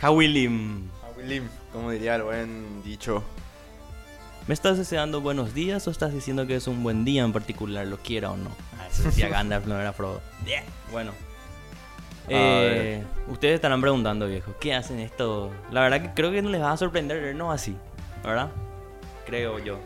[0.00, 0.88] Hawilim.
[1.10, 3.22] Abuelim, como diría el buen dicho.
[4.46, 7.86] ¿Me estás deseando buenos días o estás diciendo que es un buen día en particular,
[7.86, 8.50] lo quiera o no?
[8.78, 10.20] Ah, eso decía Gandalf, no era Frodo.
[10.92, 11.12] Bueno.
[12.28, 15.52] Eh, ustedes estarán preguntando, viejo, ¿qué hacen esto?
[15.70, 17.76] La verdad que creo que no les va a sorprender vernos así,
[18.24, 18.50] ¿verdad?
[19.26, 19.78] Creo yo.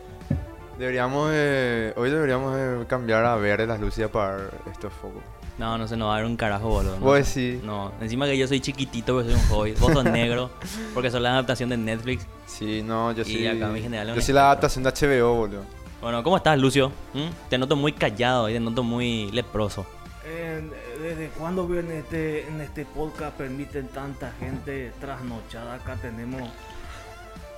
[0.78, 5.22] Deberíamos de- hoy deberíamos de cambiar a verde las luces apagar estos focos.
[5.60, 6.96] No, no se nos va a ver un carajo, boludo.
[6.98, 7.60] No, Pues sí.
[7.62, 9.78] no, encima que yo soy chiquitito, porque soy un hobbit.
[9.78, 10.50] Vos sos negro,
[10.94, 12.26] porque sos la adaptación de Netflix.
[12.46, 13.46] Sí, no, yo Y sí.
[13.46, 15.62] acá mi general yo soy la adaptación de HBO, boludo.
[16.00, 16.88] Bueno, ¿cómo estás, Lucio?
[17.12, 17.48] ¿Mm?
[17.50, 19.84] Te noto muy callado y te noto muy leproso.
[20.24, 20.62] Eh,
[21.02, 25.74] ¿Desde cuándo en este, en este podcast permiten tanta gente trasnochada?
[25.74, 26.42] Acá tenemos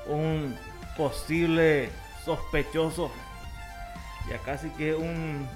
[0.09, 0.57] un
[0.97, 1.89] posible
[2.25, 3.13] sospechoso.
[4.29, 5.47] Y acá sí que es un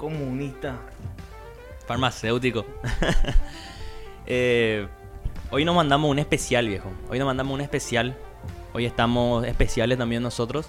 [0.00, 0.76] comunista.
[1.86, 2.64] Farmacéutico.
[4.32, 4.86] Eh,
[5.50, 6.88] hoy nos mandamos un especial, viejo.
[7.08, 8.16] Hoy nos mandamos un especial.
[8.72, 10.68] Hoy estamos especiales también nosotros.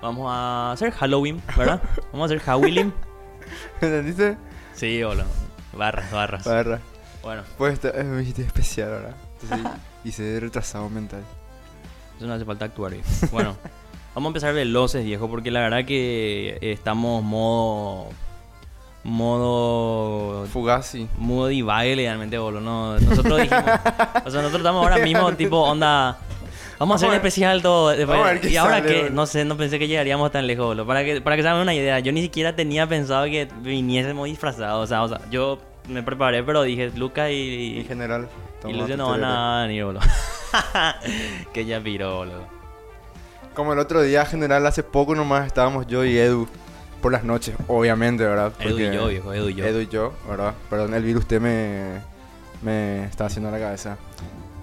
[0.00, 1.82] Vamos a hacer Halloween, ¿verdad?
[2.12, 2.92] Vamos a hacer Halloween.
[3.80, 4.36] ¿Entendiste?
[4.74, 5.24] Sí, boludo.
[5.72, 6.44] Barras, barras.
[6.44, 6.78] Barra.
[7.24, 9.14] Bueno, Pues esto es un chiste especial ahora.
[9.42, 9.72] Entonces
[10.04, 11.24] hice retrasado mental.
[12.18, 13.08] eso no hace falta actuar, viejo.
[13.32, 13.56] Bueno,
[14.14, 18.10] vamos a empezar veloces, viejo, porque la verdad que estamos modo.
[19.04, 20.46] Modo.
[20.46, 21.08] Fugazi.
[21.18, 22.60] Modo divague legalmente, boludo.
[22.60, 23.64] No, nosotros dijimos.
[23.64, 26.18] o sea, nosotros estamos ahora mismo, tipo, onda.
[26.78, 27.90] Vamos a hacer un especial todo.
[27.90, 29.14] después- vamos a ver qué y ahora sale, que, boludo.
[29.14, 30.86] no sé, no pensé que llegaríamos tan lejos, boludo.
[30.86, 34.26] Para que, para que se hagan una idea, yo ni siquiera tenía pensado que viniésemos
[34.26, 34.84] disfrazados.
[34.84, 35.58] O sea, o sea, yo
[35.88, 38.28] me preparé, pero dije, Luca y, En general.
[38.66, 40.02] y Lucio no van a venir, boludo.
[41.52, 42.44] que ya viró, boludo.
[43.54, 46.48] Como el otro día, general, hace poco nomás estábamos yo y Edu.
[47.02, 48.52] Por las noches, obviamente, ¿verdad?
[48.60, 49.64] Edu y Porque- yo, viejo, Edu y yo.
[49.66, 50.54] Edu y yo, ¿verdad?
[50.70, 52.00] Perdón, el virus usted me,
[52.62, 53.98] me está haciendo la cabeza.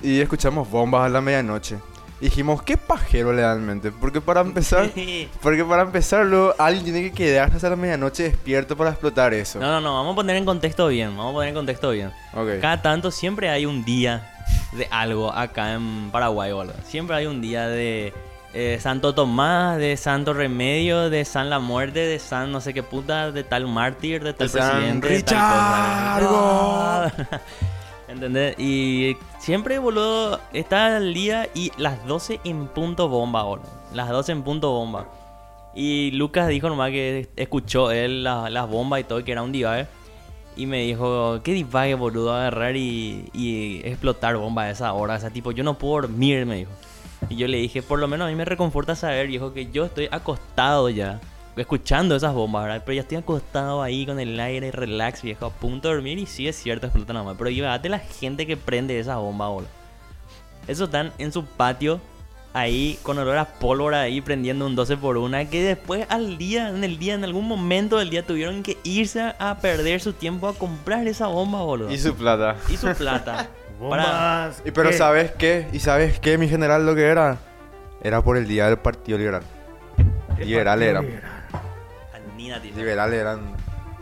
[0.02, 1.76] Y escuchamos bombas a la medianoche.
[2.22, 3.92] Y dijimos, qué pajero realmente.
[3.92, 4.90] Porque para empezar,
[5.42, 9.60] porque para empezar, luego alguien tiene que quedarse hasta la medianoche despierto para explotar eso.
[9.60, 12.12] No, no, no, vamos a poner en contexto bien, vamos a poner en contexto bien.
[12.34, 12.60] Ok.
[12.62, 14.32] Cada tanto siempre hay un día
[14.74, 16.76] de algo acá en Paraguay, boludo.
[16.86, 18.14] Siempre hay un día de
[18.54, 22.84] eh, Santo Tomás, de Santo Remedio, de San La Muerte, de San no sé qué
[22.84, 27.14] puta, de tal mártir, de tal De San presidente, de tal cosa.
[28.08, 28.56] ¿Entendés?
[28.58, 33.70] Y siempre, boludo, está el día y las 12 en punto bomba, boludo.
[33.94, 35.06] Las 12 en punto bomba.
[35.76, 39.52] Y Lucas dijo nomás que escuchó él la- las bombas y todo, que era un
[39.52, 39.86] divague.
[40.58, 45.16] Y me dijo, qué divague, boludo, agarrar y, y explotar bombas a esa hora.
[45.16, 46.72] O sea, tipo, yo no puedo dormir, me dijo.
[47.30, 49.86] Y yo le dije, por lo menos a mí me reconforta saber, viejo, que yo
[49.86, 51.20] estoy acostado ya,
[51.56, 52.84] escuchando esas bombas, ¿verdad?
[52.86, 56.18] Pero ya estoy acostado ahí con el aire, relax, viejo, a punto de dormir.
[56.18, 57.36] Y sí, es cierto, explota nomás.
[57.38, 59.70] Pero llévate la gente que prende esas bombas, boludo.
[60.68, 62.00] Esos están en su patio,
[62.54, 65.46] ahí, con olor a pólvora, ahí prendiendo un 12 por una.
[65.46, 69.34] Que después, al día, en el día, en algún momento del día, tuvieron que irse
[69.38, 71.92] a perder su tiempo a comprar esa bomba, boludo.
[71.92, 72.56] Y su plata.
[72.70, 73.50] Y su plata.
[73.80, 74.62] Bombas.
[74.66, 75.68] Y pero ¿sabes qué?
[75.72, 77.38] ¿Y sabes qué, mi general, lo que era?
[78.04, 79.44] Era por el día del Partido Liberal.
[80.38, 81.02] Liberal Partido era.
[81.02, 82.62] Liberal.
[82.76, 83.56] Liberales eran...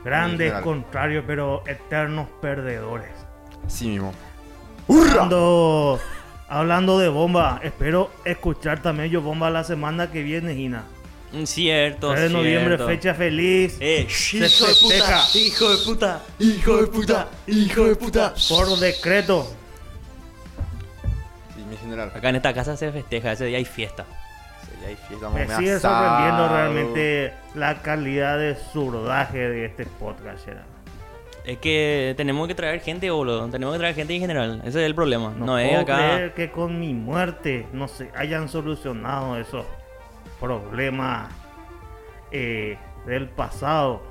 [0.03, 0.63] Grandes Liberal.
[0.63, 3.09] contrarios, pero eternos perdedores.
[3.65, 4.13] Así mismo.
[4.87, 5.99] Hablando,
[6.47, 10.83] hablando de bomba, espero escuchar también yo bomba la semana que viene, Gina.
[11.33, 12.87] Mm, Cierto, 3 de noviembre, cierto.
[12.87, 13.75] fecha feliz.
[13.81, 18.33] Eh, Se hijo de puta, hijo de puta, hijo de puta, hijo de puta.
[18.47, 19.56] Por decreto.
[21.89, 22.11] General.
[22.15, 24.05] Acá en esta casa se festeja, ese día hay fiesta.
[24.63, 26.05] Sí, ahí fiesta, Me sigue asado.
[26.05, 30.45] sorprendiendo realmente la calidad de surdaje de este podcast.
[30.45, 30.63] Gerard.
[31.45, 33.47] Es que tenemos que traer gente, boludo.
[33.49, 34.59] Tenemos que traer gente en general.
[34.65, 35.33] Ese es el problema.
[35.37, 35.95] No, No, es puedo acá.
[35.95, 39.65] creer que con mi muerte no se hayan solucionado esos
[40.41, 41.29] problemas
[42.31, 44.01] eh, del pasado.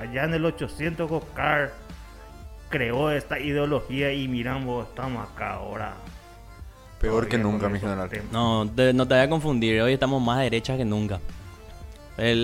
[0.00, 1.70] Allá en el 800 Oscar
[2.68, 5.92] creó esta ideología y miramos, estamos acá ahora.
[7.02, 8.08] Peor que nunca, mi general.
[8.32, 9.82] No, te- no te voy a confundir.
[9.82, 11.20] Hoy estamos más derechas que nunca.
[12.16, 12.38] Es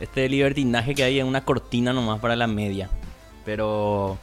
[0.00, 2.90] este libertinaje que hay en una cortina nomás para la media.
[3.44, 4.18] Pero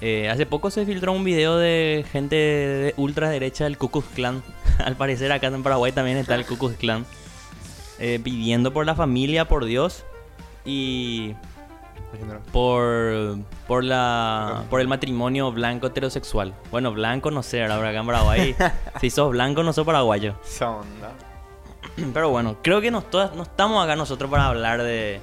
[0.00, 4.42] eh, hace poco se filtró un video de gente de ultraderecha del Ku Klux Klan.
[4.84, 7.04] Al parecer acá en Paraguay también está el Ku Klux Klan.
[7.98, 10.04] eh, pidiendo por la familia, por Dios.
[10.64, 11.34] Y.
[12.52, 16.54] por por la por el matrimonio blanco heterosexual.
[16.70, 18.56] Bueno, blanco no sé, ahora acá en Paraguay.
[19.00, 20.34] si sos blanco no sos paraguayo.
[20.44, 21.12] Esa onda.
[22.14, 25.20] Pero bueno, creo que no, todas- no estamos acá nosotros para hablar de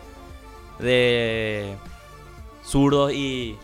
[0.80, 1.76] de
[2.64, 3.58] zurdos y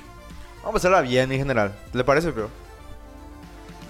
[0.63, 1.73] Vamos a pasarla bien, mi general.
[1.93, 2.49] ¿Le parece, pero?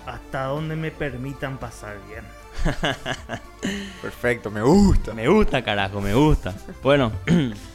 [0.06, 2.24] hasta donde me permitan pasar bien.
[4.02, 5.14] Perfecto, me gusta.
[5.14, 6.54] Me gusta, carajo, me gusta.
[6.82, 7.12] Bueno,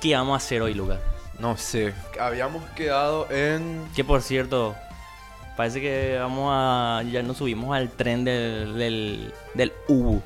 [0.00, 0.98] ¿qué vamos a hacer hoy, Lucas?
[1.38, 3.86] No sé, habíamos quedado en...
[3.94, 4.74] Que por cierto,
[5.56, 7.02] parece que vamos a.
[7.10, 8.76] Ya nos subimos al tren del.
[8.76, 9.34] del.
[9.54, 10.20] del Ubu,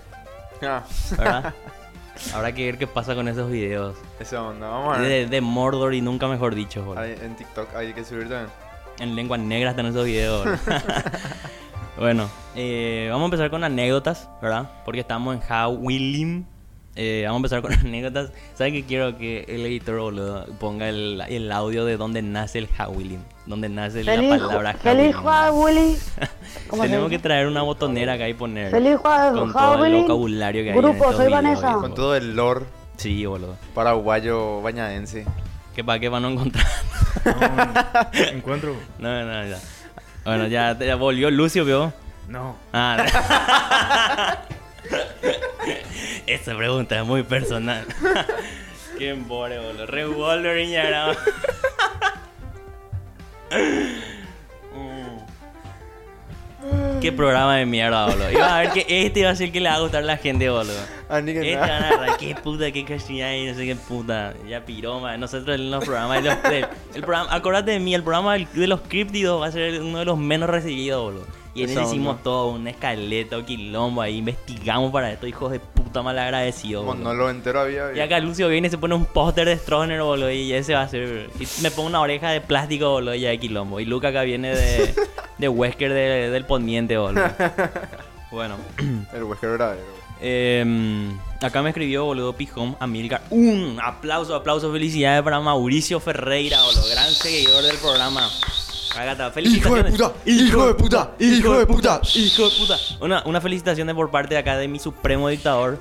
[0.63, 0.85] Ah,
[1.17, 1.55] ¿verdad?
[2.35, 3.97] Habrá que ver qué pasa con esos videos.
[4.21, 5.09] esa onda, vamos a ver.
[5.09, 7.03] De, de Mordor y nunca mejor dicho, boludo.
[7.05, 8.49] En TikTok hay que subir también.
[9.01, 10.47] En lengua negra están esos videos.
[11.99, 14.71] bueno, eh, vamos a empezar con anécdotas, ¿verdad?
[14.85, 16.47] Porque estamos en Howling.
[16.95, 18.31] Eh, vamos a empezar con anécdotas.
[18.55, 22.69] ¿Saben que quiero que el editor boludo, ponga el, el audio de dónde nace el
[22.79, 23.19] Howling?
[23.47, 25.59] Donde nace la Feliz, palabra feliz Howling.
[25.59, 25.99] Willy.
[26.69, 30.63] ¿Cómo se Tenemos que traer una botonera acá y poner Feliz con todo el vocabulario
[30.63, 31.73] que hay en Grupo, soy Vanessa.
[31.75, 32.67] Con todo el lore
[32.97, 33.57] Sí, boludo.
[33.75, 35.25] paraguayo bañadense.
[35.75, 36.67] Que para qué van a encontrar.
[37.25, 38.77] No, encuentro.
[38.99, 39.59] no, no, ya.
[40.25, 41.93] Bueno, ya, ya volvió Lucio, vio.
[42.29, 42.55] No.
[42.73, 44.39] Ah.
[46.27, 47.87] Esa pregunta es muy personal.
[48.99, 49.87] Qué embore, boludo.
[49.87, 51.13] Revolver y ya
[56.63, 57.01] Mm.
[57.01, 58.31] Qué programa de mierda, boludo.
[58.31, 60.07] Iba a ver que este iba a ser el que le va a gustar a
[60.07, 60.79] la gente, boludo.
[61.11, 64.33] Este van a agarrar, qué puta, qué cachilla y no sé qué puta.
[64.49, 65.17] Ya piroma.
[65.17, 66.39] Nosotros en los programas de los,
[66.95, 70.05] el programa, acordate de mí, el programa de los críptidos va a ser uno de
[70.05, 71.42] los menos recibidos, boludo.
[71.55, 72.23] Y en ese hicimos onda.
[72.23, 77.05] todo, un escaleta, un quilombo ahí, investigamos para esto, hijos de puta malagradecidos, boludo.
[77.05, 77.95] Monólogo entero había.
[77.95, 80.83] Y acá Lucio viene y se pone un póster de Stroner, boludo, y ese va
[80.83, 81.29] a ser...
[81.39, 83.81] Y me pongo una oreja de plástico, boludo, y ya de quilombo.
[83.81, 84.95] Y Luca acá viene de,
[85.39, 87.25] de Wesker de- del Poniente, boludo.
[88.31, 88.57] Bueno.
[89.13, 89.83] El Wesker verdadero.
[90.23, 90.65] Eh,
[91.43, 93.21] acá me escribió, boludo, Pijón, Amilcar.
[93.29, 98.31] Un aplauso, aplauso, felicidades para Mauricio Ferreira, boludo, gran seguidor del programa.
[98.97, 100.13] Agata, ¡Hijo de puta!
[100.27, 101.13] ¡Hijo de puta!
[101.19, 102.01] ¡Hijo de puta!
[102.15, 102.77] Hijo de puta.
[103.01, 105.79] Una, una felicitación por parte de acá de mi supremo dictador,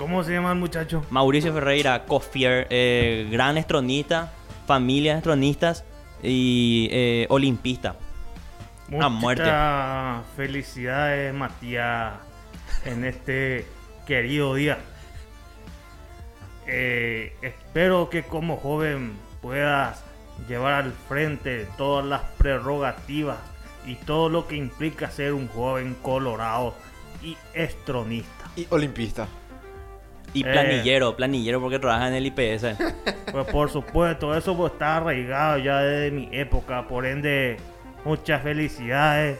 [0.00, 1.04] ¿Cómo se llama el muchacho?
[1.10, 4.32] Mauricio Ferreira, Cofier, eh, gran estronista,
[4.66, 5.84] familia de estronistas
[6.22, 7.96] y eh, olimpista.
[8.98, 9.42] A muerte.
[9.42, 12.14] Muchas felicidades, Matías,
[12.86, 13.66] en este
[14.06, 14.78] querido día.
[16.66, 20.02] Eh, espero que como joven puedas
[20.48, 23.38] llevar al frente todas las prerrogativas
[23.86, 26.74] y todo lo que implica ser un joven colorado
[27.22, 28.44] y estronista.
[28.56, 29.26] Y olimpista.
[30.32, 30.52] Y Eh.
[30.52, 32.76] planillero, planillero porque trabaja en el IPS.
[33.32, 37.58] Pues por supuesto, eso pues, está arraigado ya desde mi época, por ende,
[38.04, 39.38] muchas felicidades.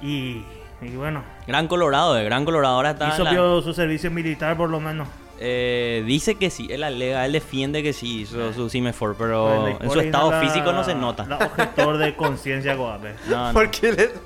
[0.00, 0.44] Y,
[0.80, 3.08] y bueno, Gran Colorado, de Gran Colorado ahora está.
[3.08, 5.06] hizo la- su servicio militar por lo menos.
[5.44, 9.90] Eh, dice que sí, él alega, él defiende que sí hizo su CIMEFOR, pero en
[9.90, 11.26] su estado la- físico no se nota.
[11.26, 13.14] La objetor de conciencia, Guadalupe.
[13.28, 13.52] No, no.
[13.52, 14.10] ¿Por qué le?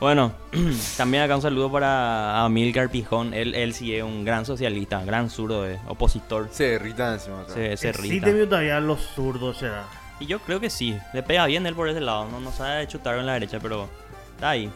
[0.00, 0.32] Bueno,
[0.96, 3.32] también acá un saludo para Amilcar Pijón.
[3.34, 6.48] Él, él sí es un gran socialista, gran zurdo, eh, opositor.
[6.50, 7.42] Se derrita encima.
[7.42, 7.52] acá.
[7.54, 8.26] Se, se Sí rita.
[8.26, 9.84] te vio todavía los zurdos, será.
[10.18, 12.26] Y yo creo que sí, le pega bien él por ese lado.
[12.28, 13.88] No, no sabe chutar en la derecha, pero
[14.34, 14.68] está ahí.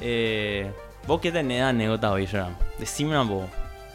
[0.00, 0.70] Eh,
[1.06, 2.54] ¿Vos qué tenés de anécdota hoy, Sheram?
[2.80, 3.44] Decime una vos.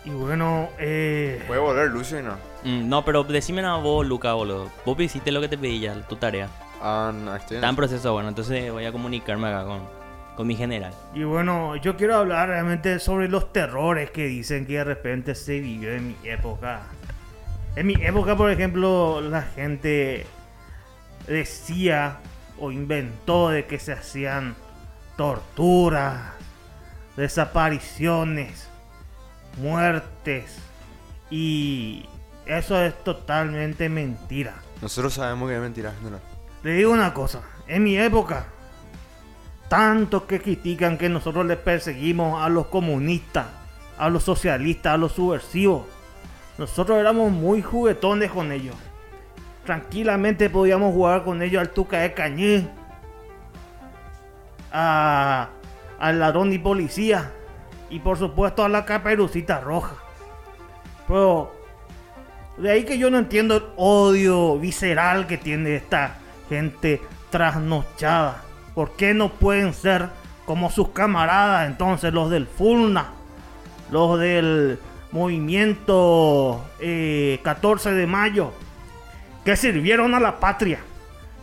[0.05, 2.33] Y bueno, eh, Puede volver Lucio y no.
[2.63, 4.69] Mm, no, pero decime una vos, Luca, boludo.
[4.85, 6.49] Vos hiciste lo que te pedí ya, tu tarea.
[6.81, 9.81] Ah, no, estoy Está en proceso, bueno, entonces voy a comunicarme acá con,
[10.35, 10.93] con mi general.
[11.15, 15.59] y bueno, yo quiero hablar realmente sobre los terrores que dicen que de repente se
[15.61, 16.81] vivió en mi época.
[17.77, 20.25] En mi época, por ejemplo, la gente
[21.27, 22.17] decía
[22.59, 24.55] o inventó de que se hacían
[25.15, 26.33] torturas,
[27.15, 28.69] desapariciones,
[29.57, 30.57] muertes
[31.29, 32.05] y
[32.45, 34.55] eso es totalmente mentira.
[34.81, 35.93] Nosotros sabemos que es mentira.
[36.03, 36.19] No.
[36.63, 38.45] Le digo una cosa, en mi época,
[39.69, 43.47] tanto que critican que nosotros le perseguimos a los comunistas,
[43.97, 45.83] a los socialistas, a los subversivos.
[46.57, 48.75] Nosotros éramos muy juguetones con ellos.
[49.65, 52.67] Tranquilamente podíamos jugar con ellos al Tuca de Cañé,
[54.71, 55.49] a-
[55.99, 57.31] al ladrón y policía,
[57.93, 59.93] y por supuesto a la caperucita roja.
[61.07, 61.53] Pero
[62.57, 66.15] de ahí que yo no entiendo el odio visceral que tiene esta
[66.49, 68.41] gente trasnochada.
[68.73, 70.09] ¿Por qué no pueden ser
[70.47, 73.11] como sus camaradas entonces, los del FULNA,
[73.91, 74.79] los del
[75.11, 78.53] movimiento eh, 14 de mayo,
[79.45, 80.79] que sirvieron a la patria?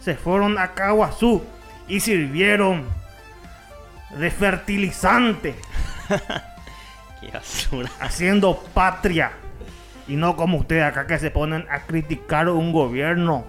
[0.01, 1.45] Se fueron a Caguazú
[1.87, 2.87] y sirvieron
[4.19, 5.55] de fertilizante,
[7.21, 7.91] Qué basura.
[8.01, 9.33] haciendo patria.
[10.09, 13.45] Y no como ustedes acá que se ponen a criticar un gobierno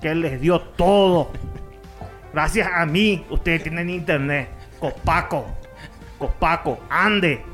[0.00, 1.30] que les dio todo.
[2.32, 4.48] Gracias a mí, ustedes tienen internet.
[4.78, 5.44] Copaco,
[6.18, 7.44] Copaco, Ande,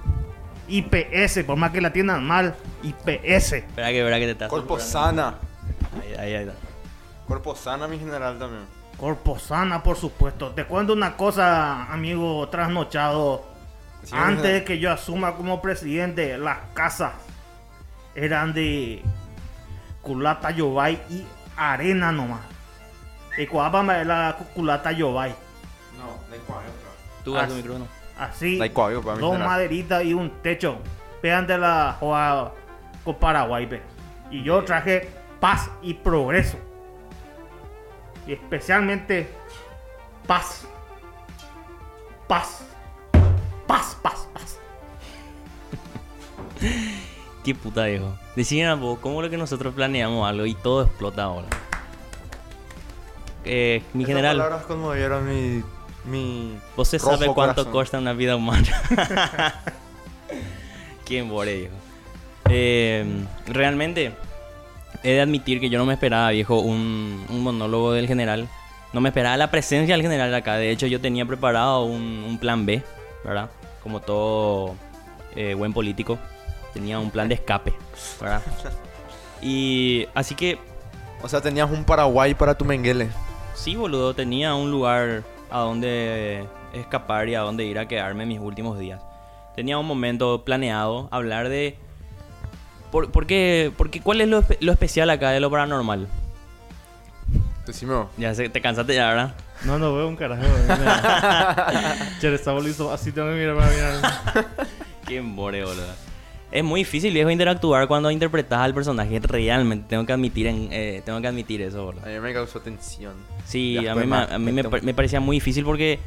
[0.68, 3.52] IPS, por más que la tiendan mal, IPS.
[3.52, 4.48] Espera que, espera que te estás.
[4.48, 5.34] Corpo sana.
[6.00, 6.44] Ahí, ahí, ahí.
[6.46, 6.54] está.
[7.26, 8.62] Corpo sana, mi general también.
[8.96, 10.50] Corposana, por supuesto.
[10.50, 13.55] Te cuento una cosa, amigo trasnochado.
[14.02, 17.12] Sí, Antes de que yo asuma como presidente, las casas
[18.14, 19.02] eran de
[20.00, 21.26] culata yobay y
[21.56, 22.40] arena nomás.
[23.36, 25.34] Y cuápame la culata yobay.
[25.98, 26.70] No, de cuadro.
[27.24, 27.86] Tú a tu micrófono.
[28.18, 30.78] Así, para dos maderitas y un techo.
[31.22, 32.52] Vean de la joda
[33.04, 33.82] con Paraguay, pe.
[34.30, 35.10] Y yo traje
[35.40, 36.56] paz y progreso.
[38.26, 39.28] Y especialmente
[40.26, 40.66] paz.
[42.26, 42.65] Paz.
[43.66, 44.58] Paz, paz, paz.
[47.44, 48.16] Qué puta viejo.
[48.34, 51.48] Decían vos, ¿cómo es lo que nosotros planeamos algo y todo explota ahora?
[53.44, 55.62] Eh, mi Esas general, palabras conmovieron mi.
[56.04, 57.72] mi ¿vos se sabe cuánto corazón.
[57.72, 58.66] cuesta una vida humana?
[61.04, 61.74] ¿Quién more, viejo?
[62.48, 63.04] Eh,
[63.46, 64.12] realmente,
[65.04, 68.48] he de admitir que yo no me esperaba, viejo, un, un monólogo del general.
[68.92, 70.56] No me esperaba la presencia del general acá.
[70.56, 72.82] De hecho, yo tenía preparado un, un plan B,
[73.24, 73.50] ¿verdad?
[73.82, 74.74] Como todo
[75.34, 76.18] eh, buen político.
[76.74, 77.72] Tenía un plan de escape,
[78.20, 78.42] ¿verdad?
[79.42, 80.58] Y así que
[81.22, 83.08] O sea, tenías un Paraguay para tu menguele.
[83.54, 88.40] Sí, boludo, tenía un lugar a donde escapar y a donde ir a quedarme mis
[88.40, 89.00] últimos días.
[89.54, 91.78] Tenía un momento planeado hablar de...
[92.90, 96.08] ¿Por, por qué, por qué- ¿Cuál es lo, lo especial acá de lo paranormal?
[97.66, 98.04] Decime.
[98.16, 99.34] Ya sé, te cansaste ya, ¿verdad?
[99.64, 100.42] No, no veo un carajo.
[102.20, 102.92] Che, está listo.
[102.92, 104.46] Así tengo que mirar para mirar.
[105.06, 105.94] Qué more, boludo.
[106.52, 109.18] Es muy difícil, viejo, interactuar cuando interpretas al personaje.
[109.20, 112.02] Realmente, tengo que admitir, en, eh, tengo que admitir eso, boludo.
[112.04, 113.14] A mí me causó tensión.
[113.44, 115.98] Sí, Ya a mí, me, a mí me, me parecía muy difícil porque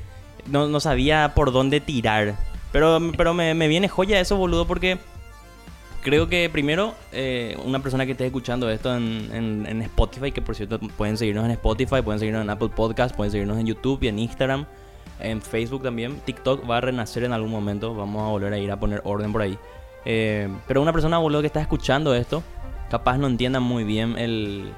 [0.47, 2.35] no, no sabía por dónde tirar.
[2.71, 4.97] Pero, pero me, me viene joya eso, boludo, porque
[6.01, 10.41] creo que primero, eh, una persona que esté escuchando esto en, en- en Spotify, que
[10.41, 13.99] por cierto pueden seguirnos en Spotify, pueden seguirnos en Apple Podcast, pueden seguirnos en YouTube
[14.03, 14.65] y en Instagram,
[15.19, 16.19] en Facebook también.
[16.25, 19.31] TikTok va a renacer en algún momento, vamos a volver a ir a poner orden
[19.31, 19.57] por ahí.
[20.05, 22.41] Eh, pero una persona, boludo, que está escuchando esto,
[22.89, 24.71] capaz no entienda muy bien el,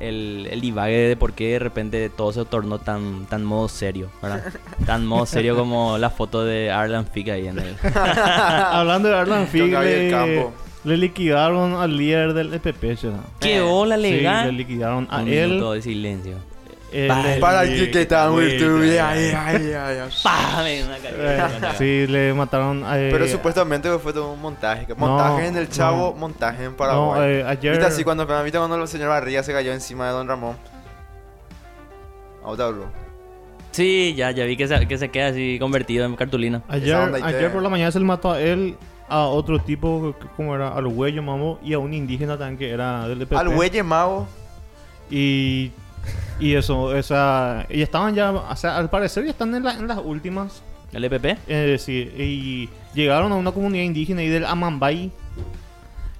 [0.00, 4.10] el, el divague de por qué de repente todo se tornó tan, tan modo serio,
[4.22, 4.42] ¿verdad?
[4.86, 7.76] Tan modo serio como la foto de Arlan Fick ahí en el...
[7.94, 10.52] Hablando de Arlan Fig, le, Campo.
[10.84, 13.08] le liquidaron al líder del EPP, ¿sí?
[13.40, 14.46] ¡Qué Sí, legal!
[14.46, 15.48] le liquidaron a Un él.
[15.50, 16.34] minuto de silencio.
[16.92, 17.08] Él
[17.40, 18.26] Para el que está
[21.02, 24.86] Eh, sí, le mataron a Pero supuestamente fue todo un montaje.
[24.96, 26.16] Montaje en el Chavo, no.
[26.20, 27.30] montaje en No, Paraguay.
[27.30, 27.72] eh, ayer.
[27.72, 30.56] ¿Viste así cuando ¿viste cuando el señor Barriga se cayó encima de Don Ramón?
[32.44, 32.86] Ahora hablo.
[33.72, 36.62] Sí, ya, ya vi que se, que se queda así convertido en cartulina.
[36.68, 38.76] Ayer, ayer te- por la mañana se le mató a él,
[39.08, 43.06] a otro tipo, como era, al huello, mamo, y a un indígena también que era
[43.06, 43.36] del EPP.
[43.36, 44.26] Al güey mago.
[45.08, 45.70] Y,
[46.38, 49.74] y eso, o sea, y estaban ya, o sea, al parecer ya están en, la-
[49.74, 50.62] en las últimas.
[50.92, 51.38] ¿El EPP?
[51.46, 55.12] Eh, sí, y llegaron a una comunidad indígena ahí del Amambay,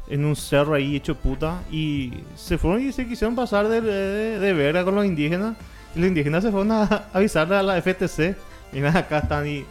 [0.09, 4.39] en un cerro ahí hecho puta, y se fueron y se quisieron pasar de, de,
[4.39, 5.57] de verga con los indígenas.
[5.95, 8.37] Y los indígenas se fueron a avisarle a la FTC.
[8.73, 9.65] Y nada, acá están y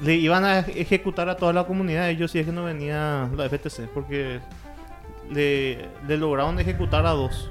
[0.00, 3.48] le iban a ejecutar a toda la comunidad ellos si es que no venía la
[3.48, 4.40] FTC, porque
[5.30, 7.50] le, le lograron ejecutar a dos.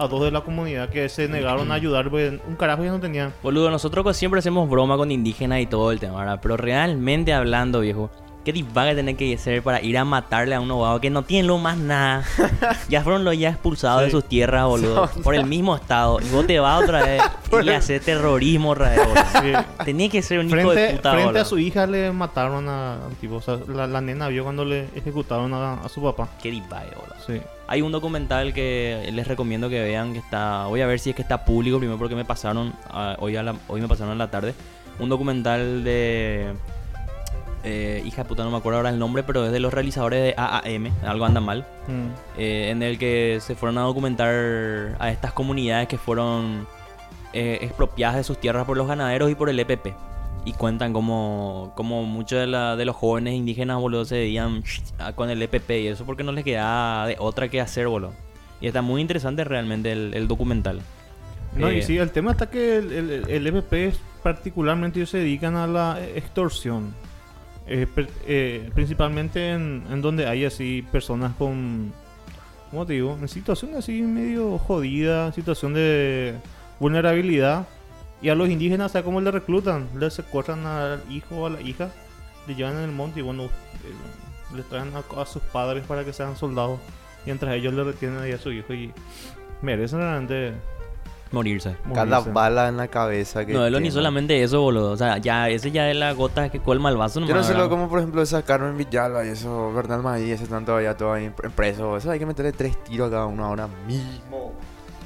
[0.00, 3.00] A dos de la comunidad que se negaron a ayudar, porque un carajo ya no
[3.00, 3.34] tenían.
[3.42, 6.38] Boludo, nosotros siempre hacemos broma con indígenas y todo el tema, ¿verdad?
[6.40, 8.10] Pero realmente hablando, viejo,
[8.42, 11.46] ¿qué divaga tenés que ser para ir a matarle a un abogado que no tiene
[11.46, 12.24] lo más nada?
[12.88, 16.18] ya fueron los ya expulsados de sus tierras, boludo, por el mismo estado.
[16.20, 17.22] Y vos te vas otra vez
[17.60, 19.22] y le haces terrorismo otra vez, boludo.
[19.42, 19.84] Sí.
[19.84, 21.42] Tenía que ser un hijo de puta, frente boludo.
[21.42, 23.34] a su hija le mataron a, tipo.
[23.36, 26.28] O sea, la, la nena vio cuando le ejecutaron a, a su papá.
[26.42, 27.16] Qué divague, boludo.
[27.26, 27.38] Sí.
[27.70, 30.66] Hay un documental que les recomiendo que vean que está.
[30.66, 33.42] Voy a ver si es que está público primero porque me pasaron ah, hoy a
[33.44, 34.54] la, hoy me pasaron en la tarde
[34.98, 36.52] un documental de
[37.64, 40.20] eh, hija de puta no me acuerdo ahora el nombre pero es de los realizadores
[40.22, 42.08] de AAM algo anda mal Mm.
[42.38, 46.66] eh, en el que se fueron a documentar a estas comunidades que fueron
[47.32, 49.88] eh, expropiadas de sus tierras por los ganaderos y por el EPP.
[50.44, 54.62] Y cuentan como, como muchos de, la- de los jóvenes indígenas, boludo, se veían
[55.14, 58.12] con el EPP y eso porque no les quedaba de otra que hacer, boludo.
[58.60, 60.80] Y está muy interesante realmente el, el documental.
[61.56, 65.10] No, Eh, y sí, el tema está que el, el, el EPP es particularmente ellos
[65.10, 66.94] se dedican a la extorsión.
[67.66, 71.92] Eh, per- eh, principalmente en, en donde hay así personas con,
[72.70, 73.16] ¿cómo te digo?
[73.20, 76.34] En situación así medio jodida, situación de
[76.78, 77.66] vulnerabilidad.
[78.22, 79.88] Y a los indígenas, ¿sabes cómo le reclutan?
[79.98, 81.90] Le secuestran al hijo o a la hija,
[82.46, 83.48] le llevan en el monte y bueno, eh,
[84.54, 86.78] le traen a, a sus padres para que sean soldados.
[87.24, 88.92] Mientras ellos le retienen ahí a su hijo y
[89.62, 90.54] merecen realmente
[91.32, 91.76] Morirse.
[91.94, 92.32] Cada morirse.
[92.32, 94.90] bala en la cabeza que No, él ni solamente eso, boludo.
[94.90, 97.20] O sea, ya, ese ya es la gota que colma el vaso.
[97.20, 100.44] Yo no sé lo como por ejemplo esa Carmen Villalba y eso, Bernal Maí, ese
[100.44, 101.96] están todavía todo ahí en preso.
[101.96, 104.39] Eso hay que meterle tres tiros a cada uno ahora mismo.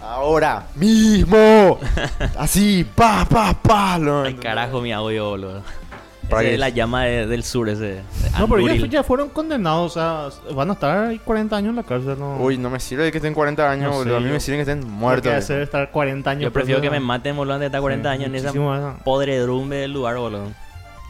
[0.06, 1.78] Ahora mismo.
[2.38, 3.98] Así, pa, pa, pa.
[3.98, 5.62] lo- Ay, carajo, mi audio, boludo.
[6.28, 8.00] Para Ese es la llama de- del sur, ese.
[8.38, 11.76] No, pero ya, ya fueron condenados, o sea, van a estar ahí 40 años en
[11.76, 12.36] la cárcel, ¿no?
[12.38, 14.16] Uy, no me sirve que estén 40 años, No sé, boludo.
[14.16, 15.32] A mí yo- me sirve que estén Lo que muertos.
[15.32, 18.10] hacer es estar 40 años Yo prefiero que me maten, boludo, antes de estar 40
[18.10, 18.52] años en esa
[19.04, 20.48] podredumbre del lugar, boludo.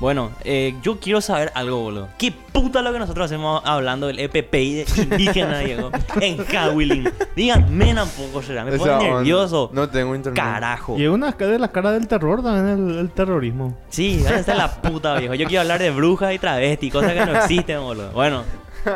[0.04, 2.08] Bueno, eh, yo quiero saber algo, boludo.
[2.18, 5.90] ¿Qué puta lo que nosotros hacemos hablando del EPPI de indígena, Diego?
[6.20, 7.08] En Howling.
[7.34, 8.66] Díganme tampoco, será.
[8.66, 9.70] Me pone nervioso.
[9.72, 10.38] No tengo internet.
[10.38, 10.98] Carajo.
[10.98, 13.78] Y es una de las caras del terror también, el, el terrorismo.
[13.88, 15.32] Sí, esa es la puta, viejo.
[15.32, 18.12] Yo quiero hablar de brujas y travestis, cosas que no existen, boludo.
[18.12, 18.42] Bueno,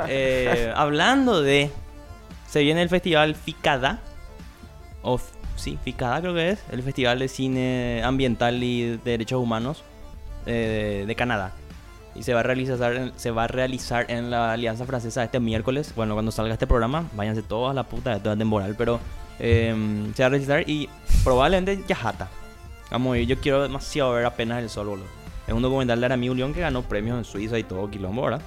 [0.08, 1.70] eh, hablando de.
[2.50, 4.00] Se viene el festival FICADA.
[5.00, 5.18] O,
[5.56, 6.62] sí, FICADA creo que es.
[6.70, 9.82] El Festival de Cine Ambiental y de Derechos Humanos
[10.48, 11.52] eh, de Canadá.
[12.16, 15.38] Y se va, a realizar, en- se va a realizar en la Alianza Francesa este
[15.38, 15.92] miércoles.
[15.94, 18.74] Bueno, cuando salga este programa, váyanse todos a la puta de toda temporal.
[18.76, 18.98] Pero
[19.38, 19.72] eh,
[20.14, 20.88] se va a realizar y
[21.22, 22.28] probablemente Yajata.
[22.90, 25.06] Vamos a ir, yo quiero demasiado ver apenas el sol, boludo.
[25.46, 28.40] Es un documental de Aramí Unión que ganó premios en Suiza y todo quilombo, ¿verdad?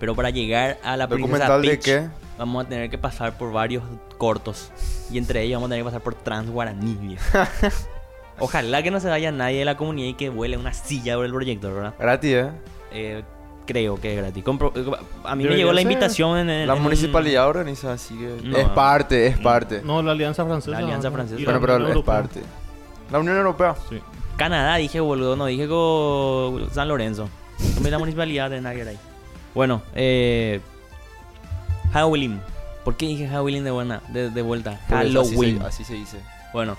[0.00, 2.08] Pero para llegar a la princesa ¿Documental de Peach, qué?
[2.38, 3.82] Vamos a tener que pasar por varios
[4.16, 4.70] cortos.
[5.10, 7.16] Y entre ellos vamos a tener que pasar por Trans Guaraní.
[8.40, 11.24] Ojalá que no se vaya nadie de la comunidad y que vuele una silla por
[11.24, 11.94] el proyector, ¿verdad?
[11.98, 12.50] Gratis, ¿eh?
[12.92, 13.22] Eh,
[13.66, 14.44] creo que es gratis.
[14.44, 14.72] Compro-
[15.24, 18.38] a mí me llegó la invitación en, en- La en municipalidad organiza, así que...
[18.44, 18.56] No.
[18.56, 19.82] Es parte, es parte.
[19.84, 20.70] No, la Alianza Francesa.
[20.70, 21.10] La Alianza.
[21.10, 21.42] Francesa.
[21.44, 22.40] Bueno, pero es parte.
[23.10, 23.74] La Unión Europea.
[23.88, 24.00] Sí.
[24.36, 27.28] Canadá, dije, boludo, no dije con San Lorenzo.
[27.74, 28.98] También la municipalidad de Naguera ahí.
[29.54, 30.60] Bueno, eh.
[31.92, 32.40] Halloween.
[32.84, 34.78] ¿Por qué dije Halloween de, buena, de, de vuelta?
[34.88, 35.62] Así se- Halloween.
[35.62, 36.18] Así se dice.
[36.52, 36.76] Bueno,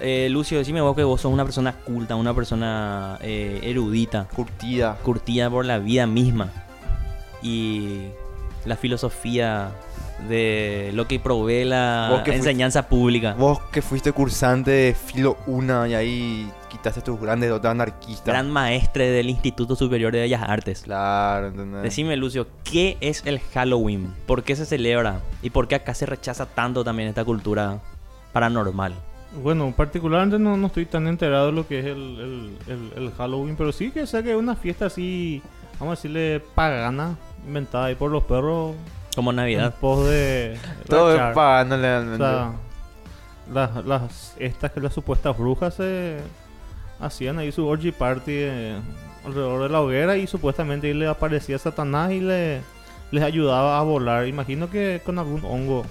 [0.00, 4.96] eh, Lucio, decime vos que vos sos una persona culta, una persona eh, erudita, Curtida.
[5.02, 6.50] curtida por la vida misma
[7.42, 8.08] y
[8.64, 9.70] la filosofía
[10.28, 13.34] de lo que provee la que fuiste- enseñanza pública.
[13.34, 18.24] Vos que fuiste cursante de filo 1 y ahí quitaste tus grandes dotes anarquistas.
[18.26, 20.82] Gran maestre del Instituto Superior de Bellas Artes.
[20.82, 21.82] Claro, ¿entendés?
[21.82, 24.14] Decime, Lucio, ¿qué es el Halloween?
[24.26, 25.20] ¿Por qué se celebra?
[25.42, 27.80] ¿Y por qué acá se rechaza tanto también esta cultura
[28.32, 28.94] paranormal?
[29.42, 31.92] Bueno, particularmente no, no estoy tan enterado de lo que es el,
[32.66, 35.42] el- el- el Halloween, pero sí que sé que es una fiesta así,
[35.80, 37.16] vamos a decirle, pagana,
[37.46, 38.74] inventada ahí por los perros
[39.16, 39.74] Como en Navidad.
[39.80, 40.56] pos de...
[40.88, 41.34] Todo es
[42.14, 42.52] O sea,
[43.52, 46.18] las, las, estas que las supuestas brujas se
[47.00, 48.78] hacían ahí su orgy party eh,
[49.26, 52.60] alrededor de la hoguera y supuestamente ahí le aparecía Satanás y le,
[53.10, 54.28] les ayudaba a volar.
[54.28, 55.84] Imagino que con algún hongo,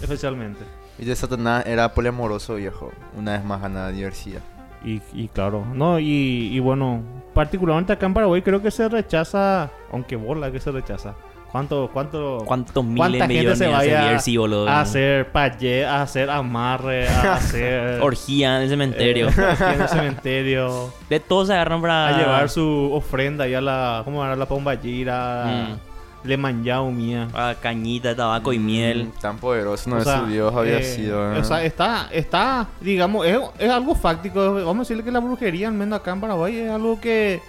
[0.00, 0.60] especialmente.
[0.98, 2.90] Y de Satanás era poliamoroso, viejo.
[3.16, 4.40] Una vez más gana diversidad.
[4.84, 7.02] Y, y claro, no, y, y bueno,
[7.34, 11.14] particularmente acá en Paraguay creo que se rechaza, aunque bola que se rechaza.
[11.50, 14.68] ¿Cuánto, cuánto, ¿Cuántos miles ¿Cuánta de gente millones se vaya Bierzi, boludo?
[14.68, 19.28] a hacer payé, a hacer amarre, a hacer Orgía en el cementerio.
[19.28, 22.08] eh, en el cementerio, de todos se agarran para...
[22.08, 24.36] a llevar su ofrenda ahí a la, ¿cómo era?
[24.36, 25.78] La pombayira,
[26.26, 27.28] le manjao mía.
[27.34, 29.06] a cañita, tabaco y miel.
[29.06, 31.34] Mm, tan poderoso no O es sea, su Dios había eh, sido.
[31.34, 31.38] ¿eh?
[31.38, 34.54] O sea, está, está, digamos, es, es algo fáctico.
[34.54, 37.40] Vamos a decirle que la brujería, al menos acá en Paraguay, es algo que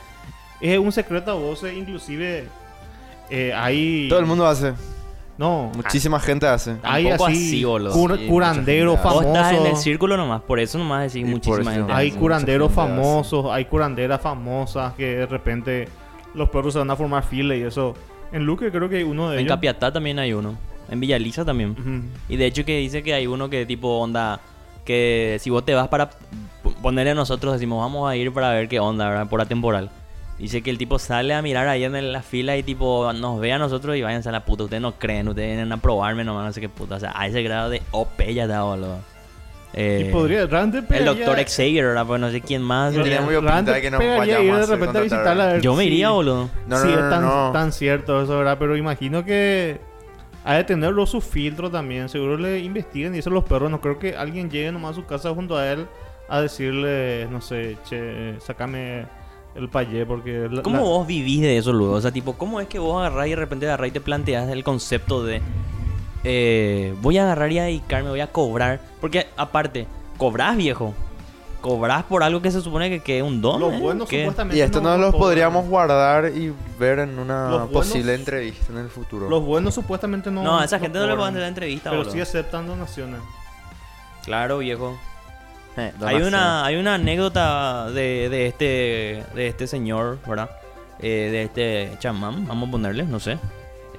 [0.62, 1.76] es un secreto a voces.
[1.76, 2.48] Inclusive,
[3.30, 4.08] eh, hay...
[4.10, 4.74] Todo el mundo hace.
[5.38, 6.78] No, Muchísima gente hace.
[6.82, 7.94] hay así, así, boludo.
[7.94, 9.84] cur- Sí, curanderos gente Vos estás en el famosos.
[9.84, 11.94] círculo nomás, por eso nomás decís muchísima gente.
[11.94, 15.90] Hay curanderos famosos, hay curanderas famosas que de repente
[16.34, 17.94] los perros se van a formar fila y eso.
[18.32, 19.56] En Luque creo que hay uno de En ellos.
[19.56, 20.58] Capiatá también hay uno.
[20.90, 22.10] En Villaliza también.
[22.30, 24.40] Y de hecho que dice que hay uno que tipo onda...
[24.86, 26.12] Que si vos te vas para
[26.82, 29.28] ponerle nosotros, decimos vamos a ir para ver qué onda, ¿verdad?
[29.28, 29.90] Por la temporal.
[30.40, 33.52] Dice que el tipo sale a mirar ahí en la fila y tipo nos ve
[33.52, 34.63] a nosotros y váyanse a la puta.
[34.63, 36.96] Ustedes no creen, ustedes vienen a probarme nomás, no sé qué puta.
[36.96, 39.00] O sea, a ese grado de OP ya está, boludo.
[39.74, 42.06] Eh, Y podría, el doctor Xavier, ¿verdad?
[42.08, 42.94] Pues no sé quién más.
[42.94, 43.22] Sí, ¿verdad?
[43.22, 45.04] muy pinta realmente de que nos pegaría vayamos ir a de hacer repente a contratar.
[45.04, 45.44] visitarla.
[45.44, 46.50] a ver Yo me si- iría, boludo.
[46.68, 47.52] No, sí, no, es no, tan, no.
[47.52, 48.58] tan cierto eso, ¿verdad?
[48.60, 49.80] Pero imagino que
[50.46, 52.10] ha de tenerlo su filtro también.
[52.10, 53.70] Seguro le investigan y eso los perros.
[53.70, 55.86] No creo que alguien llegue nomás a su casa junto a él
[56.30, 59.06] a decirle, no sé, che, sácame
[59.56, 60.48] el payé porque...
[60.52, 61.94] la- ¿Cómo la- vos vivís de eso luego?
[61.94, 64.50] O sea, tipo, ¿cómo es que vos agarrás y de repente agarrás y te planteas
[64.50, 65.42] el concepto de
[66.30, 68.80] eh, voy a agarrar y a dedicarme, voy a cobrar?
[69.00, 69.88] Porque aparte,
[70.18, 70.94] ¿cobrás viejo?
[71.60, 73.60] cobras por algo que se supone que, que es un don.
[73.60, 73.80] Los ¿eh?
[73.80, 74.20] buenos ¿Qué?
[74.22, 78.13] supuestamente Y esto no no los podríamos guardar y ver en una Los buenos- posible
[78.13, 79.28] entrevista en el futuro.
[79.28, 80.44] Los buenos supuestamente no.
[80.44, 82.13] No, a esa gente no le pueden hacer la entrevista, Pero boludo.
[82.13, 83.20] sí aceptan donaciones.
[84.24, 84.98] Claro, viejo.
[85.78, 90.50] Eh, Hay una, hay una anécdota de, de este de este señor, ¿verdad?
[91.00, 93.40] Eh, de este chamán, vamos a ponerle, no sé.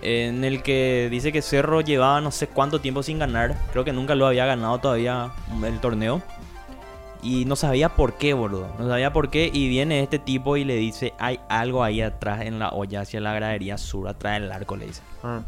[0.01, 3.57] En el que dice que Cerro llevaba no sé cuánto tiempo sin ganar.
[3.73, 5.33] Creo que nunca lo había ganado todavía
[5.65, 6.23] el torneo.
[7.21, 8.69] Y no sabía por qué, boludo.
[8.79, 9.51] No sabía por qué.
[9.53, 13.21] Y viene este tipo y le dice, hay algo ahí atrás en la olla hacia
[13.21, 15.03] la gradería sur, atrás del arco, le dice.
[15.25, 15.41] Ah.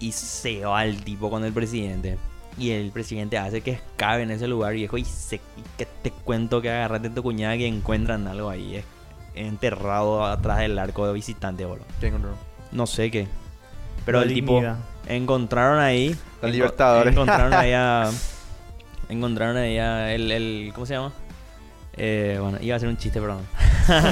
[0.00, 2.18] Y se va el tipo con el presidente.
[2.56, 4.96] Y el presidente hace que escabe en ese lugar, viejo.
[4.96, 8.76] Y, se, y que te cuento que agarraste a tu cuñada que encuentran algo ahí.
[8.76, 8.84] Es
[9.34, 11.84] enterrado atrás del arco de visitante, boludo.
[12.00, 12.53] ¿Qué encontró?
[12.74, 13.26] No sé qué.
[14.04, 14.62] Pero La el tipo
[15.08, 16.14] encontraron ahí.
[16.42, 17.12] La enco- Libertadores.
[17.12, 18.10] Encontraron ahí a.
[19.08, 21.12] Encontraron ahí a el, el- ¿Cómo se llama?
[21.96, 23.40] Eh, bueno, iba a ser un chiste, perdón.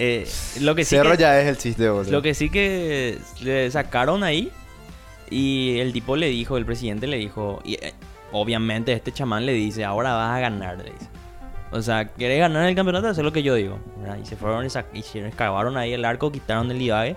[0.00, 0.28] Eh,
[0.60, 2.12] lo que sí Cerro que- ya es el chiste, boludo.
[2.12, 4.52] lo que sí que le sacaron ahí
[5.30, 7.94] y el tipo le dijo, el presidente le dijo, y eh,
[8.30, 11.08] obviamente este chamán le dice, ahora vas a ganar, le dice.
[11.72, 13.08] O sea, ¿quieres ganar el campeonato?
[13.10, 13.78] Eso es lo que yo digo.
[13.98, 14.18] ¿verdad?
[14.22, 17.16] Y se fueron y sac- hicieron, excavaron ahí el arco, quitaron el divague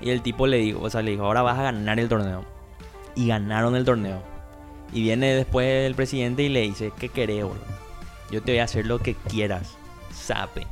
[0.00, 2.44] y el tipo le dijo, o sea, le dijo, ahora vas a ganar el torneo.
[3.14, 4.22] Y ganaron el torneo.
[4.92, 7.64] Y viene después el presidente y le dice, ¿qué querés, boludo?
[8.30, 9.76] Yo te voy a hacer lo que quieras.
[10.12, 10.66] Sape.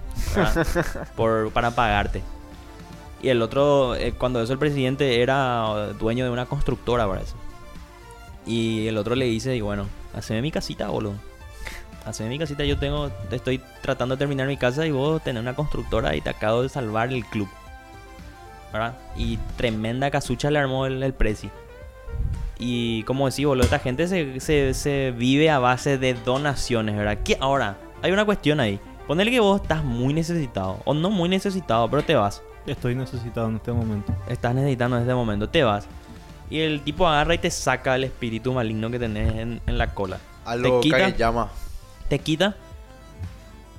[1.16, 2.22] Por, para pagarte.
[3.22, 7.34] Y el otro, eh, cuando eso el presidente era dueño de una constructora, parece.
[8.46, 11.14] Y el otro le dice, y bueno, haceme mi casita, boludo.
[12.04, 15.54] Haceme mi casita, yo tengo, estoy tratando de terminar mi casa y vos tenés una
[15.54, 17.48] constructora y te acabo de salvar el club.
[18.72, 18.94] ¿Verdad?
[19.16, 21.50] Y tremenda casucha le armó el, el Prezi.
[22.58, 27.18] Y como decís, boludo, esta gente se, se, se vive a base de donaciones, ¿verdad?
[27.24, 28.78] Que ahora, hay una cuestión ahí.
[29.06, 32.42] Ponele que vos estás muy necesitado, o no muy necesitado, pero te vas.
[32.66, 34.14] Estoy necesitado en este momento.
[34.28, 35.86] estás necesitando en este momento, te vas.
[36.48, 39.92] Y el tipo agarra y te saca el espíritu maligno que tenés en, en la
[39.92, 40.18] cola.
[40.44, 41.12] Algo te quita.
[41.12, 41.48] que llama.
[42.08, 42.56] Te quita.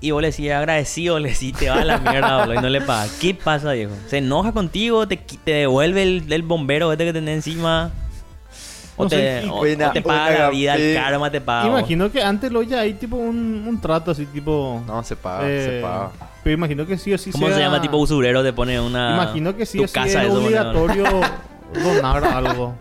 [0.04, 2.68] Y vos le decís agradecido, le decís te va a la mierda, boludo, y no
[2.70, 3.18] le pagas.
[3.22, 3.94] ¿Qué pasa, viejo?
[4.08, 7.90] Se enoja contigo, te, te devuelve el, el bombero este que tenés encima.
[8.98, 11.40] O No te, sé, o- Buena- o te paga buena la vida, el karma te
[11.40, 11.68] paga.
[11.70, 14.84] Imagino que antes lo ya hay tipo un, un trato así tipo.
[14.86, 16.12] No, se paga, eh, se paga.
[16.44, 17.82] Pero imagino que sí o sí ¿Cómo se llama?
[17.82, 19.14] Tipo usurero te pone una.
[19.14, 21.06] Imagino que sí tu o sí casa, es obligatorio
[21.82, 22.76] donar algo.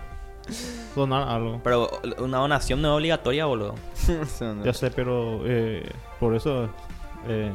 [0.96, 1.60] Donar algo.
[1.62, 3.76] Pero una donación no es obligatoria, boludo.
[4.64, 6.68] Ya sé, pero eh, por eso
[7.28, 7.52] eh,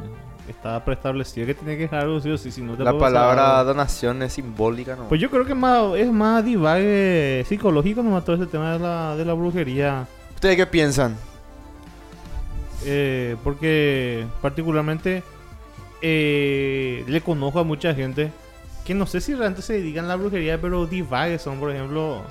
[0.48, 2.52] está preestablecido que tiene que dejar algo sí o sí.
[2.52, 5.08] Si no te La pasar palabra donación es simbólica, ¿no?
[5.10, 9.16] Pues yo creo que más, es más divague psicológico nomás todo ese tema de la,
[9.16, 10.08] de la brujería.
[10.36, 11.16] ¿Ustedes qué piensan?
[12.86, 15.24] Eh, porque particularmente
[16.02, 18.32] eh, le conozco a mucha gente
[18.86, 22.22] que no sé si realmente se dedican a la brujería, pero divagues son, por ejemplo,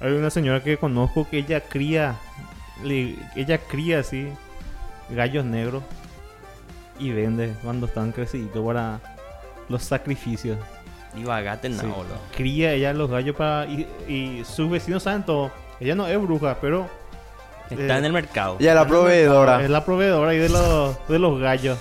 [0.00, 2.16] hay una señora que conozco que ella cría,
[2.84, 4.28] le- ella cría así
[5.08, 5.82] gallos negros
[6.98, 9.00] y vende cuando están creciditos para
[9.68, 10.58] los sacrificios.
[11.14, 11.88] Divagate nada, Sí.
[12.36, 15.50] Cría ella los gallos para y, y sus vecinos saben todo.
[15.80, 16.88] Ella no es bruja, pero
[17.70, 18.58] Está Eh, en el mercado.
[18.60, 19.62] Ya la proveedora.
[19.62, 21.76] es la proveedora ahí de los, de los gallos.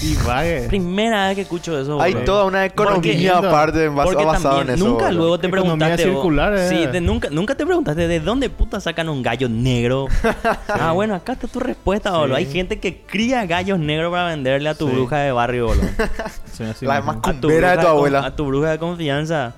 [0.00, 0.66] Divague.
[0.68, 4.86] Primera vez que escucho eso, Hay toda una Porque- economía aparte basada en también eso.
[4.88, 6.22] nunca luego te Economía preguntaste vos-
[6.54, 6.68] eh.
[6.68, 10.06] Sí, te- nunca, nunca te preguntaste de dónde puta sacan un gallo negro.
[10.68, 12.16] ah, bueno, acá está tu respuesta, Sí.
[12.16, 12.36] boludo.
[12.36, 14.94] Hay gente que cría gallos negros para venderle a tu Sí.
[14.94, 15.86] bruja de barrio, boludo.
[16.82, 18.18] La más A tu, Vera de bruja tu con- abuela.
[18.26, 19.54] a tu bruja de confianza.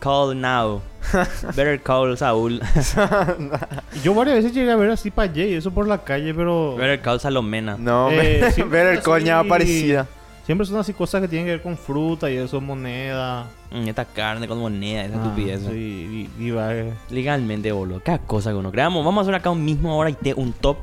[0.00, 0.82] Call now.
[1.56, 2.60] Better call Saúl.
[4.02, 7.00] Yo varias veces llegué a ver así para Jay, eso por la calle, pero Better
[7.00, 7.76] call Salomena.
[7.78, 10.06] No, Eh, el así- coña aparecida.
[10.44, 13.46] siempre son así cosas que tienen que ver con fruta y eso, moneda.
[13.70, 15.60] Mm, esta carne con moneda, esa Ah, estupidez.
[15.62, 16.92] sí, di- divague.
[17.10, 18.00] Legalmente, boludo.
[18.04, 18.88] Cada cosa que uno crea.
[18.88, 20.76] Vamos a hacer acá un mismo ahora y te- un top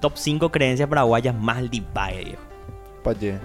[0.00, 2.42] top 5 creencias paraguayas más divague, viejo.
[3.02, 3.38] Paye.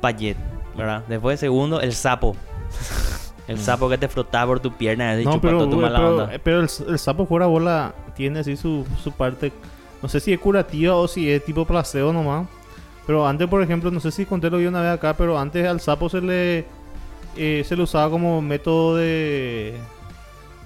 [0.00, 0.36] Payet,
[0.76, 1.02] ¿verdad?
[1.08, 2.36] Después, segundo, el sapo.
[3.46, 6.30] El sapo que te frotaba por tu pierna y No, pero, tu mala pero, onda.
[6.42, 9.52] pero el, el sapo fuera bola tiene así su, su parte.
[10.02, 12.46] No sé si es curativa o si es tipo placebo nomás.
[13.06, 15.66] Pero antes, por ejemplo, no sé si conté lo vi una vez acá, pero antes
[15.66, 16.64] al sapo se le
[17.36, 19.74] eh, se le usaba como método de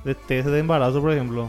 [0.04, 1.48] de test de embarazo, por ejemplo.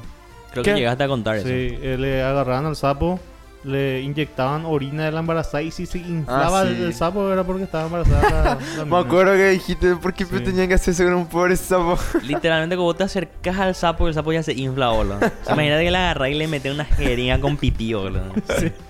[0.52, 0.72] Creo ¿Qué?
[0.74, 1.48] que llegaste a contar eso.
[1.48, 3.20] Sí, eh, le agarraban al sapo
[3.64, 6.84] le inyectaban orina de la embarazada y si se inflaba Ah, el- sí.
[6.84, 10.40] el sapo era porque estaba embarazada la, la Me acuerdo que dijiste, ¿por qué Sí.
[10.40, 11.98] tenían que hacer eso con un pobre sapo?
[12.24, 15.18] Literalmente, como te acercas al sapo, el sapo ya se infla, boludo.
[15.18, 18.34] O sea, imagínate que le agarra y le mete una jeringa con pipí, boludo.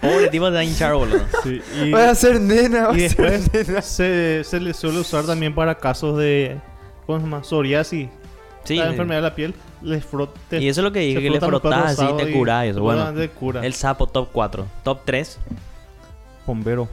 [0.02, 1.22] Pobre tipo se va a hinchar, boludo.
[1.44, 3.82] Sí, y, Voy a ser nena, voy y a ser después nena.
[3.82, 6.58] se, se le suele usar también para casos de
[7.08, 7.44] ¿cómo se llama?
[7.44, 8.08] psoriasis,
[8.63, 8.76] Sí.
[8.76, 9.54] la enfermedad de la piel.
[9.82, 12.65] Les frote, Y eso es lo que dije, que le frotás así y te curás
[12.65, 12.82] y eso.
[12.82, 13.65] Bueno, de cura.
[13.65, 14.65] el sapo top 4.
[14.84, 15.39] Top 3,
[16.45, 16.88] bombero.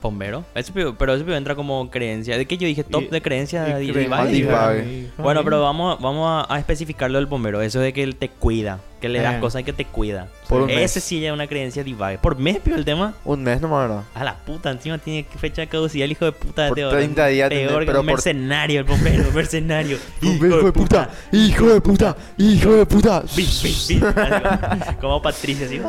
[0.00, 0.44] bombero.
[0.54, 2.38] Ese pi- pero ese pibe entra como creencia.
[2.38, 2.84] ¿De qué yo dije?
[2.84, 3.80] Top Y- de creencia.
[3.80, 7.60] y y- y Bueno, pero vamos, vamos a, a especificarlo del bombero.
[7.62, 8.78] Eso de que él te cuida.
[9.00, 9.40] Que le das Eh.
[9.40, 10.26] cosas y que te cuida.
[10.48, 11.04] Por un Ese mes.
[11.04, 12.18] sí ya es una creencia divague.
[12.18, 13.14] Por mes, pio, el tema.
[13.24, 14.04] Un mes nomás, ¿verdad?
[14.14, 16.90] A la puta, encima tiene fecha de caducidad el hijo de puta de Por Teo.
[16.90, 19.98] 30 días Peor tiene, que pero un por- mercenario, el bombero, mercenario.
[20.22, 23.22] Hijo de puta, hijo de puta, hijo de puta.
[25.00, 25.80] Como Patricia, así.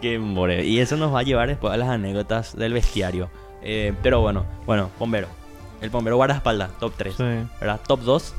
[0.00, 0.64] Qué more.
[0.64, 3.30] Y eso nos va a llevar después a las anécdotas del bestiario.
[3.62, 5.28] Eh, pero bueno, bueno, bombero.
[5.80, 7.14] El bombero guardaespaldas, top 3.
[7.16, 7.22] Sí.
[7.60, 7.80] ¿Verdad?
[7.86, 8.34] Top 2,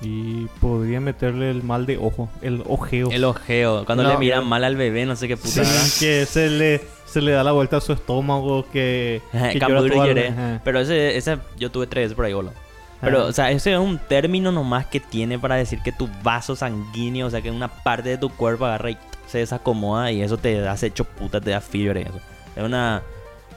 [0.00, 3.10] Y podría meterle el mal de ojo, el ojeo.
[3.10, 3.84] el ojeo.
[3.84, 5.64] Cuando No, le miran mal al bebé, no sé qué puta.
[5.64, 9.90] Sí, que se le, se le da la vuelta a su estómago, que, que al-
[9.90, 10.32] lloré.
[10.62, 12.52] Pero ese, ese yo tuve tres por ahí, boludo.
[13.00, 16.56] Pero, o sea, ese es un término nomás que tiene para decir que tu vaso
[16.56, 20.36] sanguíneo, o sea, que una parte de tu cuerpo agarra y se desacomoda y eso
[20.36, 22.02] te hace hecho puta, te da fiebre.
[22.02, 22.20] Eso.
[22.56, 23.02] Es una.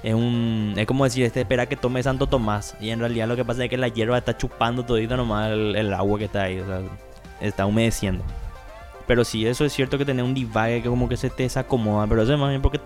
[0.04, 0.74] Es un.
[0.78, 2.76] Es como decir, este espera que tome Santo Tomás.
[2.80, 5.94] Y en realidad lo que pasa es que la hierba está chupando todito nomás el,
[5.94, 6.82] agua que está ahí, o sea,
[7.40, 8.24] está humedeciendo.
[9.08, 12.08] Pero sí, eso es cierto que tener un divague que como que se te desacomoda,
[12.08, 12.80] pero eso es más bien porque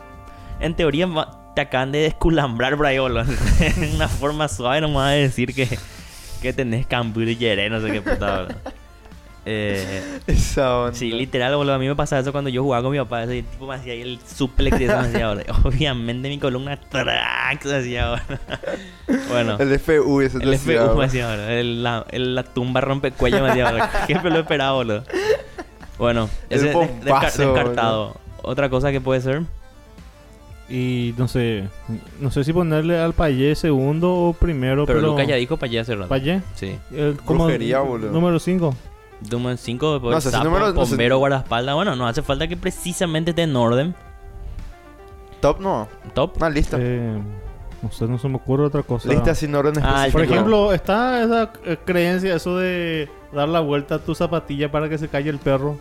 [0.60, 1.08] en teoría
[1.56, 3.24] te acaban de desculambrar boludo.
[3.94, 5.78] una forma suave nomás de decir que,
[6.42, 8.48] que tenés cambur y yeré, no sé qué puta.
[9.48, 10.94] Eh, Esa onda.
[10.96, 11.76] sí, literal, boludo.
[11.76, 13.24] A mí me pasaba eso cuando yo jugaba con mi papá.
[13.24, 15.44] Ese tipo me hacía ahí el suplex y eso me hacía, boludo.
[15.64, 18.40] Obviamente mi columna track se hacía, boludo.
[19.30, 19.58] Bueno.
[19.60, 21.50] El FU, ese te El FU me hacía, boludo.
[21.50, 23.86] El- la, el- la tumba rompecuello me hacía, boludo.
[24.08, 25.04] Siempre lo esperaba, boludo.
[26.00, 28.16] Bueno, ese es desca- descartado.
[28.42, 29.44] Otra cosa que puede ser.
[30.68, 31.66] Y no sé,
[32.20, 35.82] no sé si ponerle al Payé segundo o primero, Pero, pero, Lucas ya dijo allá
[35.82, 36.10] hace rato.
[36.10, 36.76] Payé, Sí.
[36.92, 38.10] el, como Brujería, boludo.
[38.12, 38.76] número 5.
[39.22, 40.92] Doom 5, después No ese sapo, número- no sé.
[40.92, 41.76] bombero, guardaespaldas.
[41.76, 43.96] Bueno, no hace falta que precisamente esté en orden.
[45.42, 45.88] Top no.
[46.14, 46.38] Top.
[46.38, 46.78] Una lista.
[46.80, 47.18] Eh,
[47.82, 49.10] no sé, no se me ocurre otra cosa.
[49.10, 50.08] Lista sin orden Ah.
[50.12, 54.90] Por ejemplo, está esa eh, creencia, eso de dar la vuelta a tu zapatilla para
[54.90, 55.78] que se calle el perro.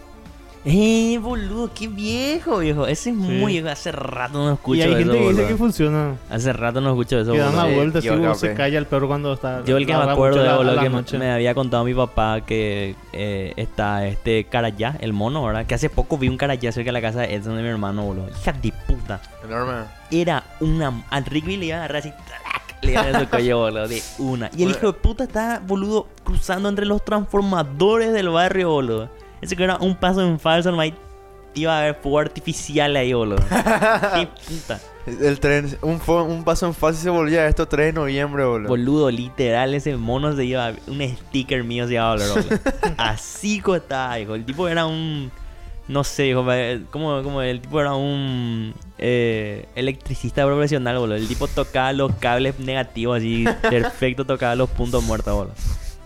[0.67, 2.87] Eh, boludo, qué viejo, viejo.
[2.87, 3.69] Ese es muy viejo.
[3.69, 6.17] Hace rato no escucho y hay eso, gente que dice que funciona.
[6.31, 7.77] Hace rato no escucho eso, que dan la boludo.
[7.77, 9.63] Vuelta así yo o acá, se calla el perro cuando está.
[9.65, 11.19] Yo el que me acuerdo de boludo que noche.
[11.19, 15.67] me había contado mi papá que eh, está este carayá, el mono, ¿verdad?
[15.67, 18.03] Que hace poco vi un carayá cerca de la casa de Edson de mi hermano,
[18.05, 18.29] boludo.
[18.31, 19.21] Hija de puta.
[19.45, 19.85] Enorme.
[20.11, 21.05] Era una...
[21.11, 22.11] Al Rigby le iba a agarrar así...
[22.11, 22.83] ¡trac!
[22.83, 24.51] Le iba a dar su cuello, boludo, de una.
[24.57, 29.11] Y el hijo de puta estaba, boludo, cruzando entre los transformadores del barrio, boludo.
[29.45, 30.91] Ese que era un paso en falso, nomás
[31.55, 33.37] iba a haber fuego artificial ahí, boludo.
[34.15, 34.81] Qué puta.
[35.07, 38.69] El tren, un, un paso en fase se volvía esto 3 de noviembre, boludo.
[38.69, 40.73] Boludo, literal, ese mono se iba.
[40.87, 42.59] Un sticker mío se iba a volver, boludo.
[42.97, 44.35] Así costaba, hijo.
[44.35, 45.31] El tipo era un.
[45.89, 46.47] No sé, hijo.
[46.91, 48.73] Como, como el tipo era un.
[48.97, 51.17] eh, electricista profesional, boludo.
[51.17, 53.45] El tipo tocaba los cables negativos así.
[53.69, 55.55] perfecto, tocaba los puntos muertos, boludo.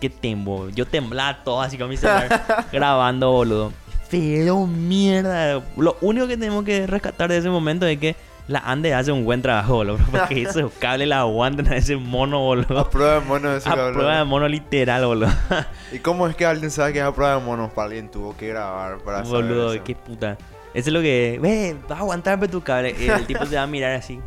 [0.00, 0.68] Qué tembo.
[0.70, 3.72] Yo temblaba todo así con mi celular grabando, boludo.
[4.10, 5.62] Pero mierda.
[5.76, 9.24] Lo único que tenemos que rescatar de ese momento es que la Ande hace un
[9.26, 9.98] buen trabajo, boludo.
[10.10, 12.78] Porque esos cables la aguantan a ese mono, boludo.
[12.78, 13.94] A prueba de mono ese A cabrón.
[13.94, 15.28] prueba de mono literal, boludo.
[15.92, 17.68] ¿Y cómo es que alguien sabe que es a prueba de mono?
[17.74, 19.84] Para alguien tuvo que grabar para saber boludo, eso.
[19.84, 20.38] qué puta.
[20.72, 21.38] Eso es lo que.
[21.42, 22.94] Ve, vas a aguantar pe, tu cable.
[23.14, 24.20] El tipo se va a mirar así.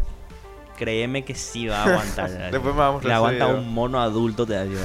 [0.77, 2.29] Créeme que sí va a aguantar.
[2.51, 3.59] Después me va a Le aguanta video.
[3.59, 4.83] un mono adulto, te da boludo.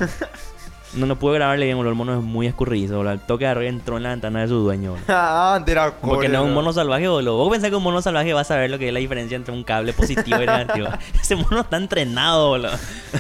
[0.96, 1.90] No, no puedo grabarle bien, boludo.
[1.90, 3.12] El mono es muy escurridizo, boludo.
[3.12, 5.04] El toque de arriba entró en la ventana de su dueño, boludo.
[5.09, 5.61] ah,
[6.00, 7.37] Porque no es un mono salvaje, boludo.
[7.37, 9.52] Vos pensás que un mono salvaje va a saber lo que es la diferencia entre
[9.52, 10.88] un cable positivo y negativo.
[11.20, 12.72] Ese mono está entrenado, boludo.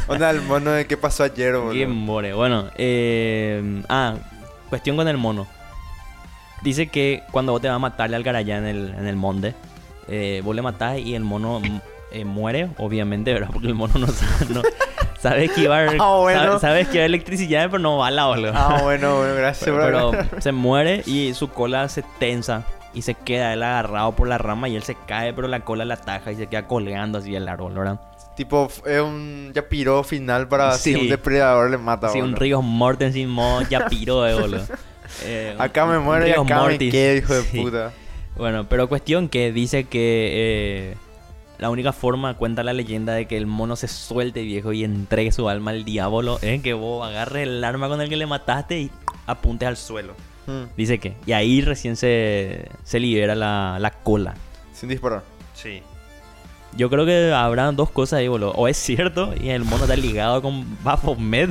[0.08, 1.72] Onda, el mono de qué pasó ayer, boludo.
[1.72, 2.32] Qué more.
[2.32, 4.14] Bueno, eh, ah,
[4.68, 5.46] cuestión con el mono.
[6.62, 9.54] Dice que cuando vos te vas a matarle al garayá en el, en el monte,
[10.08, 11.60] eh, vos le matás y el mono
[12.10, 13.50] eh, muere, obviamente, ¿verdad?
[13.52, 14.62] Porque el mono no sabe, no,
[15.20, 16.40] sabe esquivar, Ah, bueno.
[16.46, 18.52] sabe, sabe esquivar electricidad, pero no bala, boludo.
[18.54, 20.10] Ah, bueno, bueno, gracias, pero, bro.
[20.30, 24.38] pero se muere y su cola se tensa y se queda él agarrado por la
[24.38, 27.34] rama y él se cae, pero la cola la ataja y se queda colgando así
[27.34, 28.00] el árbol, ¿verdad?
[28.36, 30.92] Tipo, es un ya piró final para Sí.
[30.94, 32.38] si un depredador le mata, Sí, un boludo.
[32.40, 34.64] Rigos Mortensen modo Yapiro, eh, boludo.
[35.24, 36.92] Eh, Acá me un muero y acá me Mortis.
[36.92, 37.60] quedo, hijo de Sí.
[37.60, 37.92] puta.
[38.36, 40.96] Bueno, pero cuestión que dice que eh,
[41.58, 45.32] la única forma, cuenta la leyenda, de que el mono se suelte, viejo, y entregue
[45.32, 48.80] su alma al diablo, es que vos agarres el arma con el que le mataste
[48.80, 48.90] y
[49.26, 50.14] apuntes al suelo.
[50.46, 51.14] Hmm, Dice que.
[51.26, 54.34] Y ahí recién se, se libera la, la cola.
[54.72, 55.22] Sin disparar.
[55.54, 55.82] Sí.
[56.76, 58.52] Yo creo que habrá dos cosas ahí, boludo.
[58.52, 61.50] O es cierto y el mono está ligado con Baphomet.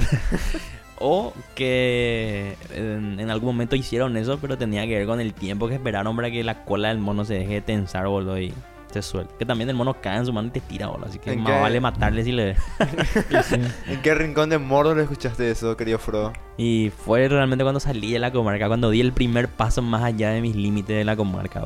[1.00, 5.68] o que en, en algún momento hicieron eso, pero tenía que ver con el tiempo
[5.68, 8.40] que esperaron para que la cola del mono se deje de tensar, boludo.
[8.40, 8.54] Y
[9.02, 9.34] se suelte.
[9.38, 11.08] Que también el mono cae en su mano y te tira, boludo.
[11.08, 11.60] Así que ¿En más qué?
[11.60, 12.56] vale matarle si le...
[13.88, 16.34] ¿En qué rincón de Mordor escuchaste eso, querido Frodo?
[16.58, 20.30] Y fue realmente cuando salí de la comarca, cuando di el primer paso más allá
[20.30, 21.62] de mis límites de la comarca.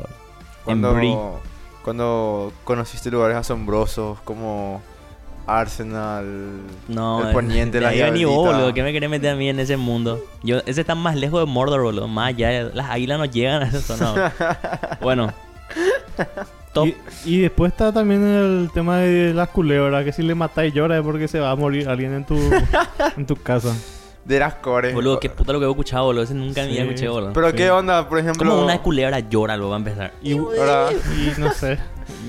[0.66, 1.12] En Bree.
[1.14, 1.40] Cuando,
[1.84, 4.82] cuando conociste lugares asombrosos como
[5.48, 8.28] Arsenal, No, el poniente, de la vos, Diablita.
[8.28, 8.74] boludo.
[8.74, 10.20] ¿Qué me querés meter a mí en ese mundo?
[10.44, 12.08] Yo, ese está más lejos de Mordor, boludo.
[12.08, 12.64] Más allá.
[12.74, 14.34] Las águilas no llegan a esa zona.
[15.02, 15.34] bueno.
[16.86, 16.88] Top.
[17.26, 20.98] Y, y después está también el tema de las culebras, que si le matáis llora
[20.98, 22.36] es porque se va a morir alguien en tu,
[23.18, 23.76] en tu casa.
[24.26, 24.94] de las cores.
[24.94, 26.24] Boludo, qué puta lo que he escuchado, boludo.
[26.24, 26.78] Ese nunca me Sí.
[26.80, 27.34] había escuchado, boludo.
[27.34, 27.56] Pero Sí.
[27.58, 28.50] qué onda, por ejemplo.
[28.50, 30.12] Como una culebra llora, lo va a empezar.
[30.22, 31.80] Y, y no sé.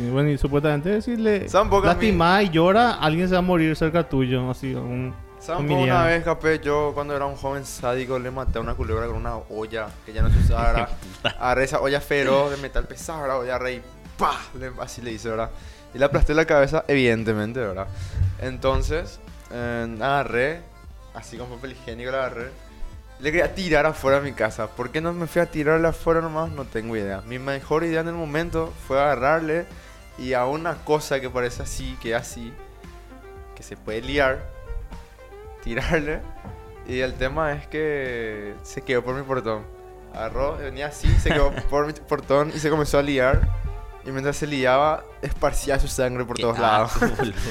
[0.01, 3.43] Y bueno, y supuestamente si le Son pocas lastimás y llora, alguien se va a
[3.43, 4.49] morir cerca tuyo.
[4.51, 8.31] Así, un ¿Saben un cómo una vez, capé, yo cuando era un joven sádico le
[8.31, 10.89] maté a una culebra con una olla que ya no se usaba.
[11.39, 13.41] Agarré esa olla feroz de metal pesado, ¿verdad?
[13.41, 13.81] Olla rey,
[14.21, 14.39] ¡pah!
[14.81, 15.51] Así le hice, ¿verdad?
[15.95, 17.89] Y le aplasté la cabeza, evidentemente, ¿verdad?
[18.39, 19.19] Entonces,
[19.51, 20.61] eh, agarré,
[21.15, 22.51] así con papel higiénico la agarré.
[23.19, 24.69] Le quería tirar afuera de mi casa.
[24.69, 26.51] ¿Por qué no me fui a tirarle afuera nomás?
[26.51, 27.23] No tengo idea.
[27.23, 29.67] Mi mejor idea en el momento fue agarrarle
[30.19, 32.53] y a una cosa que parece así, que así,
[33.57, 34.47] que se puede liar,
[35.65, 36.21] tirarle.
[36.87, 39.65] Y el tema es que se quedó por mi portón.
[40.15, 43.60] Agarró, venía así, se quedó por mi portón y se comenzó a liar.
[44.07, 46.93] Y mientras se liaba, esparcía su sangre por Qué todos lados.
[47.03, 47.07] asco.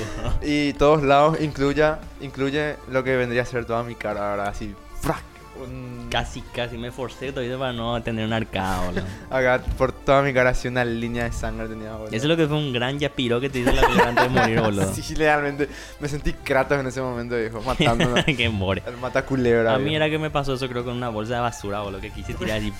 [0.41, 4.75] Y todos lados incluye, incluye lo que vendría a ser toda mi cara, ahora así.
[5.01, 5.21] ¡frac!
[5.61, 9.03] Un- Casi, casi me forcé todavía para no tener un arcado, boludo.
[9.29, 12.07] Acá por toda mi cara, así una línea de sangre tenía, boludo.
[12.07, 14.29] Eso es lo que fue un gran yapiro que te hizo la culebra antes de
[14.29, 14.93] morir, boludo.
[14.93, 15.69] Sí, realmente.
[15.99, 18.25] Me sentí Kratos en ese momento, viejo, matándonos.
[18.37, 18.81] que more.
[18.87, 19.75] El mata culebra.
[19.75, 19.97] A mí viejo.
[19.97, 22.57] era que me pasó eso creo con una bolsa de basura, boludo, que quise tirar
[22.57, 22.73] así.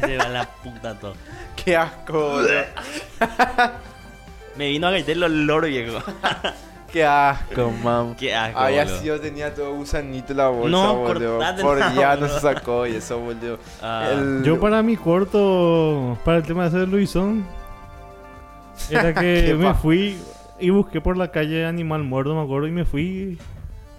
[0.00, 1.14] Se va la puta todo.
[1.64, 2.50] Qué asco, boludo.
[4.56, 6.02] Me vino a caer el olor, viejo.
[6.92, 8.14] Qué asco, mam.
[8.16, 9.00] Qué asco, Había boludo.
[9.00, 11.40] sido, tenía todo gusanito la bolsa, No, boludo.
[11.60, 13.58] Por la día no se sacó y eso, boludo.
[13.82, 17.44] Ah, El- Yo para mi corto, para el tema de hacer Luisón,
[18.90, 20.16] era ¿Qué que me fui
[20.58, 23.36] y busqué por la calle animal muerto, me acuerdo, y me fui,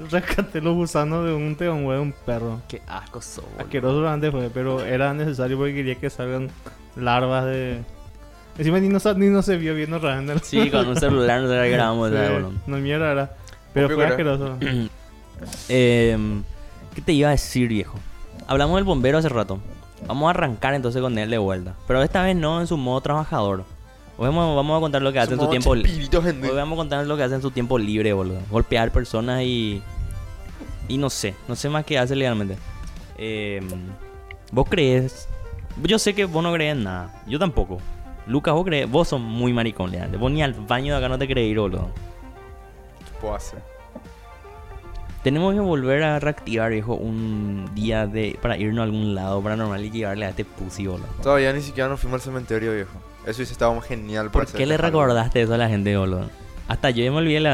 [0.10, 2.62] rescaté los gusanos de un teón, de un perro.
[2.68, 3.62] Qué asco sos, boludo.
[3.62, 6.50] Asqueroso antes fue, pero era necesario porque quería que salgan
[6.96, 7.82] larvas de...
[8.58, 10.44] Encima ni no, sa- ni no se vio bien realmente.
[10.46, 12.54] Sí, con un celular no se grabamos, Sí, boludo.
[12.66, 13.32] no mierda era.
[13.74, 14.58] Pero Obvio fue que asqueroso.
[15.70, 16.44] Em,
[16.96, 18.00] ¿Qué te iba a decir, viejo?
[18.48, 19.60] Hablamos del bombero hace rato.
[20.08, 21.74] Vamos a arrancar entonces con él de vuelta.
[21.88, 23.64] Pero esta vez no en su modo trabajador.
[24.18, 26.08] Hoy vamos, vamos a contar lo que hace en su tiempo libre.
[26.50, 28.40] Hoy vamos a contar lo que hace en su tiempo libre, boludo.
[28.50, 29.82] Golpear personas y.
[30.88, 31.36] Y no sé.
[31.48, 32.58] No sé más qué hace legalmente.
[33.18, 33.68] Em,
[34.52, 35.28] ¿Vos crees?
[35.84, 37.22] Yo sé que vos no crees en nada.
[37.28, 37.80] Yo tampoco.
[38.28, 38.90] Lucas, vos crees.
[38.90, 40.18] Vos sos muy maricón, legalmente.
[40.18, 41.90] Vos ni al baño de acá no te crees ir, boludo.
[43.00, 43.60] ¿Qué puedo hacer?
[45.24, 49.84] Tenemos que volver a reactivar, viejo, un día de para irnos a algún lado paranormal
[49.84, 51.08] y llevarle a este pussy, boludo.
[51.22, 52.94] Todavía ni siquiera nos fuimos al cementerio, viejo.
[53.26, 54.86] Eso hubiese estado genial ¿Por para qué hacer le algo.
[54.88, 56.30] recordaste eso a la gente, boludo?
[56.68, 57.52] Hasta yo ya me olvidé la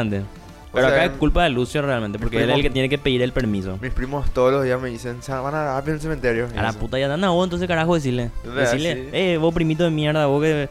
[0.73, 2.97] Pero sea, acá es culpa de Lucio realmente, porque él es el que tiene que
[2.97, 3.77] pedir el permiso.
[3.81, 6.47] Mis primos todos los días me dicen, "Se van a en el cementerio.
[6.55, 8.31] A la puta ya anda vos, entonces carajo decirle.
[8.55, 9.09] Decirle, Sí.
[9.13, 10.69] eh, vos primito de mierda, vos que.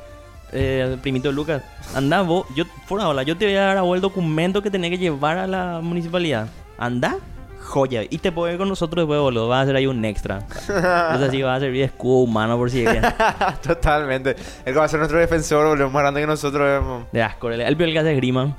[0.54, 1.62] Eh, primito de Lucas.
[1.94, 4.70] Anda vos, yo, fuera hola, yo te voy a dar a vos el documento que
[4.70, 6.48] tenés que llevar a la municipalidad.
[6.76, 7.16] Anda,
[7.60, 8.02] joya.
[8.10, 9.48] Y te puedes ir con nosotros después, boludo.
[9.48, 10.40] Vas a hacer ahí un extra.
[10.40, 12.84] Entonces así vas a servir de escudo humano por si.
[13.62, 14.36] Totalmente.
[14.64, 17.04] El que va a ser nuestro defensor, boludo, más grande que nosotros.
[17.12, 18.54] De asco, el el que hace esgrima.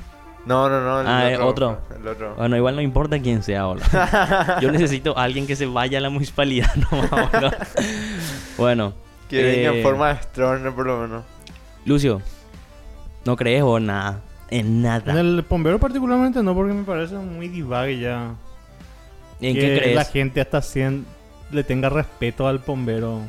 [0.46, 1.02] No, no, no.
[1.02, 1.80] el Ah, ¿es otro?
[1.96, 2.36] El otro.
[2.36, 3.86] Bueno, igual no importa quién sea, boludo.
[4.62, 7.52] Yo necesito a alguien que se vaya a la municipalidad nomás, boludo.
[8.58, 8.94] Bueno.
[9.30, 11.24] Que venga eh, en forma de Stroner, por lo menos.
[11.86, 12.22] Lucio,
[13.26, 14.22] ¿no crees vos nada?
[14.50, 15.12] En nada.
[15.12, 18.36] En el bombero particularmente no, porque me parece muy divague ya.
[19.42, 19.96] ¿En que qué crees?
[19.96, 21.06] la gente hasta 100
[21.52, 23.22] le tenga respeto al bombero.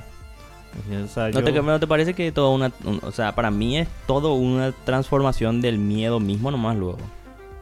[1.04, 2.72] O sea, ¿No, yo- te, ¿No te parece que todo una...
[2.84, 6.98] un- o sea, para mí es todo una transformación del miedo mismo nomás luego?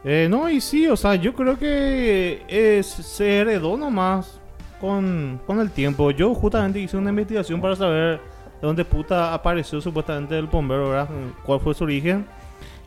[0.03, 4.39] Eh, no, y sí, o sea, yo creo que es, se heredó nomás
[4.81, 6.11] con, con el tiempo.
[6.11, 8.19] Yo justamente hice una investigación para saber
[8.61, 11.09] de donde puta apareció supuestamente el bombero, ¿verdad?
[11.45, 12.25] ¿Cuál fue su origen?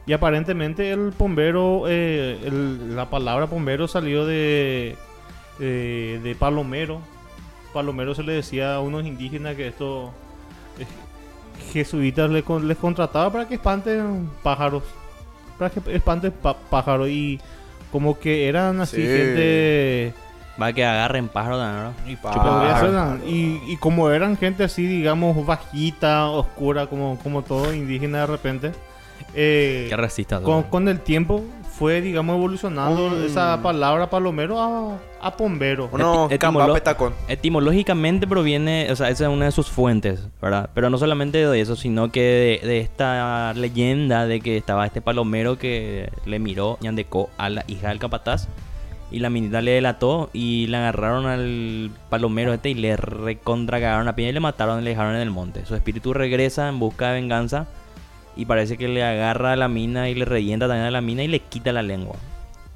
[0.07, 4.97] Y aparentemente el bombero, eh, el- la palabra bombero salió de,
[5.59, 7.01] de, de palomero.
[7.77, 10.11] Palomero se le decía a unos indígenas que esto
[10.79, 10.87] eh,
[11.73, 14.83] jesuitas le con- les contrataba para que espanten pájaros.
[15.59, 17.39] Para que espanten pa- pájaros y
[17.93, 19.03] como que eran así Sí.
[19.07, 20.15] gente...
[20.61, 22.11] Va a que agarren pájaro también, ¿no?
[22.11, 22.17] Y
[22.91, 23.27] ¿no?
[23.27, 28.73] y, y como eran gente así, digamos, bajita, oscura, como, como todo indígena de repente,
[29.35, 30.41] eh, Que resista.
[30.41, 31.45] con, con el tiempo
[31.79, 35.89] fue, digamos, evolucionando Un- esa palabra palomero a, a pombero.
[35.93, 37.13] Uno Eti- camba etimolo- petacón.
[37.29, 40.71] Etimológicamente proviene, o sea, esa es una de sus fuentes, ¿verdad?
[40.75, 45.01] Pero no solamente de eso, sino que de, de esta leyenda de que estaba este
[45.01, 48.49] palomero que le miró Ñandecó a la hija del capataz
[49.11, 54.09] y la minita le delató y le agarraron al palomero este y le recontra cagaron
[54.09, 55.65] a piña y le mataron y le dejaron en el monte.
[55.65, 57.67] Su espíritu regresa en busca de venganza
[58.37, 61.23] y parece que le agarra a la mina y le revienta también a la mina
[61.23, 62.17] y le quita la lengua.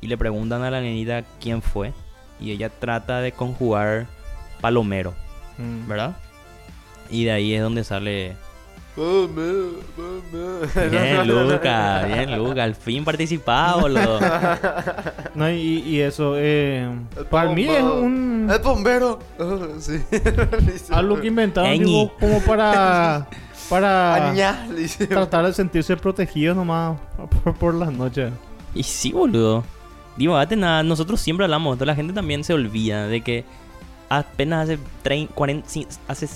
[0.01, 1.93] Y le preguntan a la nenita quién fue
[2.41, 4.07] y ella trata de conjugar
[4.61, 5.15] palomero,
[5.59, 5.87] Mm.
[5.89, 6.17] ¿verdad?
[7.11, 8.35] Y de ahí es donde sale...
[10.91, 14.21] Bien, Luca, bien, Luca, al fin participaba, boludo.
[15.35, 16.89] No, y, y eso, eh,
[17.31, 18.49] para mí es un...
[18.51, 19.19] El bombero.
[19.39, 20.03] Oh, sí.
[20.91, 23.29] Algo que inventaron digo, como para...
[23.71, 25.07] Para Añá, le dice.
[25.07, 26.99] tratar de sentirse protegidos nomás
[27.45, 28.33] por, por las noches.
[28.75, 29.64] Y sí, boludo.
[30.16, 33.45] Digo, date nada, nosotros siempre hablamos, esto, la gente también se olvida de que
[34.09, 36.29] apenas hace 30, 40, ci- hace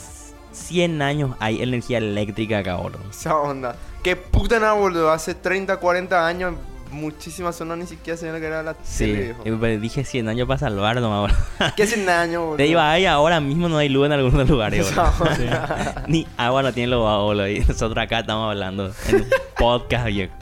[0.53, 3.01] 100 años hay energía eléctrica acá, boludo.
[3.11, 3.76] Esa onda.
[4.03, 5.11] Qué puta nada, boludo.
[5.11, 6.55] Hace 30, 40 años,
[6.95, 9.42] muchísimas zonas ni siquiera lo que era la Sí, tele, viejo.
[9.45, 11.72] eh, pero dije 100 años para salvar nomás, boludo.
[11.76, 12.57] ¿Qué hace años, boludo?
[12.57, 15.12] Te iba ahí, ahora mismo no hay luz en algunos lugares, boludo.
[16.09, 17.49] Ni agua no tienen los boludo.
[17.49, 19.26] Y nosotros acá estamos hablando en un
[19.59, 20.32] podcast, viejo.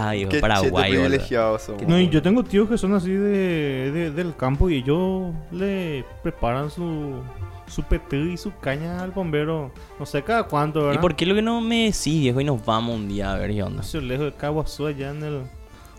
[0.00, 4.10] Ay, Qué Paraguay, privilegiados somos, No, y yo tengo tíos que son así de, de-
[4.10, 7.20] del campo y ellos le preparan su,
[7.68, 9.70] su peté y su caña al bombero.
[10.00, 10.94] No sé cada cuánto, ¿verdad?
[10.94, 12.40] ¿Y por qué lo que no me decís, viejo?
[12.40, 13.78] Y nos vamos un día a ver qué onda.
[13.78, 15.42] No sé, lejos de Caguazú, allá en el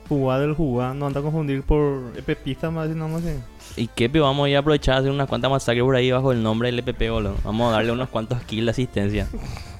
[0.07, 0.93] jugá del jugá.
[0.93, 3.37] No anda a confundir por Epepista más, sino más que...
[3.75, 4.19] ¿Y pe?
[4.19, 6.71] Vamos a ir a aprovechar a hacer unas cuantas masacres por ahí bajo el nombre
[6.71, 7.35] del EPP, boludo.
[7.43, 9.27] Vamos a darle unos cuantos kills de asistencia.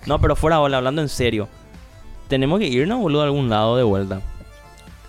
[0.06, 1.48] No, pero fuera, boludo, hablando en serio.
[2.28, 4.22] Tenemos que irnos, boludo, a algún lado de vuelta.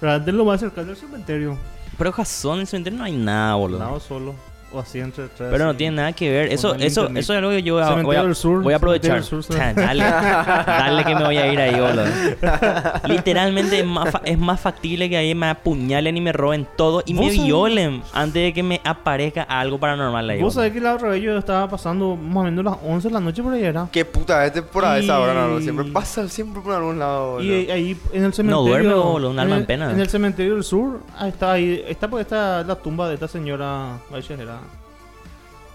[0.00, 1.58] Pero antes lo más cercano al cementerio.
[1.98, 3.78] Pero Jason, en el cementerio no hay nada, boludo.
[3.80, 4.34] Lado solo.
[4.70, 5.48] O así entre tres.
[5.50, 6.52] Pero no tiene nada que ver.
[6.52, 7.22] Eso, eso, internet.
[7.22, 9.22] eso es algo que yo voy a, voy a- del Sur, voy a aprovechar.
[9.22, 9.42] Sur,
[9.74, 12.04] dale, dale que me voy a ir ahí, boludo.
[13.08, 17.02] Literalmente es más, fa- es más factible que ahí me apuñalen y me roben todo
[17.06, 20.40] y me violen antes de que me aparezca algo paranormal ahí.
[20.42, 23.14] Vos sabés que la otra vez yo estaba pasando más o menos las 11 de
[23.14, 23.88] la noche por ahí era.
[23.90, 27.32] Qué puta, este por a esa hora, no, Y- Siempre pasa, siempre por algún lado,
[27.32, 27.42] boludo.
[27.44, 28.68] Y ahí en el cementerio.
[28.68, 29.90] duerme, boludo, un alma el- en pena.
[29.90, 31.84] En el cementerio del sur, ahí está ahí.
[31.88, 34.57] Está porque está la tumba de esta señora Baixejera.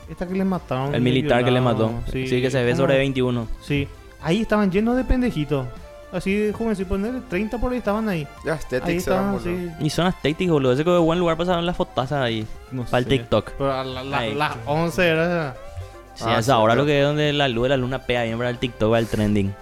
[0.09, 0.93] Esta que le mataron.
[0.93, 1.91] El militar que le mató.
[2.11, 3.47] Sí, que se ve sobre 21.
[3.61, 3.87] Sí.
[4.21, 5.65] Ahí estaban llenos de pendejitos.
[6.11, 8.27] Así de jovencitos, ponerle 30 por ahí estaban ahí.
[8.45, 9.69] Ya, Ahí Aesthetics estaban, sí.
[9.79, 10.73] Y son estéticos, boludo.
[10.73, 12.45] Ese que es buen lugar para sacar las fotazas ahí.
[12.71, 13.05] No Para el.
[13.07, 13.51] TikTok.
[13.57, 15.55] Pero a la- la- Ay, las qué- 11 era.
[16.13, 16.83] Sí, Ah, a esa hora cierto.
[16.83, 18.99] lo que es donde la luz de la luna pega bien para el TikTok, para
[18.99, 19.55] el trending.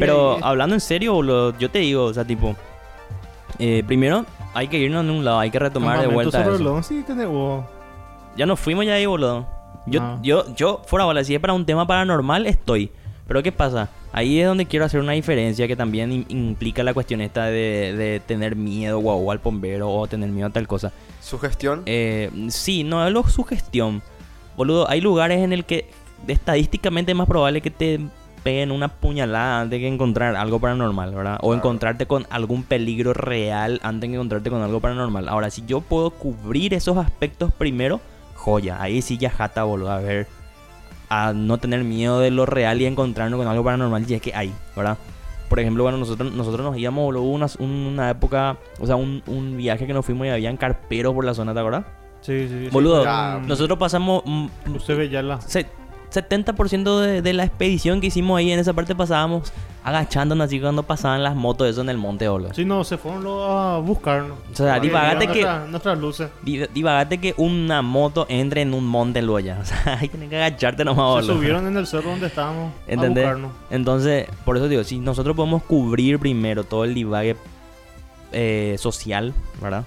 [0.00, 2.56] Pero ahí- hablando en serio, boludo, yo te digo, o sea, tipo...
[3.60, 6.82] eh, primero, hay que irnos en un lado, hay que retomar de vuelta sobre eso.
[6.82, 7.64] Sí, tenés vos.
[8.36, 9.46] Ya nos fuimos ya ahí, boludo.
[9.86, 10.18] Yo, Ah.
[10.22, 12.90] yo, yo, fuera bola, si es para un tema paranormal, estoy.
[13.28, 13.88] Pero ¿qué pasa?
[14.12, 17.92] Ahí es donde quiero hacer una diferencia que también im- implica la cuestión esta de,
[17.96, 20.92] de tener miedo o al bombero o tener miedo a tal cosa.
[21.20, 21.82] Sugestión.
[21.86, 24.00] Eh, sí, no es lo sugestión.
[24.56, 25.88] Boludo, hay lugares en el que
[26.28, 28.00] estadísticamente es más probable que te
[28.42, 31.34] peguen una puñalada antes que encontrar algo paranormal, ¿verdad?
[31.38, 31.54] O Claro.
[31.54, 35.28] encontrarte con algún peligro real antes que encontrarte con algo paranormal.
[35.28, 38.00] Ahora, si yo puedo cubrir esos aspectos primero,
[38.46, 38.80] joya.
[38.80, 39.90] Ahí sí ya jata, boludo.
[39.90, 40.28] A ver,
[41.08, 44.32] a no tener miedo de lo real y encontrarnos con algo paranormal, y es que
[44.34, 44.96] hay, ¿verdad?
[45.48, 49.22] Por ejemplo, bueno, nosotros, nosotros nos íbamos, boludo, hubo una, una época, o sea, un,
[49.26, 51.84] un viaje que nos fuimos y habían carperos por la zona, ¿te acuerdas?
[52.20, 52.64] Sí, sí.
[52.64, 52.68] sí.
[52.72, 55.40] Boludo, Ya, Nosotros pasamos mm, Usted ve ya la.
[55.40, 55.66] se-
[56.16, 59.52] 70% de, de la expedición que hicimos ahí en esa parte pasábamos
[59.84, 62.52] agachándonos así cuando pasaban las motos eso en el monte, boludo.
[62.54, 64.36] Sí, no, se fueron a buscarnos.
[64.52, 66.28] O sea, divagate que- nuestra- nuestras luces.
[66.42, 69.58] Di- Divagate que una moto entre en un monte luego ya.
[69.62, 71.34] O sea, tienes que agacharte nomás, Se boludo.
[71.34, 73.24] subieron en el cerro donde estábamos ¿Entendés?
[73.26, 73.52] a buscarnos.
[73.70, 77.36] Entonces, por eso digo, si nosotros podemos cubrir primero todo el divague
[78.32, 79.84] eh, social, ¿verdad?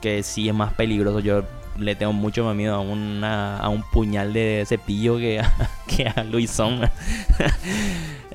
[0.00, 1.20] Que sí es más peligroso.
[1.20, 1.42] Yo
[1.78, 5.52] le tengo mucho más miedo a, una, a un puñal de cepillo que a,
[5.86, 6.24] que a.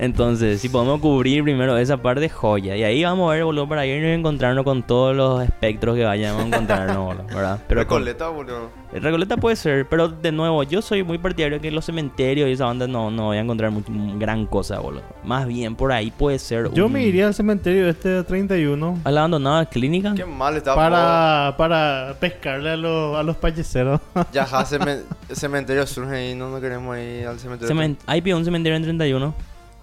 [0.02, 2.74] Entonces, si podemos cubrir primero esa parte, joya.
[2.74, 6.04] Y ahí vamos a ver, boludo, para irnos y encontrarnos con todos los espectros que
[6.04, 7.60] vayamos a encontrarnos, boludo, ¿verdad?
[7.68, 8.70] Pero con- Recoleta, boludo.
[8.94, 12.52] Recoleta puede ser, pero de nuevo, yo soy muy partidario de que los cementerios y
[12.52, 15.02] esa banda no, no voy a encontrar mucho- gran cosa, boludo.
[15.22, 16.72] Más bien por ahí puede ser.
[16.72, 20.14] Yo un- me iría al cementerio este 31 ¿A la abandonada clínica?
[20.16, 20.74] Qué mal está.
[20.74, 24.00] para, para pescarle a los, a los payeceros.
[24.32, 27.72] Ya, ja, cemen- cementerio surge ahí, no, no queremos ir al cementerio.
[27.72, 29.34] Cemen- Ahí pidió un cementerio en 31.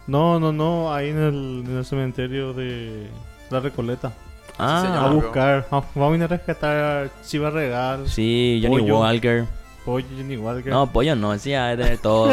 [0.08, 3.08] No, no, no, ahí en el, en el cementerio de
[3.50, 4.14] la Recoleta.
[4.58, 4.98] Ah, señor.
[4.98, 9.00] A buscar, ah, vamos a ir a rescatar Chiva Regal, sí, Johnny Pollo.
[9.00, 9.46] Walker.
[9.88, 10.72] Pollo, Jenny Walker.
[10.72, 12.30] No, pollo no, ese ya tener todo.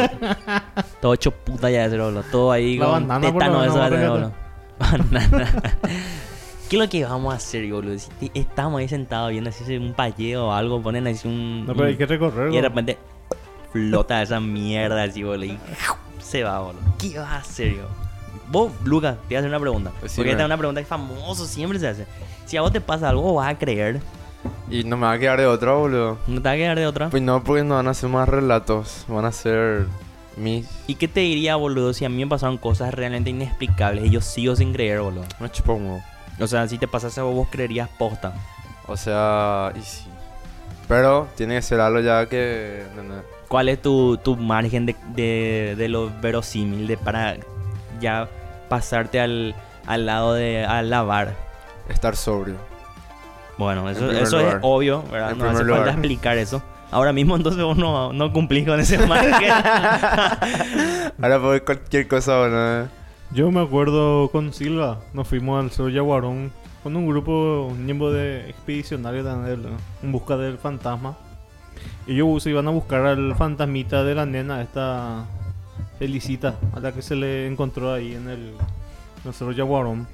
[1.00, 2.24] todo hecho puta ya de ser, boludo.
[2.24, 4.32] Todo ahí La con banana por tétano lo eso boludo.
[4.78, 5.52] Banana.
[6.68, 7.96] ¿Qué es lo que vamos a hacer, boludo?
[7.96, 11.64] Si estamos ahí sentados viendo así un payeo o algo, ponen así un.
[11.64, 12.52] No, pero hay que recorrerlo.
[12.52, 12.98] Y de repente
[13.74, 15.46] flota esa mierda así, boludo.
[15.46, 15.58] Y
[16.20, 16.82] se va, boludo.
[16.96, 17.88] ¿Qué vas a hacer, yo?
[18.48, 19.90] Vos, Lucas, te voy a hacer una pregunta.
[20.00, 20.16] Decime.
[20.16, 22.06] Porque esta es una pregunta que famoso siempre se hace.
[22.46, 24.00] Si a vos te pasa algo, ¿vos vas a creer?
[24.70, 26.18] Y no me va a quedar de otra, boludo.
[26.28, 27.10] ¿No te va a quedar de otra?
[27.10, 29.06] Pues no, porque no van a ser más relatos.
[29.08, 29.86] Van a ser
[30.36, 30.68] mis.
[30.86, 34.20] ¿Y qué te diría, boludo, si a mí me pasaron cosas realmente inexplicables y yo
[34.20, 35.24] sigo sin creer, boludo?
[35.40, 36.00] Me huevo.
[36.38, 38.34] O sea, si te pasase a vos, vos creerías posta.
[38.86, 40.04] O sea, y sí.
[40.86, 42.84] Pero tiene que ser algo ya que.
[42.94, 43.33] no, no.
[43.54, 47.36] ¿Cuál es tu, tu margen de, de, de lo verosímil de para
[48.00, 48.28] ya
[48.68, 49.54] pasarte al,
[49.86, 51.36] al lado de al lavar?
[51.88, 52.56] Estar sobrio.
[53.56, 54.58] Bueno, eso, eso es lugar.
[54.62, 55.30] obvio, ¿verdad?
[55.30, 55.88] En no hace primer falta lugar.
[55.90, 56.62] explicar eso.
[56.90, 59.52] Ahora mismo entonces vos no, no cumplís con ese margen.
[61.22, 62.88] Ahora por cualquier cosa, boludo.
[63.30, 66.50] Yo me acuerdo con Silva, nos fuimos al Cerro Yaguarón
[66.82, 69.68] con un grupo, un miembro de expedicionarios de, de-
[70.02, 71.16] en busca del fantasma.
[72.06, 75.26] Ellos se iban a buscar al fantasmita de la nena, esta
[75.98, 80.06] Felicita, a la que se le encontró ahí en el, en el Cerro Yaguarón.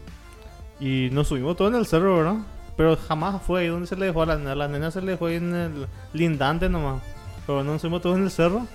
[0.78, 2.36] Y nos subimos todos en el cerro, ¿verdad?
[2.76, 4.54] Pero jamás fue ahí donde se le dejó a la nena.
[4.54, 7.02] La nena se le dejó ahí en el lindante nomás.
[7.46, 8.66] Pero nos subimos todos en el cerro.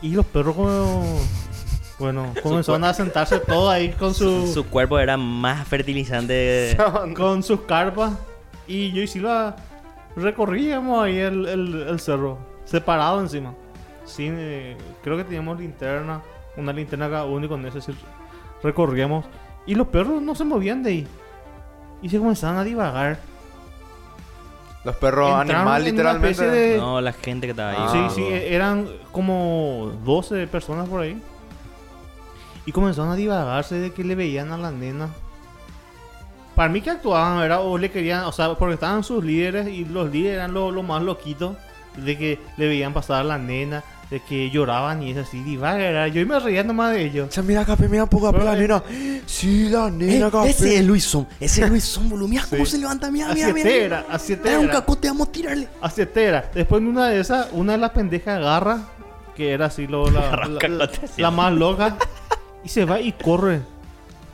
[0.00, 1.20] Y los perros como...
[1.98, 6.76] Bueno, comenzaron a sentarse todos ahí con su, Su cuerpo era más fertilizante.
[7.16, 8.14] con sus carpas.
[8.66, 9.56] Y yo y Silva
[10.16, 13.54] recorríamos ahí el, el, el cerro, separado encima.
[14.04, 16.22] Sin, eh, creo que teníamos linterna,
[16.56, 17.92] una linterna cada uno y con eso sí
[18.62, 19.24] recorríamos.
[19.66, 21.06] Y los perros no se movían de ahí.
[22.02, 23.18] Y se comenzaban a divagar.
[24.84, 26.50] Los perros Entraron animal, en una literalmente.
[26.50, 27.76] de- No, la gente que estaba ahí.
[27.78, 31.22] Ah, sí, sí, eran como 12 personas por ahí.
[32.66, 35.08] Y comenzaron a divagarse de que le veían a la nena.
[36.62, 37.58] Para mí que actuaban, ¿verdad?
[37.66, 40.84] O le querían, o sea, porque estaban sus líderes y los líderes eran los los
[40.84, 41.56] más loquitos.
[41.96, 45.78] De que le veían pasar a la nena, de que lloraban y es así, divaga,
[45.78, 46.06] ¿verdad?
[46.06, 47.28] Yo me reía nomás de ellos.
[47.28, 48.82] O sea, mira, Capé, mira un poco Pero, la eh, nena.
[49.26, 50.50] Sí, la nena, Capé.
[50.50, 52.28] ese es Luisón, ese es Luisón, boludo.
[52.28, 52.70] Mira cómo Sí.
[52.70, 53.68] se levanta, mira, mira, mira.
[53.70, 55.68] era, a siete Era un cacote, vamos a tirarle.
[55.80, 56.48] A siete era.
[56.54, 58.84] Después de una de esas, una de las pendejas agarra,
[59.34, 60.30] que era así lo, la,
[61.02, 61.20] así.
[61.20, 61.96] la más loca,
[62.64, 63.60] y se va y corre.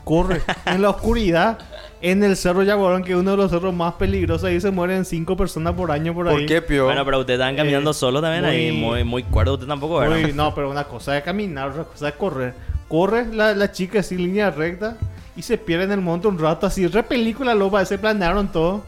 [0.05, 1.59] Corre en la oscuridad,
[2.01, 4.45] en el cerro Yaguarón, que es uno de los cerros más peligrosos.
[4.45, 6.47] Ahí se mueren cinco personas por año por, ¿Por ahí.
[6.47, 6.85] qué, pio?
[6.85, 9.55] Bueno, pero ustedes estaban caminando Eh, solo también ahí, muy- muy, muy cuerdo.
[9.55, 10.17] Usted tampoco, ¿verdad?
[10.25, 12.55] Uy, no, pero una cosa es caminar, otra cosa es correr.
[12.89, 14.97] Corre la, la chica así, línea recta,
[15.37, 18.83] y se pierde en el monte un rato, así, re película, lopa, se planearon todo.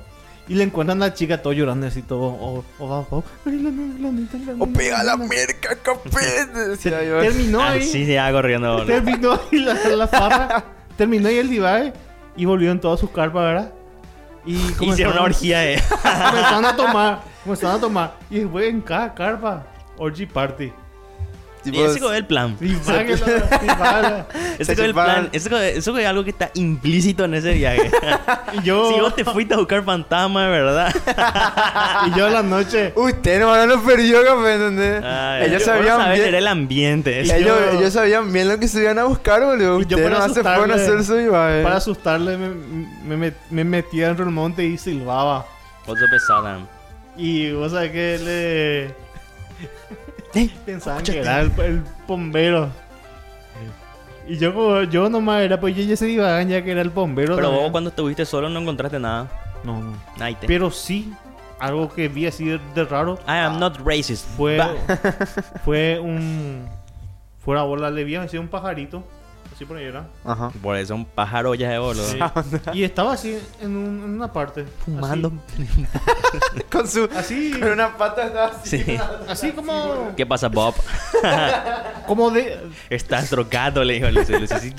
[0.49, 2.23] Y le encuentran a la chica todo llorando así, todo.
[2.23, 5.17] O, o, o, o, "Ay, la nena, la nena, la O nena, pega la la
[5.17, 5.29] nena".
[5.29, 5.77] merca,
[7.05, 7.21] yo.
[7.21, 7.81] Terminó ahí.
[7.81, 8.85] Así se iba corriendo.
[8.85, 10.65] Terminó ahí la, la farra.
[10.97, 11.93] terminó ahí el divague.
[12.41, 13.75] Y volvió en todas sus carpas, ¿verdad?
[14.47, 15.83] Y Hicieron una orgía de...
[16.03, 17.21] Comenzaron a tomar.
[17.45, 18.15] Comenzaron a tomar.
[18.31, 19.67] Y después en cada carpa.
[19.99, 20.73] Orgy party.
[21.63, 22.57] Tipo, Y ese fue el plan.
[22.61, 22.75] Ese
[24.65, 25.29] Se fue el plan.
[25.33, 27.91] Eso fue, eso fue algo que está implícito en ese viaje.
[28.53, 28.91] Y yo.
[28.93, 30.95] si vos te fuiste a buscar fantasma, de verdad.
[32.09, 32.93] Y yo a la noche.
[32.97, 35.05] Usted no, no perdió, Capé, ¿entendés?
[35.05, 36.27] Ay, ellos vos sabían bien.
[36.29, 37.21] era el ambiente.
[37.21, 39.83] Ellos, yo- ellos sabían bien lo que se iban a buscar, boludo.
[39.83, 41.63] Yo para no se fueron a hacer su vivaje.
[41.63, 42.49] Para asustarle, me,
[43.17, 45.47] me, met- me metía dentro del monte y silbaba.
[45.87, 46.61] Otro pesado.
[47.17, 49.10] Y vos sabés que le.
[50.65, 52.71] Pensaban que era el, el bombero.
[54.29, 56.91] Y yo, como- yo nomás era, pues yo ya se divagan ya que era el
[56.91, 57.35] bombero.
[57.35, 57.65] Pero también.
[57.65, 59.29] vos cuando estuviste solo no encontraste nada.
[59.65, 59.93] No, no.
[60.21, 60.47] Ahí te.
[60.47, 61.13] Pero sí,
[61.59, 64.27] algo que vi así de, de raro I am not racist.
[64.37, 64.61] fue,
[65.65, 66.67] fue un.
[67.45, 69.03] Fuera bola, le vi así un pajarito.
[69.61, 70.07] Sí, por ahí era.
[70.25, 70.51] Ajá.
[70.63, 72.07] Por eso un pájaro ya es boludo.
[72.07, 72.19] Sí.
[72.73, 74.65] y estaba así en, un- en una parte.
[74.87, 75.31] Fumando.
[76.73, 77.07] Con su.
[77.15, 78.79] Así, Con una pata estaba así.
[78.83, 78.97] Sí.
[78.97, 80.75] así, así como, ¿Qué pasa, Bob?
[82.07, 82.59] como de...
[82.89, 84.07] Estás drogado, le dijo
[84.51, 84.75] así,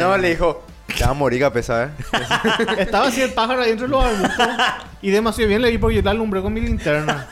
[0.00, 0.62] No, le dijo.
[0.96, 1.88] Te va a morir, eh.
[2.78, 4.48] Estaba así el pájaro ahí entre los arbustos.
[5.02, 7.26] Y demasiado bien le vi porque yo la alumbré con mi linterna.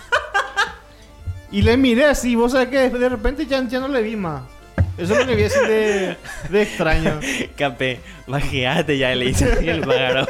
[1.52, 4.42] Y le miré así, vos sabés que de repente ya, ya no le vi más.
[4.98, 6.16] Eso es lo que vi así de,
[6.50, 7.18] de extraño.
[7.56, 10.26] Capé, bajeate ya, le dice así el pájaro.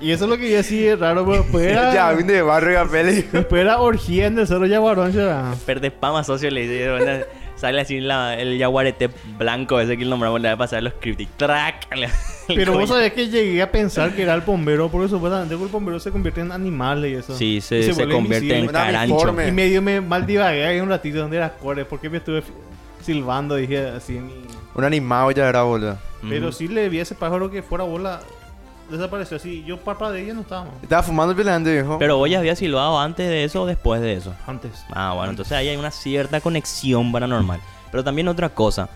[0.00, 2.42] Y eso es lo que vi así de raro, pero después era, Ya, vine de
[2.42, 3.02] barrio, capé,
[3.32, 5.12] después era orgía en el cerro Yaguarón.
[5.12, 5.54] ya.
[5.66, 7.26] Perde pama socio, le dice.
[7.56, 10.92] Sale así la- el yaguarete blanco ese que el nombramos, le va a pasar los
[10.92, 11.28] cryptic.
[11.36, 11.88] ¡Track!
[12.46, 15.98] Pero vos sabés que llegué a pensar que era el bombero, porque supuestamente el bombero
[15.98, 17.36] se convierte en animales y eso.
[17.36, 19.34] Sí, se, Y se, vuelve convierte en carancho.
[19.44, 22.44] Y medio me mal divagué ahí un ratito donde era core, porque me estuve
[23.08, 24.34] silbando, dije así en mi...
[24.74, 25.96] Un animado ya era, boludo.
[26.28, 28.20] Pero sí le vi a ese pájaro que fuera bola,
[28.90, 29.64] desapareció así.
[29.66, 30.74] Yo para de ella no estábamos.
[30.82, 31.98] Estaba fumando violento, viejo.
[31.98, 34.34] Pero vos ya habías silbado antes de eso o después de eso.
[34.46, 34.84] Antes.
[34.90, 37.60] Ah, bueno, entonces ahí hay una cierta conexión paranormal.
[37.90, 38.90] Pero también otra cosa.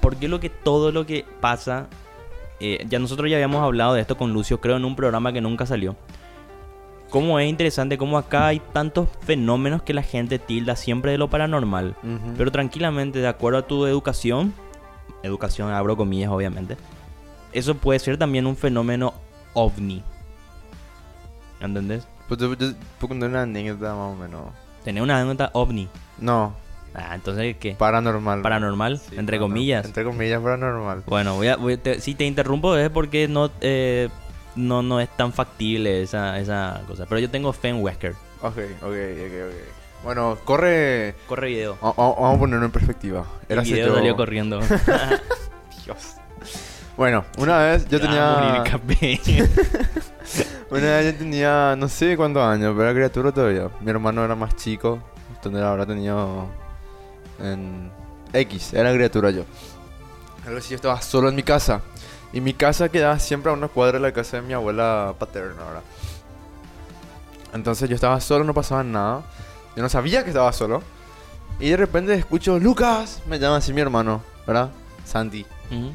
[0.00, 1.88] Porque lo que todo lo que pasa.
[2.60, 5.40] eh, ya nosotros ya habíamos hablado de esto con Lucio, creo, en un programa que
[5.40, 5.96] nunca salió.
[7.10, 11.28] Cómo es interesante, cómo acá hay tantos fenómenos que la gente tilda siempre de lo
[11.28, 11.96] paranormal.
[12.38, 14.54] Pero tranquilamente, de acuerdo a tu educación,
[15.24, 16.76] educación abro comillas obviamente,
[17.52, 19.12] eso puede ser también un fenómeno
[19.54, 20.02] ovni.
[21.60, 22.06] ¿Entendés?
[22.28, 24.42] Pues yo, puedo contar una anécdota más o menos.
[24.84, 25.88] Tener una anécdota ovni.
[26.18, 26.54] No,
[26.92, 27.74] Ah, entonces, ¿qué?
[27.76, 28.42] paranormal.
[28.42, 29.38] Paranormal, Sí, entre paranormal.
[29.48, 29.84] comillas.
[29.86, 31.04] Entre comillas, paranormal.
[31.06, 34.08] Bueno, voy a, voy a- te- si te interrumpo es porque no, eh,
[34.56, 37.06] no, no es tan factible esa, esa cosa.
[37.06, 38.12] Pero yo tengo fe en Wesker.
[38.42, 40.04] Ok, ok, ok, ok.
[40.04, 41.14] Bueno, corre.
[41.26, 41.78] Corre video.
[41.82, 43.24] Va- va- Vamos a ponerlo en perspectiva.
[43.48, 44.60] El video yo- salió corriendo.
[45.84, 46.14] Dios.
[46.96, 48.64] Bueno, una vez yo Ya tenía.
[50.70, 53.68] Una vez yo tenía no sé cuántos años, pero era criatura todavía.
[53.80, 55.02] Mi hermano era más chico,
[55.34, 56.46] entonces habrá tenido
[57.42, 57.90] en
[58.32, 59.42] X, era criatura yo.
[60.46, 61.80] Algo así, yo estaba solo en mi casa.
[62.32, 65.64] Y mi casa quedaba siempre a una cuadra de la casa de mi abuela paterna,
[65.64, 65.82] ¿verdad?
[67.52, 69.22] Entonces yo estaba solo, no pasaba nada.
[69.76, 70.82] Yo no sabía que estaba solo.
[71.58, 74.70] Y de repente escucho, Lucas, me llama así mi hermano, ¿verdad?
[75.04, 75.44] Santi.
[75.70, 75.92] Ujú.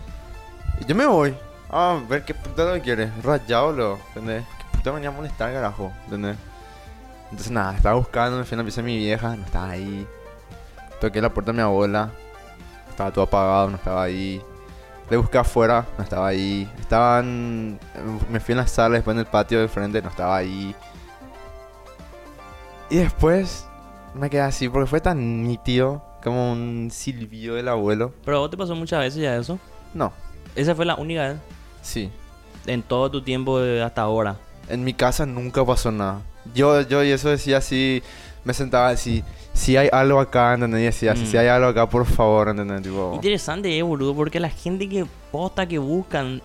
[0.82, 1.36] Y yo me voy.
[1.70, 3.12] A ver qué puta lo quiere.
[3.24, 4.00] Rayado, lo.
[4.10, 4.44] ¿Entendés?
[4.60, 5.92] ¿Qué puta venía a molestar, carajo?
[6.06, 6.38] ¿Entendés?
[7.32, 10.08] Entonces nada, estaba buscando, me fui a la pieza de mi vieja, no estaba ahí.
[11.02, 12.12] Toqué la puerta de mi abuela.
[12.90, 14.42] Estaba todo apagado, no estaba ahí.
[15.10, 16.70] Le busqué afuera, no estaba ahí.
[16.80, 17.80] Estaban.
[18.30, 20.76] Me fui en la sala, después en el patio del frente, no estaba ahí.
[22.90, 23.68] Y después
[24.14, 28.14] me quedé así porque fue tan nítido como un silbido del abuelo.
[28.24, 29.60] Pero a vos te pasó muchas veces ya eso.
[29.94, 30.12] No,
[30.56, 31.38] Esa fue la única vez
[31.82, 32.12] sí.
[32.66, 34.36] en todo tu tiempo hasta ahora.
[34.68, 36.22] En mi casa nunca pasó nada.
[36.54, 38.04] Yo, yo y eso decía así,
[38.46, 39.24] me sentaba así,
[39.54, 40.82] si hay algo acá, ¿entendés?
[40.82, 41.28] Y decía así, Mm.
[41.28, 42.82] si hay algo acá, por favor, ¿entendés?
[42.84, 46.42] Tipo, Interesante, eh, boludo, porque la gente que posta, que buscan,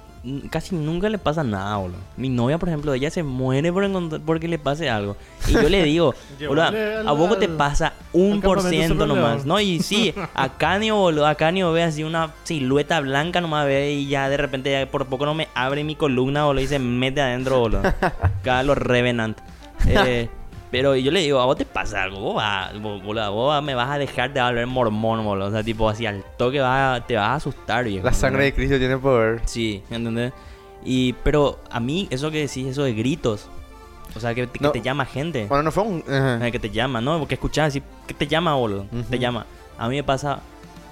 [0.51, 1.97] casi nunca le pasa nada, boludo.
[2.17, 5.17] Mi novia, por ejemplo, ella se muere por encontrar, porque le pase algo.
[5.49, 6.15] Y yo le digo,
[6.47, 6.63] boludo,
[7.07, 9.45] a vos te pasa un por ciento nomás.
[9.45, 9.59] ¿no?
[9.61, 14.09] Y sí, acá ni boludo, acá ni ve así una silueta blanca nomás ve y
[14.09, 17.21] ya de repente ya por poco no me abre mi columna, boludo, y se mete
[17.21, 17.83] adentro, boludo.
[18.23, 19.39] Acá los Revenant.
[19.87, 20.29] Eh,
[20.71, 22.43] pero yo le digo, a vos te pasa algo, vos,
[22.81, 25.49] vos, vos me vas a dejar de hablar mormón, boludo.
[25.49, 28.05] O sea, tipo así al toque vas a- te vas a asustar, viejo.
[28.07, 28.69] la sangre de ¿entendés?
[28.69, 29.41] Cristo tiene poder.
[29.47, 30.33] Sí, ¿entendés?
[30.85, 33.49] Y, pero a mí, eso que decís, eso de gritos.
[34.17, 34.71] O sea, que, que No.
[34.73, 35.47] te llama gente.
[35.47, 36.03] Bueno, no fue un...
[36.09, 36.47] ajá.
[36.47, 37.19] Eh, que te llama, ¿no?
[37.19, 38.87] Porque escuchás así, que te llama, boludo.
[38.93, 39.03] Ujú.
[39.11, 39.47] Te llama.
[39.79, 40.41] A mí me pasa,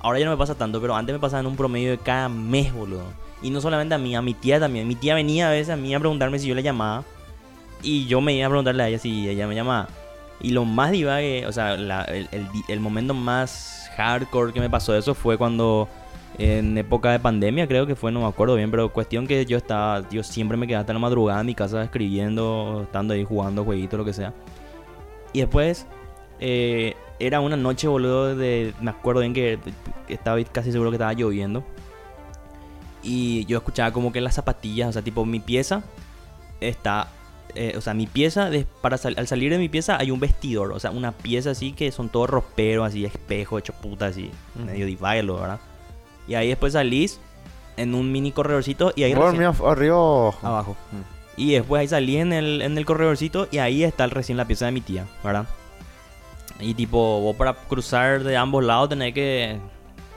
[0.03, 2.29] ahora ya no me pasa tanto, pero antes me pasaba en un promedio de cada
[2.29, 3.03] mes, boludo.
[3.43, 4.87] Y no solamente a mí, a mi tía también.
[4.87, 7.05] Mi tía venía a veces a mí a preguntarme si yo le llamaba.
[7.83, 9.89] Y yo me iba a preguntarle a ella si ella me llamaba.
[10.41, 12.29] Y lo más divague, o sea, la- el,
[12.68, 15.89] el momento más hardcore que me pasó eso fue cuando
[16.39, 19.57] en época de pandemia, creo que fue, no me acuerdo bien, pero cuestión que yo
[19.57, 23.64] estaba, yo siempre me quedaba hasta la madrugada en mi casa escribiendo, estando ahí jugando
[23.64, 24.33] jueguitos, lo que sea.
[25.33, 25.87] Y después
[26.39, 29.59] eh, era una noche, boludo, de, me acuerdo bien que
[30.09, 31.64] estaba casi seguro que estaba lloviendo.
[33.03, 35.83] Y yo escuchaba como que las zapatillas, o sea, tipo mi pieza
[36.61, 37.09] está,
[37.59, 40.20] eh, o sea, mi pieza, de- para sal- al salir de mi pieza hay un
[40.20, 44.30] vestidor, o sea, una pieza así que son todos roperos, así, espejo, hecho puta, así,
[44.56, 44.64] Ujú.
[44.66, 45.61] medio divaelo, ¿verdad?
[46.28, 47.20] Y ahí después salís
[47.76, 49.96] en un mini corredorcito y ahí recién- arriba...
[50.42, 50.76] abajo.
[50.92, 51.40] Mm.
[51.40, 54.44] Y después ahí salí en el, en el corredorcito y ahí está el- recién la
[54.46, 55.46] pieza de mi tía, ¿verdad?
[56.61, 59.59] Y tipo, vos para cruzar de ambos lados tenés que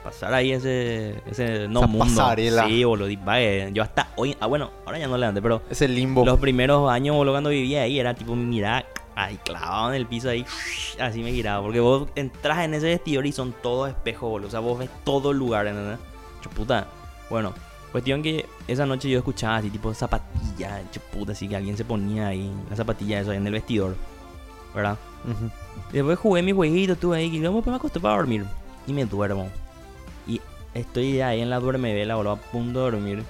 [0.02, 2.04] pasar ahí ese, ese no Esa mundo.
[2.16, 2.66] pasarela.
[2.66, 3.06] Sí, boludo.
[3.08, 3.70] divague.
[3.72, 6.24] Yo hasta hoy, ah, bueno, ahora ya no le antes, pero Ese limbo.
[6.24, 8.84] los primeros años, boludo, cuando vivía ahí, era tipo, mirá,
[9.14, 10.44] ahí clavado en el piso ahí,
[11.00, 11.62] así me giraba.
[11.62, 14.48] Porque vos entras en ese vestidor y son todos espejos, boludo.
[14.48, 15.98] O sea, vos ves todo el lugar, ¿entendés?
[16.42, 16.86] Chuputa.
[17.30, 17.54] Bueno,
[17.92, 22.28] cuestión que esa noche yo escuchaba así, tipo, zapatillas, chuputa, así que alguien se ponía
[22.28, 23.96] ahí, la zapatilla, eso, en el vestidor,
[24.74, 24.98] ¿verdad?
[25.92, 28.44] Después jugué mi jueguito, estuve ahí, y luego me acosté para dormir.
[28.86, 29.48] Y me duermo.
[30.26, 30.40] Y
[30.74, 33.24] estoy ahí en la duermevela, boludo, a punto de dormir.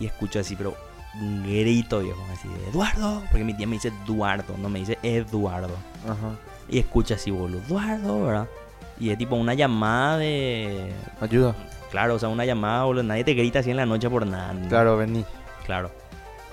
[0.00, 0.74] Y escucho así, pero
[1.20, 3.22] un grito, viejo, así de Eduardo.
[3.30, 5.76] Porque mi tía me dice Eduardo, no me dice Eduardo.
[6.04, 6.36] Ajá.
[6.68, 8.48] Y escucho así, boludo, Eduardo, ¿verdad?
[8.98, 10.92] Y es tipo una llamada de.
[11.20, 11.54] Ayuda.
[11.90, 13.02] Claro, o sea, una llamada, boludo.
[13.04, 14.54] Nadie te grita así en la noche por nada.
[14.68, 15.24] Claro, vení.
[15.66, 15.90] Claro.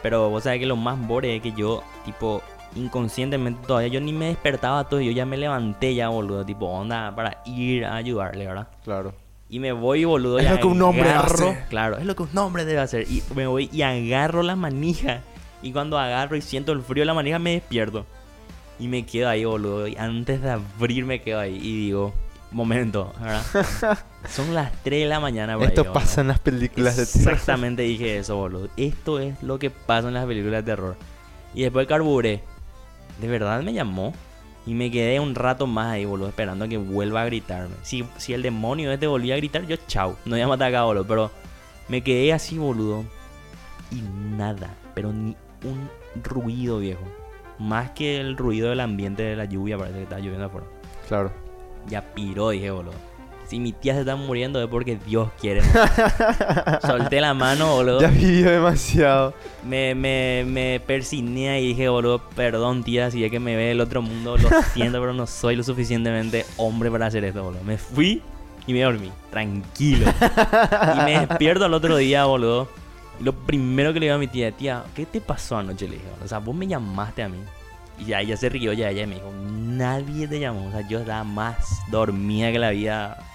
[0.02, 2.42] Pero vos sabés que lo más bore es que yo, tipo,
[2.76, 5.02] inconscientemente todavía yo ni me despertaba todo.
[5.02, 6.46] Yo ya me levanté ya, boludo.
[6.46, 8.68] Tipo, onda, para ir a ayudarle, ¿verdad?
[8.84, 9.14] Claro.
[9.54, 10.40] Y me voy, boludo.
[10.40, 11.66] Es y lo que un hombre agarro- hace.
[11.70, 13.06] Claro, es lo que un hombre debe hacer.
[13.12, 15.24] Y me voy y agarro la manija.
[15.62, 18.06] Y cuando agarro y siento el frío de la manija, me despierto.
[18.80, 19.88] Y me quedo ahí, boludo.
[19.88, 21.58] Y antes de abrir, me quedo ahí.
[21.58, 22.14] Y digo,
[22.52, 23.44] momento, ¿verdad?
[24.30, 27.34] Son las 3 de la mañana, ahí, Esto pasa en las películas de terror.
[27.34, 28.70] Exactamente dije eso, boludo.
[28.78, 30.96] Esto es lo que pasa en las películas de terror.
[31.54, 32.42] Y después carburé.
[33.20, 34.14] De verdad me llamó.
[34.66, 37.76] Y me quedé un rato más ahí, boludo, esperando a que vuelva a gritarme.
[37.82, 40.16] Si, si el demonio este volvía a gritar, yo chau.
[40.26, 41.08] No iba a matar acá, boludo.
[41.08, 41.32] Pero
[41.88, 43.04] me quedé así, boludo.
[43.92, 44.02] Y
[44.38, 44.76] nada.
[44.94, 45.90] Pero ni un
[46.24, 47.04] ruido, viejo.
[47.58, 50.68] Más que el ruido del ambiente de la lluvia, parece que está lloviendo afuera.
[51.08, 51.32] Claro.
[51.88, 52.94] Ya piró, dije, boludo.
[53.52, 55.62] Si mi tía se está muriendo es porque Dios quiere.
[56.82, 58.00] Solté la mano, boludo.
[58.00, 59.34] Ya vivió demasiado.
[59.62, 63.82] Me, me, me persigné y dije, boludo, perdón, tía, si es que me ve el
[63.82, 67.62] otro mundo, lo siento, pero no soy lo suficientemente hombre para hacer esto, boludo.
[67.66, 68.22] Me fui
[68.68, 70.06] y me dormí, tranquilo.
[70.96, 72.70] y me despierto al otro día, boludo.
[73.20, 75.90] Y lo primero que le digo a mi tía, tía, ¿qué te pasó anoche?
[75.90, 77.40] Le dije, o sea, vos me llamaste a mí.
[78.00, 80.70] Y ya ella se rió, ya ella me dijo, nadie te llamó.
[80.70, 83.28] O sea, yo estaba más dormida que la vida.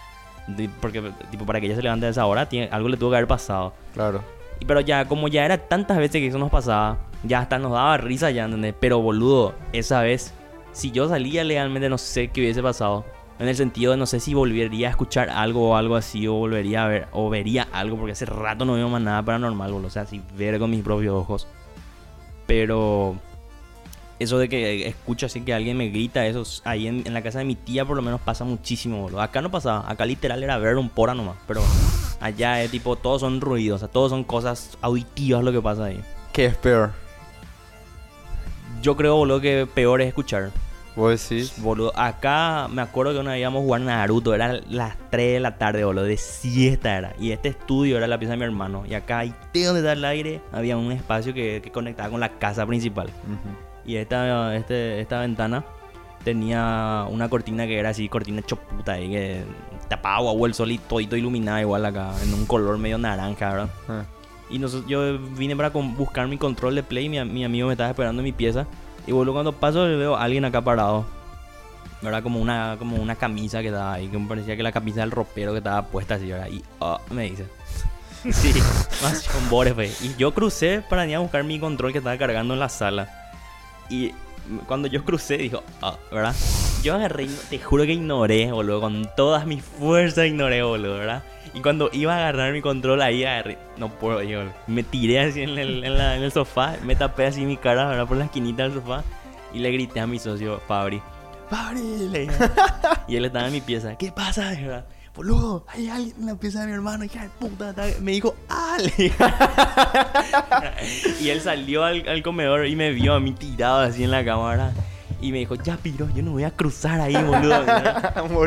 [0.81, 3.17] Porque, tipo, para que ella se levante a esa hora, tiene, algo le tuvo que
[3.17, 3.73] haber pasado.
[3.95, 4.23] Claro.
[4.67, 7.97] Pero ya, como ya era tantas veces que eso nos pasaba, ya hasta nos daba
[7.99, 8.75] risa ya, ¿entendés?
[8.79, 10.33] Pero boludo, esa vez,
[10.73, 13.05] si yo salía legalmente, no sé qué hubiese pasado.
[13.39, 16.35] En el sentido de no sé si volvería a escuchar algo o algo así, o
[16.35, 19.89] volvería a ver, o vería algo, porque hace rato no veo más nada paranormal, boludo.
[19.89, 21.47] O sea, si ver con mis propios ojos.
[22.47, 23.17] Pero
[24.19, 27.39] eso de que escucho así que alguien me grita, eso ahí en, en la casa
[27.41, 29.21] de mi tía por lo menos pasa muchísimo, boludo.
[29.21, 31.63] Acá no pasaba, acá literal era ver un pora nomás, pero
[32.21, 35.87] allá es tipo, todos son ruidos, o sea, todos son cosas auditivas lo que pasa
[35.87, 36.01] ahí.
[36.33, 36.93] ¿Qué es peor?
[38.83, 40.51] Yo creo, boludo, que peor es escuchar.
[40.95, 41.55] Vos decís.
[41.59, 45.41] Boludo, acá me acuerdo que una vez íbamos a jugar Naruto, era las 3 de
[45.41, 47.15] la tarde, boludo, de siesta era.
[47.19, 48.85] Y este estudio era la pieza de mi hermano.
[48.89, 52.21] Y acá, ahí de donde está el aire, había un espacio que, que conectaba con
[52.21, 53.09] la casa principal.
[53.09, 53.66] Ujú.
[53.87, 55.65] Y esta, este, esta ventana
[56.25, 59.45] tenía una cortina que era así, cortina choputa ahí, que
[59.89, 63.69] tapaba agua el sol y todito iluminada igual acá, en un color medio naranja, ¿verdad?
[63.89, 64.03] Ah.
[64.51, 67.75] Y nosotros, yo vine para con- buscar mi control de play, mi, mi amigo me
[67.75, 68.67] estaba esperando en mi pieza.
[69.07, 71.07] Y boludo, cuando paso veo a alguien acá parado.
[72.03, 72.23] ¿Verdad?
[72.23, 75.11] Como una, como una camisa que estaba ahí, que me parecía que la camisa del
[75.11, 76.49] ropero que estaba puesta así, ¿verdad?
[76.49, 77.47] Y ah, me dice.
[78.33, 78.53] Sí,
[79.03, 79.87] más con bores, fue.
[80.03, 83.26] Y yo crucé para ir a buscar mi control que estaba cargando en la sala.
[83.89, 84.13] Y
[84.67, 86.35] cuando yo crucé, dijo, ah, ¿verdad?
[86.83, 91.23] Yo agarré, te juro que ignoré, boludo, con todas mis fuerzas ignoré, boludo, ¿verdad?
[91.55, 95.43] Y cuando iba a agarrar mi control ahí, agarré, no puedo, yo, me tiré así
[95.43, 98.07] en el, en la- en el sofá, me tapé así mi cara, ¿verdad?
[98.07, 99.03] Por la esquinita del sofá
[99.53, 101.01] y le grité a mi socio, Fabri,
[101.51, 102.35] Fabri, le dije.
[103.09, 104.51] y él estaba en mi pieza, ¿qué pasa?
[104.51, 104.85] ¿verdad?
[105.17, 107.71] Boludo, hay alguien en la pieza de mi hermano, hija de puta.
[107.71, 107.87] está-".
[108.01, 108.93] Me dijo, Ale.
[111.21, 114.25] y él salió al, al comedor y me vio a mí tirado así en la
[114.25, 114.73] cámara.
[115.21, 117.65] Y me dijo, ya piro, yo no voy a cruzar ahí, boludo.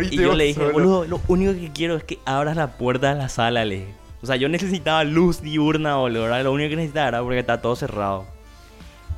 [0.11, 0.73] Y yo le dije, solo.
[0.73, 3.93] boludo, lo único que quiero es que abras la puerta de la sala, le dije.
[4.21, 6.23] O sea, yo necesitaba luz diurna, boludo.
[6.23, 6.43] ¿verdad?
[6.43, 8.25] Lo único que necesitaba era porque está todo cerrado.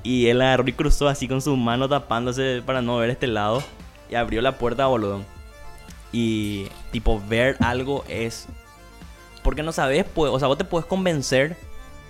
[0.03, 3.61] Y él agarró y cruzó así con su mano tapándose para no ver este lado.
[4.09, 5.21] Y abrió la puerta, boludo.
[6.11, 8.47] Y, tipo, ver algo es.
[9.43, 10.31] Porque no sabes, pues.
[10.31, 11.57] O sea, vos te puedes convencer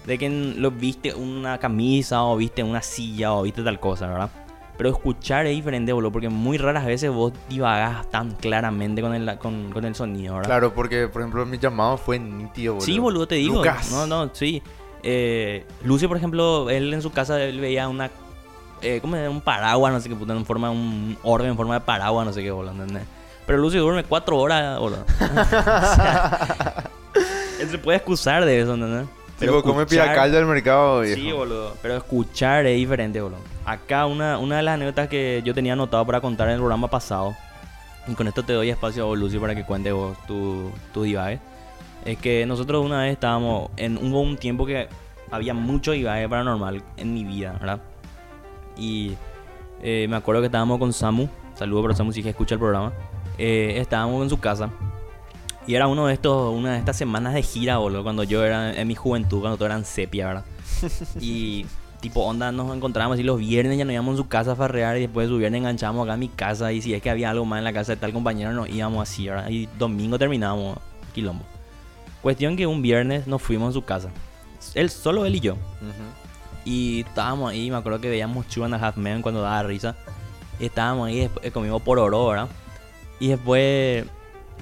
[0.06, 4.30] de que lo viste una camisa o viste una silla o viste tal cosa, ¿verdad?
[4.78, 9.38] Pero escuchar es diferente, boludo, porque muy raras veces vos divagás tan claramente con el,
[9.38, 10.50] con, con el sonido, ¿verdad?
[10.50, 12.86] Claro, porque por ejemplo mi llamado fue nítido, boludo.
[12.86, 13.58] Sí, boludo, te digo.
[13.58, 13.92] Lucas.
[13.92, 14.64] No, no, sí.
[15.04, 18.10] Eh, Lucio, por ejemplo, él en su casa él veía una.
[18.82, 19.30] Eh, ¿Cómo era?
[19.30, 22.26] Un paraguas, no sé qué puta, en forma de un orbe, en forma de paraguas,
[22.26, 23.04] no sé qué, boludo, ¿entendés?
[23.46, 24.80] Pero Lucy duerme cuatro horas.
[24.82, 26.84] O sea,
[27.60, 29.08] él se puede excusar de eso, ¿entendés?
[29.40, 31.16] Tipo, come escuchar- piacal del mercado, viejo.
[31.20, 31.76] Sí, boludo.
[31.82, 33.40] Pero escuchar es diferente, boludo.
[33.66, 36.88] Acá una, una de las anécdotas que yo tenía anotado para contar en el programa
[36.90, 37.36] pasado,
[38.08, 41.04] y con esto te doy espacio a vos, Lucy, para que cuentes vos tu, tu
[41.04, 41.40] divague,
[42.06, 44.88] es que nosotros una vez estábamos, en, hubo un tiempo que
[45.32, 47.80] había mucho divague paranormal en mi vida, ¿verdad?
[48.78, 49.14] Y
[49.82, 52.92] eh, me acuerdo que estábamos con Samu, saludo para Samu si que escucha el programa,
[53.42, 54.70] eh, estábamos en su casa.
[55.66, 58.74] Y era uno de estos, una de estas semanas de gira, boludo, cuando yo era
[58.74, 60.46] en mi juventud, cuando todo eran sepia, ¿verdad?
[61.20, 61.66] Y
[62.02, 64.98] tipo, onda, nos encontrábamos así los viernes, ya nos íbamos en su casa a farrear
[64.98, 67.30] y después de su viernes enganchábamos acá a mi casa y si es que había
[67.30, 69.50] algo más en la casa de tal compañero nos íbamos así, ¿verdad?
[69.50, 70.78] Y domingo terminábamos
[71.14, 71.46] quilombo.
[72.22, 74.10] Cuestión que un viernes nos fuimos a su casa.
[74.76, 75.56] Él, solo él y yo.
[76.66, 79.96] Y estábamos ahí, me acuerdo que veíamos and a Half Men cuando daba risa.
[80.60, 82.48] Y estábamos ahí, después comimos por oro, ¿verdad?
[83.22, 84.04] Y después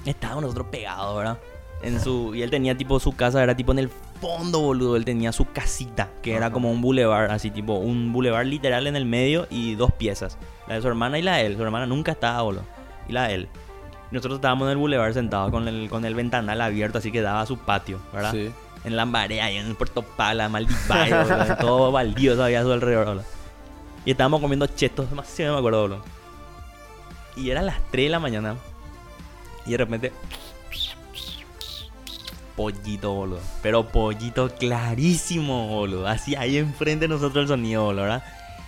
[0.04, 1.38] estábamos nosotros pegados, ¿verdad?
[1.82, 3.88] En su, y él tenía tipo su casa, era tipo en el
[4.20, 4.96] fondo, boludo.
[4.96, 8.96] Él tenía su casita, que era como un boulevard, así tipo un boulevard literal en
[8.96, 10.36] el medio y dos piezas.
[10.68, 11.56] La de su hermana y la de él.
[11.56, 12.64] Su hermana nunca estaba, boludo.
[13.08, 13.48] Y la de él.
[14.10, 17.40] Nosotros estábamos en el boulevard sentados con el, con el ventanal abierto, así que daba
[17.40, 18.32] a su patio, ¿verdad?
[18.32, 18.50] Sí.
[18.84, 23.24] En Lambaré, en Puerto Pala, Maldivayo, todo baldío todavía a su alrededor, boludo.
[24.04, 26.19] Y estábamos comiendo chetos, demasiado me acuerdo, boludo.
[27.40, 28.56] Y eran las 3 de la mañana.
[29.64, 30.12] Y de repente.
[32.54, 33.40] Pollito, boludo.
[33.62, 36.06] Pero pollito clarísimo, boludo.
[36.06, 38.24] Así ahí enfrente de nosotros el sonido, boludo, ¿verdad?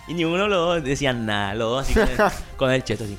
[0.07, 1.53] Y ninguno de los dos decía nada.
[1.53, 3.17] Los dos así con el, con el cheto así.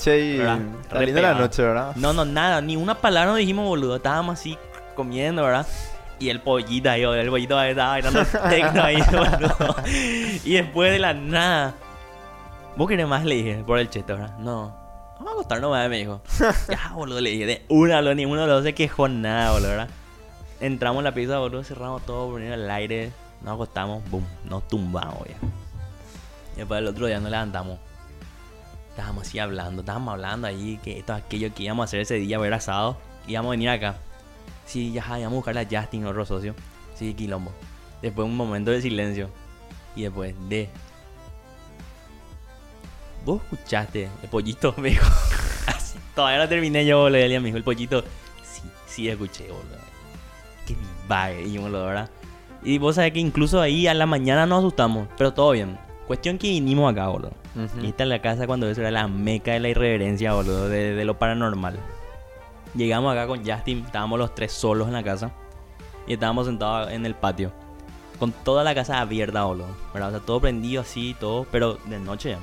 [0.00, 1.94] Che, y Re linda la noche, ¿verdad?
[1.94, 3.96] No, no, nada, ni una palabra no dijimos, boludo.
[3.96, 4.58] Estábamos así
[4.96, 5.66] comiendo, ¿verdad?
[6.18, 9.76] Y el pollito ahí, boludo, el pollito ahí estaba bailando tecno ahí, boludo.
[10.44, 11.74] Y después de la nada.
[12.76, 13.24] ¿Vos querés más?
[13.24, 14.36] Le dije, por el cheto, ¿verdad?
[14.38, 14.74] No.
[15.14, 16.20] Vamos a acostarnos más, me dijo.
[16.68, 17.46] Ya, boludo, le dije.
[17.46, 19.88] De una, boludo, ni uno de los dos se quejó nada, boludo, ¿verdad?
[20.60, 23.12] Entramos en la pieza, boludo, cerramos todo, ponemos al aire,
[23.42, 25.36] nos acostamos, boom, nos tumbamos, ya.
[26.54, 27.78] Y después el otro día nos levantamos.
[28.90, 32.38] Estábamos así hablando, estábamos hablando ahí que esto, aquello que íbamos a hacer ese día,
[32.44, 32.96] era sábado,
[33.28, 33.96] íbamos a venir acá.
[34.66, 36.54] Sí, ya, íbamos a buscar a Justin, otro socio.
[36.94, 37.52] Sí, quilombo.
[38.02, 39.28] Después un momento de silencio.
[39.96, 40.68] Y después de...
[43.24, 44.74] ¿Vos escuchaste el pollito?
[44.78, 45.06] Me dijo.
[45.66, 47.24] Así, todavía no terminé yo, boludo.
[47.24, 48.04] Y me dijo, el pollito.
[48.42, 49.78] Sí, sí escuché, boludo.
[50.66, 50.76] Qué
[51.08, 52.10] vague, y boludo, ¿verdad?
[52.62, 55.78] Y vos sabés que incluso ahí a la mañana nos asustamos, pero todo bien.
[56.06, 57.32] Cuestión que vinimos acá, boludo.
[57.54, 57.84] Ujú.
[57.84, 60.94] Y esta es la casa cuando eso era la meca de la irreverencia, boludo, de,
[60.94, 61.78] de lo paranormal.
[62.74, 65.32] Llegamos acá con Justin, estábamos los tres solos en la casa.
[66.06, 67.52] Y estábamos sentados en el patio.
[68.18, 69.68] Con toda la casa abierta, boludo.
[69.92, 70.08] ¿verdad?
[70.08, 72.38] O sea, todo prendido así, todo, pero de noche ya.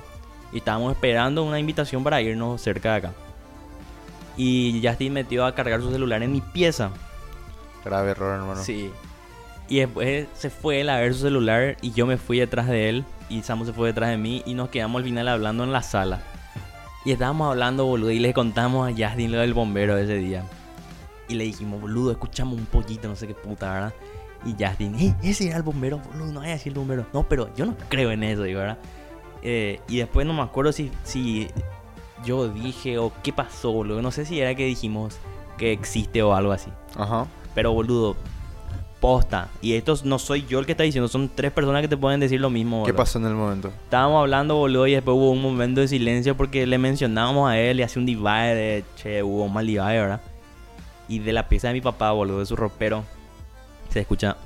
[0.51, 3.11] Y estábamos esperando una invitación para irnos cerca de acá.
[4.37, 6.91] Y Justin metió a cargar su celular en mi pieza.
[7.83, 8.63] Grave error, hermano.
[8.63, 8.91] Sí.
[9.67, 12.89] Y después se fue él a ver su celular y yo me fui detrás de
[12.89, 15.71] él y Samu se fue detrás de mí y nos quedamos al final hablando en
[15.71, 16.21] la sala.
[17.05, 20.43] Y estábamos hablando, boludo, y le contamos a Justin lo del bombero ese día.
[21.29, 23.93] Y le dijimos, boludo, escuchamos un poquito, no sé qué puta, ¿verdad?
[24.45, 27.05] Y Justin, "Ey, ese era el bombero, boludo, no hay así el bombero.
[27.13, 28.77] No, pero yo no creo en eso, digo, ¿verdad?
[29.41, 31.47] Eh, y después no me acuerdo si, si
[32.23, 34.01] yo dije o qué pasó, boludo.
[34.01, 35.17] No sé si era que dijimos
[35.57, 36.69] que existe o algo así.
[36.95, 37.27] Ajá.
[37.53, 38.15] Pero boludo,
[38.99, 39.49] posta.
[39.61, 42.19] Y esto no soy yo el que está diciendo, son tres personas que te pueden
[42.19, 42.85] decir lo mismo.
[42.85, 43.69] ¿Qué pasó en el momento?
[43.83, 47.79] Estábamos hablando, boludo, y después hubo un momento de silencio porque le mencionábamos a él
[47.79, 50.21] y hacía un divide de, che, hubo un mal divide, ¿verdad?
[51.09, 53.03] Y de la pieza de mi papá, boludo, de su ropero,
[53.89, 54.37] se escucha...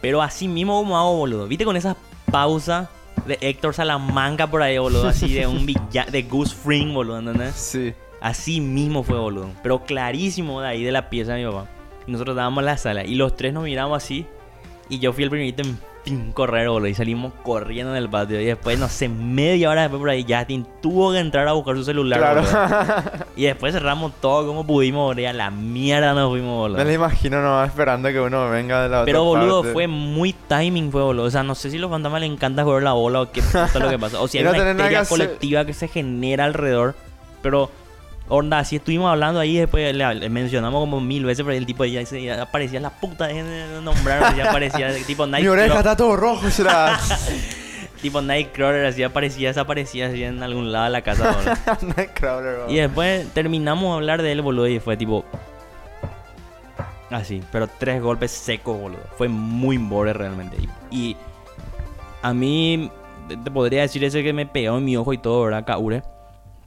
[0.00, 1.46] Pero así mismo como hago, boludo.
[1.46, 1.94] ¿Viste con esa
[2.30, 2.90] pausa
[3.26, 5.08] de Héctor Salamanca por ahí, boludo?
[5.08, 7.54] Así de un villano, de Goose Fring, boludo, ¿entendés?
[7.54, 7.94] Sí.
[8.20, 9.50] Así mismo fue, boludo.
[9.62, 11.68] Pero clarísimo de ahí de la pieza de mi papá.
[12.06, 13.04] Y nosotros estábamos en la sala.
[13.04, 14.26] Y los tres nos miramos así.
[14.88, 16.88] Y yo fui el primerito en fin correr, boludo.
[16.88, 18.40] Y salimos corriendo en el patio.
[18.40, 21.76] Y después, no sé, media hora después por ahí, Justin tuvo que entrar a buscar
[21.76, 22.42] su celular, Claro.
[23.36, 25.22] Y después cerramos todo como pudimos, boludo.
[25.22, 26.78] Y a la mierda nos fuimos, boludo.
[26.78, 29.72] Me lo imagino nomás esperando que uno venga de la otra Pero boludo, parte.
[29.72, 31.24] fue muy timing, fue boludo.
[31.26, 33.42] O sea, no sé si a los fantasmas les encanta jugar la bola o qué
[33.42, 34.20] puta es lo que pasa.
[34.20, 36.94] O si Y hay no una que histeria colectiva que se genera alrededor.
[37.42, 37.70] Pero,
[38.30, 41.84] onda, así estuvimos hablando ahí, después le, le mencionamos como mil veces, pero el tipo
[41.84, 45.78] ya, se- ya aparecía la puta, dejen de nombrar, ya aparecía tipo Mi Nightcrawler, oreja
[45.78, 46.98] está todo rojo, será.
[48.02, 51.36] tipo Nightcrawler, así aparecía, desaparecía así en algún lado de la casa.
[51.96, 52.70] Nightcrawler.
[52.70, 55.24] Y después terminamos de hablar de él, boludo, y fue tipo.
[57.10, 59.02] Así, pero tres golpes secos, boludo.
[59.18, 60.56] Fue muy borde realmente.
[60.90, 61.16] Y, y
[62.22, 62.88] a mí
[63.26, 65.64] te, te podría decir ese que me pegó en mi ojo y todo, ¿verdad?
[65.64, 66.02] Kaure.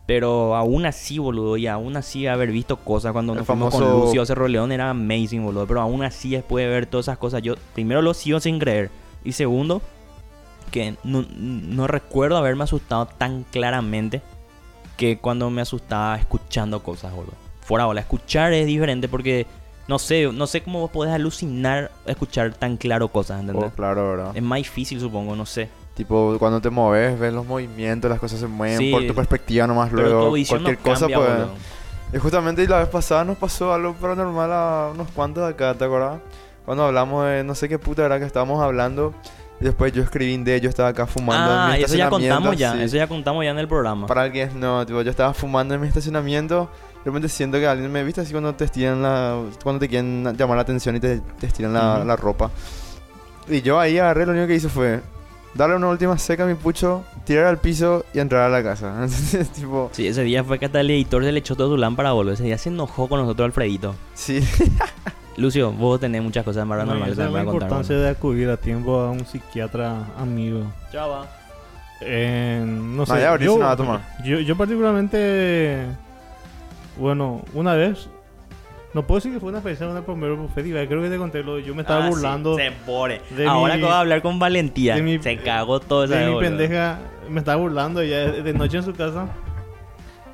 [0.05, 3.81] Pero aún así, boludo, y aún así haber visto cosas cuando El nos fuimos con
[3.81, 5.65] famoso- Lucio Cerro León era amazing, boludo.
[5.65, 8.89] Pero aún así, después de ver todas esas cosas, yo primero lo sigo sin creer.
[9.23, 9.81] Y segundo,
[10.71, 14.21] que no, no recuerdo haberme asustado tan claramente
[14.97, 17.33] que cuando me asustaba escuchando cosas, boludo.
[17.61, 19.45] Fuera, bola, escuchar es diferente porque
[19.87, 23.69] no sé, no sé cómo vos podés alucinar escuchar tan claro cosas, ¿entendés?
[23.71, 24.31] Oh, claro, ¿verdad?
[24.35, 25.69] Es más difícil, supongo, no sé.
[25.93, 28.91] Tipo, cuando te moves, ves los movimientos, las cosas se mueven Sí.
[28.91, 30.35] por tu perspectiva nomás Pero luego.
[30.35, 31.49] tu Cualquier no cosa cambia, boludo.
[32.13, 35.85] Y justamente la vez pasada nos pasó algo paranormal a unos cuantos de acá, ¿te
[35.85, 36.19] acordás?
[36.65, 39.13] Cuando hablamos de no sé qué puta era que estábamos hablando.
[39.61, 42.57] Y después yo escribí de yo estaba acá fumando en Ah, mi eso ya contamos
[42.57, 42.81] ya, sí.
[42.81, 44.07] eso ya contamos ya en el programa.
[44.07, 46.69] Para alguien no, tipo, yo estaba fumando en mi estacionamiento.
[47.03, 49.39] De repente siento que alguien me viste así cuando te estiran la.
[49.63, 52.05] Cuando te quieren llamar la atención y te, te estiran la, Ujú.
[52.07, 52.49] la ropa.
[53.47, 55.01] Y yo ahí agarré, lo único que hice fue
[55.55, 58.93] darle una última seca a mi pucho, tirar al piso y entrar a la casa.
[59.03, 61.77] Entonces, tipo, Sí, ese día fue que hasta el editor se le echó todo su
[61.77, 62.33] lámpara, boludo.
[62.33, 63.95] Ese día se enojó con nosotros Alfredito.
[64.13, 64.39] sí.
[65.35, 67.47] Lucio, vos tenés muchas cosas más No, y paranormales esa que es me la vas
[67.47, 67.67] a contar.
[67.69, 70.61] importancia de acudir a tiempo a un psiquiatra amigo.
[70.91, 71.25] Chava.
[72.01, 73.19] Eh, no sé.
[73.19, 74.01] ya ahorita yo, va a tomar.
[74.23, 75.85] Yo, yo particularmente,
[76.99, 78.07] bueno, una vez,
[78.93, 81.59] no puedo decir que fue una experiencia el bombero profética, creo que te conté lo,
[81.59, 83.21] yo me estaba Ah, sí, burlando se pone.
[83.47, 84.95] Ahora mi- que va a hablar con valentía.
[84.97, 88.83] mi- se cagó todo esa de mi pendeja, me estaba burlando ella de noche en
[88.83, 89.27] su casa.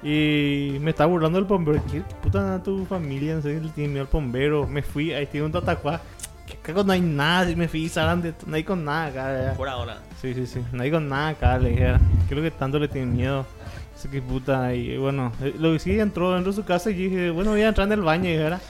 [0.02, 1.82] Y me estaba burlando del bombero.
[1.92, 3.36] ¿Qué puta tu familia?
[3.36, 4.66] No sé, le tiene miedo al bombero.
[4.66, 6.00] Me fui, ahí tiene un tatacuá.
[6.48, 6.84] ¿Qué cago?
[6.86, 7.50] No hay nada.
[7.52, 7.90] Y me fui,
[8.22, 9.54] de no hay con nada acá.
[9.58, 9.98] Por ahora.
[10.22, 10.62] Sí, sí, sí.
[10.72, 11.94] No hay con nada acá, le dije.
[12.30, 13.46] Creo que tanto le tiene miedo.
[14.00, 14.74] Así que puta.
[14.74, 17.64] Y bueno, eh, lo que sí entró dentro de su casa y dije, bueno, voy
[17.64, 18.30] a entrar en el baño.
[18.30, 18.62] Y era,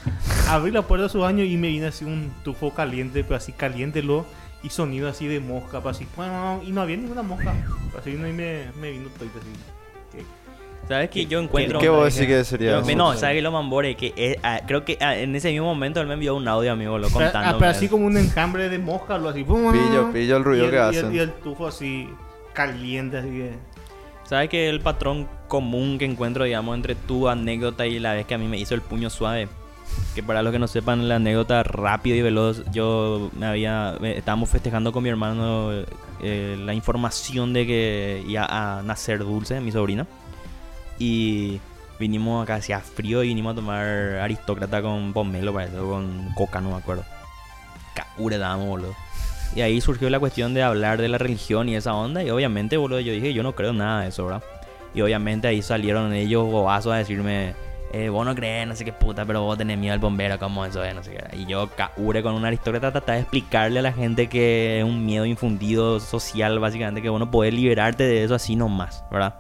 [0.49, 3.51] abrí la puerta de su baño y me vino así un tufo caliente, pero así
[3.51, 4.25] caliente lo.
[4.63, 6.07] Y sonido así de mosca, pero así.
[6.15, 7.53] Bueno, y no había ninguna mosca.
[7.97, 9.51] Así no, y me, me vino todo así.
[10.11, 10.25] ¿Qué?
[10.88, 11.80] ¿Sabes que yo encuentro?
[11.80, 12.71] ¿Qué vos decís que sería?
[12.71, 12.95] Yo- eso?
[12.97, 13.95] no, ¿sabes que lo mambore?
[13.95, 16.71] Que es- ah, creo que ah, en ese mismo momento él me envió un audio,
[16.71, 17.59] amigo, lo ah, contando.
[17.59, 19.43] pero así como un enjambre de mosca, lo así.
[19.43, 19.71] ¡pum!
[19.71, 21.13] Pillo, pillo el ruido y que y hacen.
[21.13, 22.09] y el tufo así
[22.53, 23.51] caliente, así que.
[24.30, 28.36] ¿Sabes que el patrón común que encuentro, digamos, entre tu anécdota y la vez que
[28.36, 29.49] a mí me hizo el puño suave?
[30.13, 33.97] Que para los que no sepan la anécdota rápido y veloz, yo me había.
[34.03, 35.71] estábamos festejando con mi hermano
[36.21, 40.05] eh, la información de que iba a nacer Dulce, mi sobrina.
[40.99, 41.59] Y
[41.99, 43.88] vinimos acá, hacía frío y vinimos a tomar
[44.21, 47.03] aristócrata con pomelo, parece, o con coca, no me acuerdo.
[47.95, 49.09] Kaure dábamos, boludo.
[49.56, 52.24] Y ahí surgió la cuestión de hablar de la religión y esa onda.
[52.24, 54.43] Y obviamente, boludo, yo dije, yo no creo nada de eso, ¿verdad?
[54.93, 57.54] Y obviamente ahí salieron ellos bobazos a decirme,
[57.91, 60.66] eh, vos no crees, no sé qué puta, pero vos tenés miedo al bombero, como
[60.66, 61.38] eso es, no sé qué.
[61.38, 65.06] Y yo, caure con un aristócrata, trataba de explicarle a la gente que es un
[65.06, 69.36] miedo infundido social, básicamente, que vos no podés liberarte de eso así nomás, ¿verdad?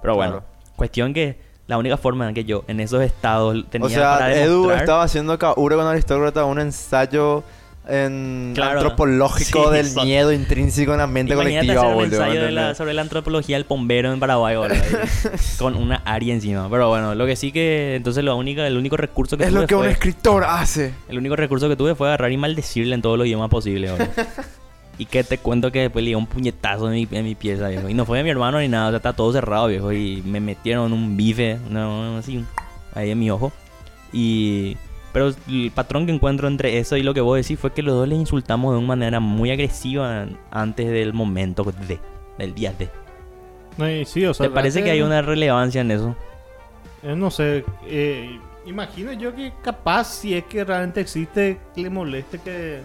[0.00, 0.46] Pero bueno, Claro.
[0.76, 4.34] cuestión que la única forma en que yo en esos estados tenía O sea, para
[4.34, 7.44] Edu estaba haciendo Kaure con Aristócrata un ensayo
[7.88, 8.80] en Claro.
[8.80, 12.16] antropológico Sí, del son- miedo intrínseco en la mente Imagínate colectiva, hacer un boludo.
[12.16, 12.76] ensayo de la- ¿entendés?
[12.78, 14.74] sobre la antropología del bombero en Paraguay, boludo,
[15.58, 16.68] con una Ari encima.
[16.70, 19.60] Pero bueno, lo que sí que entonces lo único, el único recurso que Es tuve
[19.62, 20.92] lo que un fue, escritor hace.
[21.08, 23.92] el único recurso que tuve fue agarrar y maldecirle en todos los idiomas posibles.
[24.98, 27.68] Y que te cuento que después le dio un puñetazo en mi, en mi pieza,
[27.68, 27.88] viejo.
[27.88, 29.90] Y no fue de mi hermano ni nada, o sea, está todo cerrado, viejo.
[29.92, 32.44] Y me metieron un bife, no, así,
[32.94, 33.50] ahí en mi ojo.
[34.12, 34.76] Y...
[35.12, 37.94] Pero el patrón que encuentro entre eso y lo que vos decís fue que los
[37.94, 41.98] dos les insultamos de una manera muy agresiva antes del momento de,
[42.38, 42.88] del día de.
[43.76, 46.16] No, y sí, o sea, ¿Te parece que hay una relevancia en eso?
[47.02, 51.90] Eh, no sé, eh, imagino yo que capaz si es que realmente existe que le
[51.90, 52.80] moleste que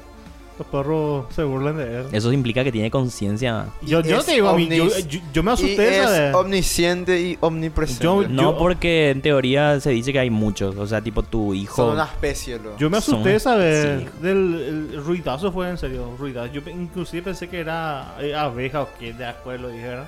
[0.57, 2.05] los perros se burlen de él.
[2.11, 3.67] Eso implica que tiene conciencia.
[3.81, 6.35] Yo, yo te digo, a mí, yo, omnis- yo- yo me Y asusté, es ¿sabes?
[6.35, 8.03] omnisciente y omnipresente.
[8.03, 10.75] Yo- No porque en teoría se dice que hay muchos.
[10.77, 11.75] O sea, tipo tu hijo.
[11.75, 12.77] Son una especie, lo.
[12.77, 14.03] Yo me asusté, Son- ¿sabes?
[14.03, 14.09] sí.
[14.21, 16.53] Del el ruidazo fue en serio, ruidazo.
[16.53, 20.07] Yo inclusive pensé que era eh, abeja o que de acuerdo dijera.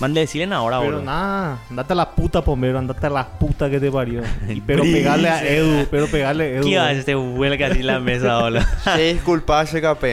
[0.00, 1.04] Mande decirle ahora, Pero boludo.
[1.04, 4.22] nada, andate a la puta pomero, andate a la puta que te parió.
[4.48, 6.62] Y- pero pegarle a Edu, pero pegarle a Edu.
[6.64, 8.62] ¿Qué iba a hacer este huelga así la mesa, boludo?
[8.96, 9.64] Sí, disculpa.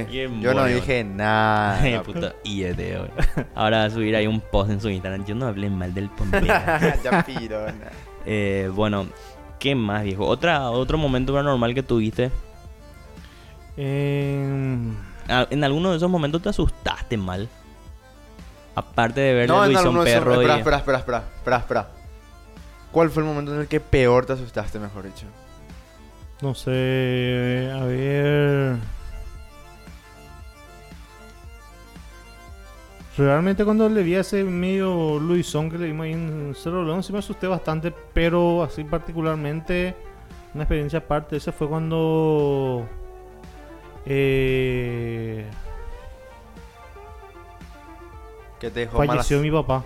[0.08, 1.80] Bien Yo no dije nada.
[1.82, 3.12] Ay, puto IET, boludo.
[3.56, 5.26] Ahora va a subir ahí un post en su Instagram.
[5.26, 6.46] Yo no hablé mal del bombero.
[6.46, 7.66] ya piro.
[7.66, 7.74] nah.
[8.28, 9.08] Eh, bueno,
[9.58, 10.28] ¿qué más, viejo?
[10.28, 12.30] Otra, otro momento paranormal que tuviste.
[13.78, 14.96] Em,
[15.28, 17.48] Ah, ¿En alguno de esos momentos te asustaste mal?
[18.76, 20.46] Aparte de ver No, alguno de esos- Perro y...
[20.46, 21.88] Espera, espera, espera, espera, espera, espera.
[22.92, 25.26] ¿Cuál fue el momento en el que peor te asustaste, mejor dicho?
[26.42, 28.76] no sé, a ver.
[33.18, 37.04] Realmente cuando le vi a ese medio Luisón que le vimos ahí en Cerro León,
[37.04, 39.96] sí me asusté bastante, pero así particularmente,
[40.54, 42.88] una experiencia aparte, ese fue cuando...
[44.06, 45.46] eh,
[48.62, 49.84] Que te dejó falleció malas- mi papá.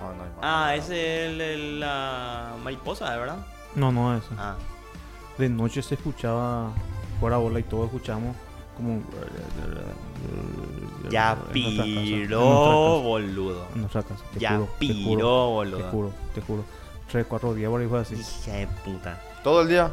[0.00, 0.24] Ah, no.
[0.42, 3.36] Ah, ese es el, el- la mariposa, ¿verdad?
[3.76, 4.30] No, no, eso.
[4.36, 4.56] Ah.
[5.38, 6.72] De noche se escuchaba
[7.20, 8.34] fuera bola y todos escuchamos
[8.76, 9.00] como...
[11.10, 13.66] Ya piró, boludo.
[13.74, 15.90] En nuestra casa, te Ya juro, te piró, juro, te boludo.
[15.90, 16.64] juro, te juro.
[17.10, 18.14] Tres, cuatro días por ahí fue así.
[18.14, 19.20] Hija de puta.
[19.42, 19.90] Todo el día.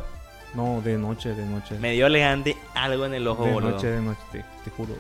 [0.54, 1.78] No, de noche, de noche.
[1.80, 3.72] Me dio elegante algo en el ojo, de boludo.
[3.72, 4.94] noche, de noche, te, te juro.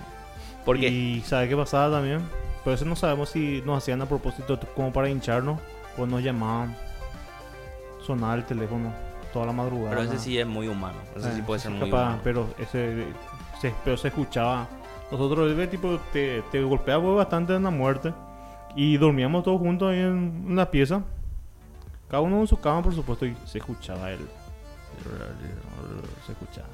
[0.65, 2.21] Porque Y ¿sabe qué pasaba también?
[2.67, 5.57] Pero eso no sabemos si nos hacían a propósito como para hincharnos
[5.97, 6.75] o nos llamaban.
[8.05, 8.91] Sonaba el teléfono
[9.31, 9.91] toda la madrugada.
[9.95, 10.97] pero ese sí es muy humano.
[11.15, 12.21] Ese sí Eh, puede ser muy capaz, humano.
[12.25, 13.05] Pero ese
[13.61, 14.67] se, pero se escuchaba.
[15.09, 18.13] Nosotros el tipo te, te golpeaba bastante en la muerte.
[18.75, 21.03] Y dormíamos todos juntos ahí en una pieza.
[22.09, 24.27] Cada uno en su cama, por supuesto, y se escuchaba él.
[26.25, 26.67] Se escuchaba.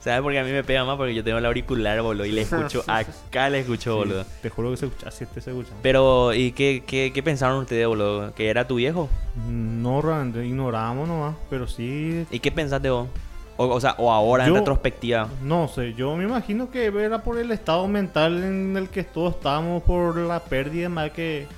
[0.00, 0.96] ¿Sabes por qué a mí me pega más?
[0.96, 2.24] Porque yo tengo el auricular, boludo.
[2.24, 4.24] Y le escucho, acá le escucho, Sí, boludo.
[4.42, 5.76] te juro que se escuchaba, así te se escuchaba.
[5.82, 8.32] Pero, ¿y qué, qué, qué pensaron ustedes, boludo?
[8.34, 9.08] ¿Que era tu viejo?
[9.48, 12.24] No, realmente ignorábamos nomás, pero sí.
[12.30, 13.08] ¿Y qué pensaste vos?
[13.56, 15.28] O, o sea, o ahora en retrospectiva.
[15.42, 19.34] No sé, yo me imagino que era por el estado mental en el que todos
[19.34, 21.48] estábamos, por la pérdida más que.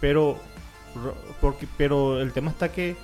[0.00, 0.38] Pero.
[0.94, 2.96] ro- Porque, pero el tema está que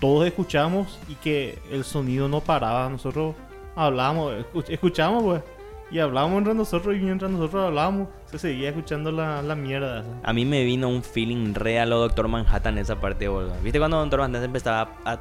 [0.00, 2.90] todos escuchamos y que el sonido no paraba.
[2.90, 3.34] Nosotros
[3.78, 5.42] hablábamos, escuch- escuchábamos, pues.
[5.90, 10.04] Y hablábamos entre nosotros y mientras nosotros hablábamos, se seguía escuchando la, la mierda.
[10.22, 13.54] A mí me vino un feeling re a lo Doctor Manhattan esa parte, boludo.
[13.62, 15.18] ¿Viste cuando Doctor Manhattan empezaba a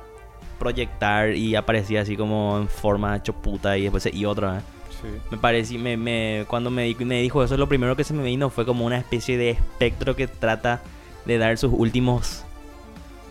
[0.59, 4.63] proyectar y aparecía así como en forma choputa y después se- y otra vez?
[5.01, 5.07] Sí.
[5.31, 8.49] Me pareció, me, me, cuando me, me dijo eso, lo primero que se me vino
[8.49, 10.81] fue como una especie de espectro que trata
[11.25, 12.43] de dar sus últimos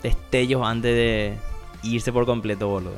[0.03, 1.35] destellos antes de
[1.83, 2.95] irse por completo, boludo.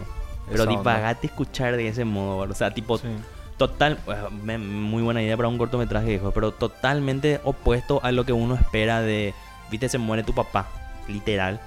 [0.51, 2.51] Pero divagate escuchar de ese modo.
[2.51, 3.09] O sea, tipo, Sí.
[3.57, 3.99] total,
[4.44, 8.55] me- muy buena idea para un cortometraje, viejo, pero totalmente opuesto a lo que uno
[8.55, 9.34] espera de,
[9.70, 10.68] viste, se muere tu papá,
[11.09, 11.61] literal.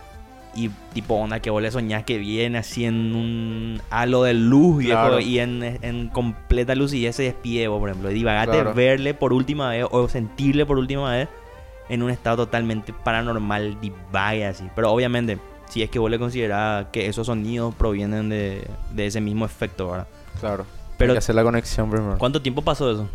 [0.54, 4.80] Y tipo onda que vos le soñás que viene así en un halo de luz,
[4.80, 5.20] viejo, Claro.
[5.22, 8.12] y en, en completa lucidez se despide, vos, por ejemplo.
[8.12, 8.74] Y divagate Claro.
[8.74, 11.30] verle por última vez o sentirle por última vez
[11.88, 14.66] en un estado totalmente paranormal, divague así.
[14.76, 15.40] Pero obviamente,
[15.72, 19.90] si es que vos le considerás que esos sonidos provienen de, de ese mismo efecto,
[19.90, 20.08] ¿verdad?
[20.40, 20.66] Claro.
[20.98, 22.18] Pero- Hay que hacer la conexión primero.
[22.18, 23.10] ¿Cuánto tiempo pasó eso?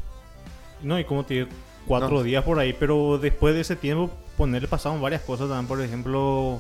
[0.82, 1.48] No, y como te digo,
[1.86, 2.22] cuatro No.
[2.22, 5.66] días por ahí, pero después de ese tiempo, ponerle pasaron varias cosas también.
[5.68, 6.58] Por ejemplo,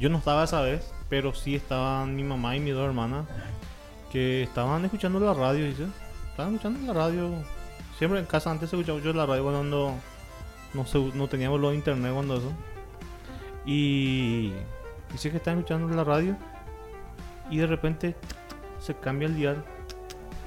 [0.00, 3.26] yo no estaba esa vez, pero sí estaban mi mamá y mis dos hermanas
[4.10, 5.84] que estaban escuchando la radio, dice.
[6.30, 7.30] Estaban escuchando la radio.
[7.98, 9.92] Siempre en casa antes se escuchaba mucho la radio cuando
[10.74, 12.52] no, se- no teníamos los internet cuando eso.
[13.66, 14.52] Y
[15.12, 16.36] dice que estaban escuchando la radio
[17.50, 18.16] y de repente
[18.80, 19.64] se cambia el dial.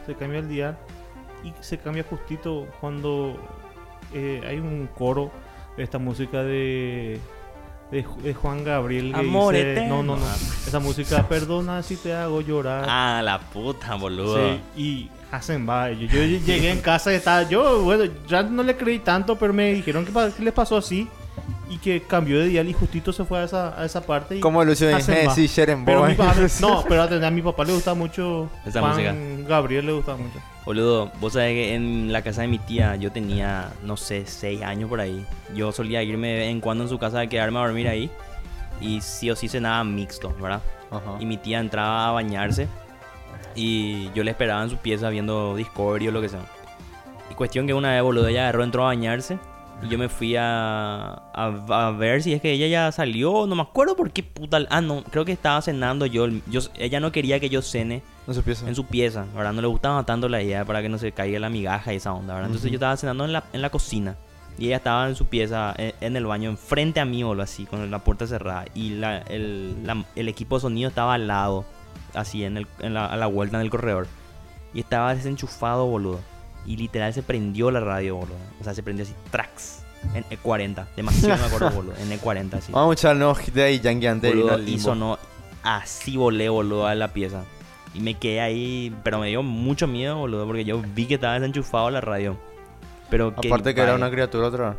[0.06, 0.78] Se cambia el dial
[1.44, 3.36] y se cambia justito cuando
[4.14, 5.32] eh, hay un coro
[5.78, 7.20] de esta música de,
[7.92, 10.04] de, Ju- de Juan Gabriel que Amor dice, eterno.
[10.04, 10.26] no no no
[10.68, 14.36] esa música perdona si te hago llorar Ah, la puta, boludo.
[14.54, 18.64] Sí, y hacen va yo, yo llegué en casa y estaba yo bueno ya no
[18.64, 20.12] le creí tanto pero me dijeron que
[20.44, 21.08] les pasó así
[21.72, 24.40] y que cambió de dial y justito se fue a esa, a esa parte y
[24.42, 24.90] Como Lucio.
[24.92, 28.92] Messi, Sharon pero mi papá, no, pero a mi papá le gusta mucho Esa Juan
[28.92, 29.16] música.
[29.48, 30.38] Gabriel le gusta mucho.
[30.66, 34.62] Boludo, vos sabés que en la casa de mi tía yo tenía, no sé, 6
[34.64, 35.26] años por ahí.
[35.56, 38.12] Yo solía irme de vez en cuando en su casa a quedarme a dormir ahí.
[38.82, 40.62] Y sí o sí cenaba mixto, ¿verdad?
[40.92, 41.16] Ajá.
[41.22, 42.68] Y mi tía entraba a bañarse.
[43.56, 46.42] Y yo le esperaba en su pieza viendo Discovery o lo que sea.
[47.30, 49.40] Y cuestión que una vez, boludo, ella agarró, entró a bañarse.
[49.84, 53.48] Y yo me fui a, a, a ver si es que ella ya salió.
[53.48, 54.60] No me acuerdo por qué puta.
[54.70, 56.28] Ah, no, creo que estaba cenando yo.
[56.48, 58.68] yo ella no quería que yo cene No se piensa.
[58.68, 59.54] en su pieza, ¿verdad?
[59.54, 62.14] No le gustaba tanto la idea para que no se caiga la migaja y esa
[62.14, 62.50] onda, ¿verdad?
[62.50, 64.16] Entonces yo estaba cenando en la, en la cocina
[64.60, 67.66] y ella estaba en su pieza, en, en el baño, enfrente a mí, o así,
[67.66, 68.66] con la puerta cerrada.
[68.76, 71.66] Y la, el, la- el equipo de sonido estaba al lado,
[72.14, 74.06] así, en, el, en la, a la vuelta en el corredor.
[74.76, 76.20] Y estaba desenchufado, boludo.
[76.66, 78.36] Y literal se prendió la radio, boludo.
[78.60, 79.82] O sea, se prendió así, tracks,
[80.14, 80.86] en E40.
[80.96, 82.72] Demasiado me acuerdo, boludo, en E40, así.
[82.72, 84.34] Vamos a echar hit de ahí, Yankee antes
[84.68, 85.18] y sonó
[85.64, 87.44] así volé, boludo, a la pieza.
[87.94, 91.34] Y me quedé ahí, pero me dio mucho miedo, boludo, porque yo vi que estaba
[91.34, 92.38] desenchufado la radio.
[93.10, 94.78] Pero que Aparte que era una criatura otra.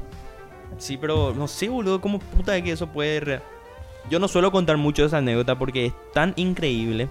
[0.79, 3.21] Sí, pero no sé, boludo, cómo puta de que eso puede...
[3.21, 3.43] re-
[4.09, 7.11] Yo no suelo contar mucho esa anécdota porque es tan increíble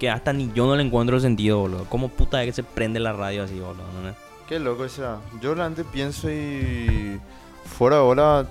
[0.00, 1.84] que hasta ni yo no le encuentro sentido, boludo.
[1.88, 3.84] Cómo puta de que se prende la radio así, boludo.
[4.02, 4.14] ¿no?
[4.48, 5.18] Qué loco esa.
[5.40, 7.20] Yo realmente pienso y
[7.64, 8.42] fuera ahora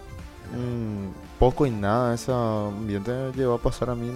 [0.55, 4.09] mm, poco y nada ese ambiente llegó a pasar a mí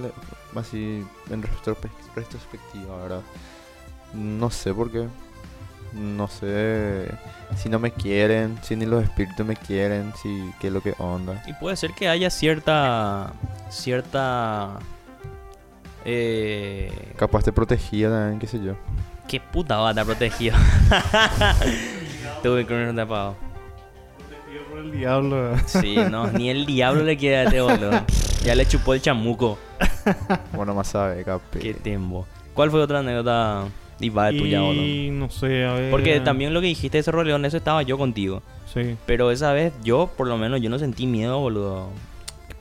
[0.56, 3.22] así en retrospe- retrospectiva, ¿verdad?
[4.14, 5.08] No sé por qué.
[5.94, 7.08] No sé
[7.58, 10.96] si no me quieren, si ni los espíritus me quieren, si qué es lo que
[10.98, 11.44] onda.
[11.48, 13.34] Y puede ser que haya cierta.
[13.70, 14.80] cierta.
[16.06, 18.76] Eh, Capaz te protegía también, qué sé yo.
[19.28, 20.56] ¿Qué puta va a estar protegido?
[22.44, 23.36] Tuve con un tapado.
[24.18, 25.58] Protegido por el diablo.
[25.66, 28.02] Sí, no, ni el diablo le quiere a este boludo.
[28.44, 29.58] Ya le chupó el chamuco.
[30.54, 31.60] Bueno, más sabe, capi.
[31.60, 32.26] Qué tembo.
[32.54, 33.64] ¿Cuál fue otra anécdota
[34.00, 34.84] diva de tuya, boludo?
[34.84, 35.92] Y no sé, a ver.
[35.92, 38.44] Porque también lo que dijiste de ese roleón, eso estaba yo contigo.
[38.74, 38.98] Sí.
[39.06, 41.88] Pero esa vez yo, por lo menos, yo no sentí miedo, boludo.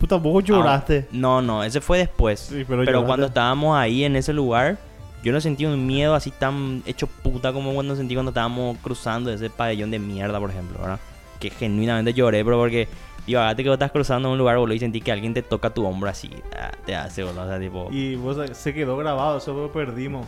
[0.03, 1.05] ¿Qué puta vos lloraste?
[1.07, 2.41] Ah, no, no, ese fue después.
[2.41, 4.77] Sí, pero pero cuando estábamos ahí en ese lugar,
[5.23, 9.31] yo no sentí un miedo así tan hecho puta como cuando sentí cuando estábamos cruzando
[9.31, 10.99] ese pabellón de mierda, por ejemplo, ¿verdad?
[11.39, 12.89] Que genuinamente lloré, pero porque,
[13.29, 15.71] digo, hágate que vos estás cruzando un lugar, boludo, y sentí que alguien te toca
[15.71, 16.31] tu hombro así.
[16.59, 17.89] ah, te hace, boludo, o sea, tipo...
[17.93, 20.27] Y vos sabés, se quedó grabado, eso lo perdimos.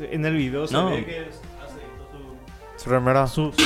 [0.00, 0.90] En el video se No.
[0.90, 2.18] ve que hace esto
[2.78, 3.28] Su remera.
[3.28, 3.62] su, su-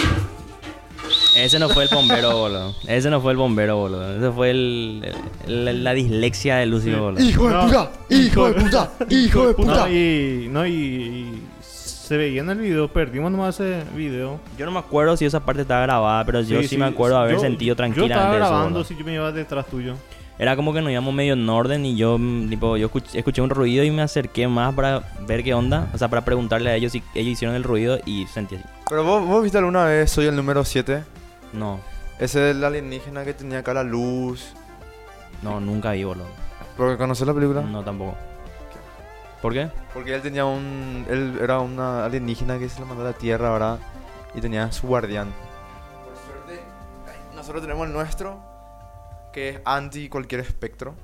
[1.38, 2.74] Ese no fue el bombero, boludo.
[2.86, 4.16] Ese no fue el bombero, boludo.
[4.16, 5.14] Ese fue el,
[5.46, 7.22] el- la dislexia de Lucio, boludo.
[7.22, 7.60] ¡Hijo No.
[7.62, 7.90] de puta!
[8.10, 8.90] ¡Hijo de puta!
[9.08, 9.74] ¡Hijo de puta!
[9.86, 14.40] No, y, no, y, y se veía en el video, perdimos nomás ese video.
[14.58, 17.34] Yo no me acuerdo si esa parte estaba grabada, pero yo sí, me acuerdo haber
[17.36, 18.84] yo- sentido Yo estaba tranquilamente eso, grabando boludo.
[18.84, 19.94] si yo me iba detrás tuyo.
[20.40, 23.42] Era como que nos íbamos medio en orden y yo, mm, tipo, yo escuché, escuché
[23.42, 25.88] un ruido y me acerqué más para ver qué onda.
[25.92, 28.64] O sea, para preguntarle a ellos si ellos hicieron el ruido y sentí así.
[28.88, 31.02] Pero vos, vos viste alguna vez Soy el número 7.
[31.52, 31.80] No,
[32.18, 34.52] Ese del alienígena que tenía acá la luz.
[35.42, 36.26] no, nunca vi, boludo.
[36.76, 37.62] ¿Porque conoces la película?
[37.62, 38.14] No, tampoco.
[39.42, 39.70] ¿Por qué?
[39.94, 41.06] Porque él tenía un.
[41.08, 43.78] Él era una alienígena que se le mandó a la Tierra, ¿verdad?
[44.34, 45.28] Y tenía su guardián.
[46.04, 46.62] Por suerte,
[47.34, 48.40] nosotros tenemos el nuestro,
[49.32, 50.94] que es anti cualquier espectro.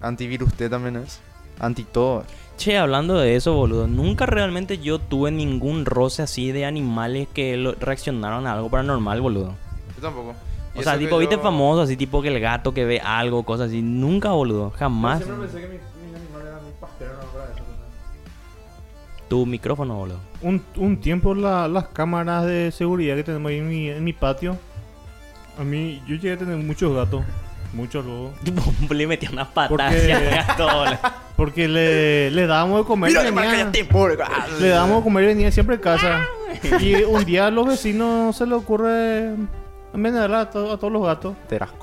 [0.00, 1.20] Antivirus T también es.
[1.58, 2.24] Anti todo.
[2.58, 7.74] Che, hablando de eso, boludo, nunca realmente yo tuve ningún roce así de animales que
[7.80, 9.54] reaccionaron a algo paranormal, boludo.
[9.96, 10.34] Yo tampoco.
[10.74, 13.42] Y O sea, tipo, viste yo- famoso, así tipo que el gato que ve algo,
[13.44, 13.80] cosas así.
[13.82, 15.20] Nunca, boludo, jamás.
[15.20, 17.62] Yo siempre pensé que mis, mis animales eran mis pasteros, no para eso.
[19.28, 20.18] Tu micrófono, boludo.
[20.42, 24.12] Un, un tiempo la- las cámaras de seguridad que tenemos ahí en mi, en mi
[24.12, 24.56] patio.
[25.58, 27.24] A mí, yo llegué a tener muchos gatos.
[27.72, 28.32] Muchos luego.
[28.90, 30.38] Le metí unas patas Porque-.
[31.36, 33.10] Porque le, le dábamos de comer.
[33.10, 34.08] Mira, venía- marca tiempo.
[34.08, 36.20] le dábamos de comer y venía siempre a casa.
[36.80, 39.34] Y un día a los vecinos se le ocurre
[39.96, 41.34] envenenar a, to- a todos los gatos.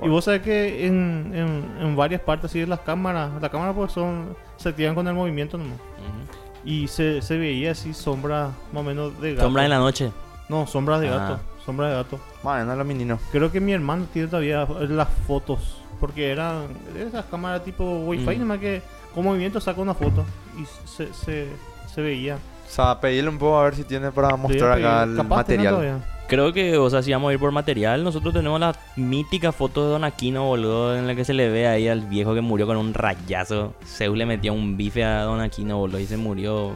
[0.02, 3.76] Y vos sabés que en, en, en varias partes así de las cámaras, las cámaras
[3.76, 5.78] pues son, se activan con el movimiento nomás.
[5.78, 6.40] Ujú.
[6.70, 9.44] Y se, se veía así sombra más o menos de gato.
[9.44, 10.12] Sombra en la noche.
[10.50, 11.18] No, sombras de Ah.
[11.18, 11.40] gato.
[11.66, 12.20] Sombras de gato.
[12.44, 13.20] Bueno, los meninos.
[13.32, 15.80] Creo que mi hermano tiene todavía las fotos.
[16.00, 16.68] Porque eran
[16.98, 18.40] esas cámaras tipo wifi, Mm.
[18.40, 18.82] nomás que
[19.16, 20.26] con movimiento saca una foto.
[20.60, 21.48] Y se, se,
[21.94, 22.36] se veía.
[22.36, 26.04] O sea, pedirle un poco a ver si tiene para mostrar acá el material.
[26.28, 29.84] Creo que, o sea, si vamos a ir por material, nosotros tenemos la mítica foto
[29.86, 32.66] de Don Aquino, boludo, en la que se le ve ahí al viejo que murió
[32.66, 33.74] con un rayazo.
[33.86, 36.72] Zeus le metió un bife a Don Aquino, boludo, y se murió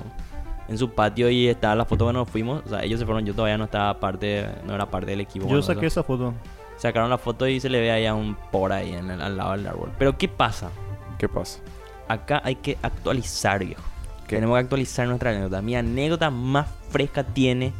[0.68, 2.62] en su patio y estaba la foto que nos fuimos.
[2.66, 5.48] O sea, ellos se fueron, yo todavía no estaba parte, no era parte del equipo.
[5.48, 6.34] Yo saqué esa foto.
[6.76, 9.38] Sacaron la foto y se le ve ahí a un por ahí en el- al
[9.38, 9.90] lado del árbol.
[9.98, 10.70] Pero ¿qué pasa?
[11.18, 11.60] ¿Qué pasa?
[12.08, 13.82] Acá hay que actualizar, viejo.
[14.28, 14.36] ¿Qué?
[14.36, 15.62] Tenemos que actualizar nuestra anécdota.
[15.62, 17.72] Mi anécdota más fresca tiene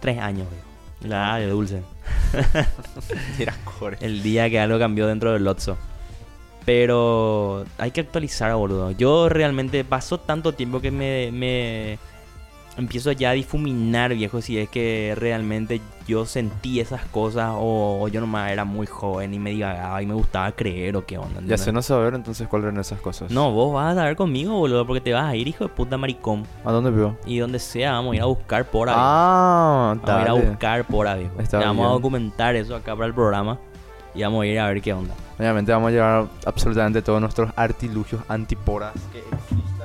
[0.00, 0.68] tres años, viejo.
[1.00, 1.82] La edad de Dulce.
[4.00, 5.78] El día que algo cambió dentro del Lotso.
[6.64, 8.90] Pero hay que actualizar, boludo.
[8.90, 11.98] Yo realmente pasó tanto tiempo que me, me
[12.78, 18.08] empiezo ya a difuminar, viejo, si es que realmente yo sentí esas cosas o, o
[18.08, 21.40] yo nomás era muy joven y me divagaba y me gustaba creer o qué onda.
[21.44, 23.30] Ya sé no saber entonces cuáles eran esas cosas.
[23.30, 25.98] No, vos vas a saber conmigo, boludo, porque te vas a ir, hijo de puta
[25.98, 26.46] maricón.
[26.64, 27.18] ¿A dónde veo?
[27.26, 28.94] Y donde sea, vamos a ir a buscar por ahí.
[28.96, 33.14] Ah, vamos a ir a buscar por ahí, vamos a documentar eso acá para el
[33.14, 33.58] programa
[34.14, 35.14] y vamos a ir a ver qué onda.
[35.38, 39.77] Obviamente vamos a llevar absolutamente todos nuestros artilugios antiporas que existan.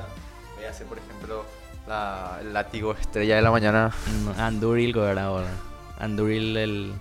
[2.40, 3.90] El látigo estrella de la mañana.
[4.38, 5.44] Anduril, boludo?
[5.98, 6.92] Anduril, el,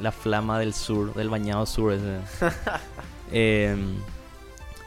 [0.00, 1.92] la flama del sur, del bañado sur.
[1.92, 2.18] Ese.
[3.30, 3.96] Em,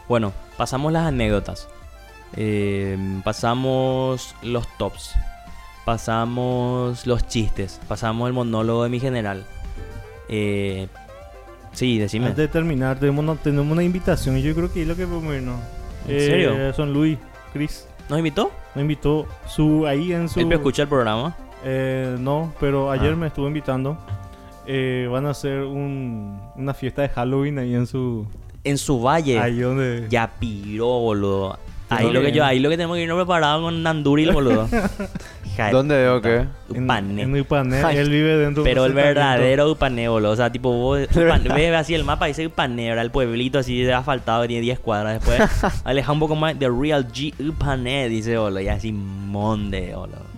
[0.07, 1.69] bueno, pasamos las anécdotas.
[2.35, 5.13] Em, pasamos los tops.
[5.85, 7.79] Pasamos los chistes.
[7.87, 9.45] Pasamos el monólogo de mi general.
[10.27, 10.87] Eh,
[11.73, 12.27] sí, decime.
[12.27, 15.05] Antes de terminar, tenemos una, tenemos una invitación y yo creo que es lo que
[15.05, 15.59] podemos irnos.
[16.07, 16.53] ¿En serio?
[16.69, 17.19] Eh, Son Luis,
[17.53, 17.85] Chris.
[18.09, 18.51] ¿Nos invitó?
[18.75, 20.39] Me invitó su, ahí en su...
[20.39, 21.35] Él escucha el programa.
[21.63, 23.97] Eh, no, pero ayer me estuvo invitando.
[24.65, 28.25] Eh, van a hacer un, una fiesta de Halloween ahí en su...
[28.63, 29.39] En su valle.
[29.39, 30.07] Ahí donde...
[30.09, 31.57] Ya piró, boludo.
[31.91, 34.69] Ahí Pero lo que yo, ahí lo que tenemos que irnos preparados con Nanduril, boludo.
[35.45, 36.45] Hija de ¿Dónde veo qué?
[36.69, 37.23] Upané.
[37.23, 37.83] en Upané.
[37.83, 37.97] Ay.
[37.97, 40.31] Él vive dentro de Pero el verdadero Upané, boludo.
[40.31, 43.03] O sea, tipo, vos ves así el mapa y dice Upané, ¿verdad?
[43.03, 45.19] El pueblito así asfaltado tiene 10 cuadras.
[45.19, 45.41] Después
[45.83, 48.61] aleja un poco más de Real G Upané, dice, boludo.
[48.61, 50.31] Y así monde, boludo.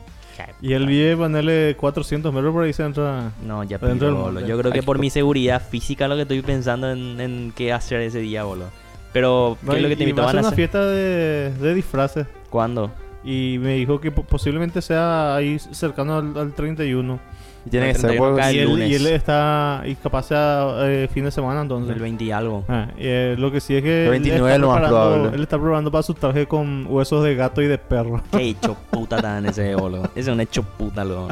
[0.59, 3.31] Y él vive, ponerle 400 metros por ahí se entra.
[3.45, 4.11] No, ya boludo.
[4.11, 4.47] monte.
[4.47, 8.01] Yo creo que por mi seguridad física lo que estoy pensando en, en qué hacer
[8.01, 8.69] ese día, boludo.
[9.14, 10.56] Pero, ¿qué es lo que te y a invitaban a una hacer?
[10.56, 12.27] fiesta de, de disfraces.
[12.49, 12.91] ¿Cuándo?
[13.23, 17.19] Y me dijo que po- posiblemente sea ahí cercano al, al 31.
[17.65, 18.90] Y tiene que ser 31 cae Y el él, lunes.
[18.90, 19.84] y él está.
[19.85, 21.95] Y capaz sea eh, fin de semana entonces.
[21.95, 22.65] El 20 y algo.
[22.68, 24.02] Ah, eh, lo que sí es que.
[24.02, 25.35] El él 29 está es lo más probable.
[25.38, 28.22] Él está probando para su traje con huesos de gato y de perro.
[28.31, 30.03] Qué hecho puta tan ese boludo.
[30.15, 31.30] Ese es un hecho puta, boludo.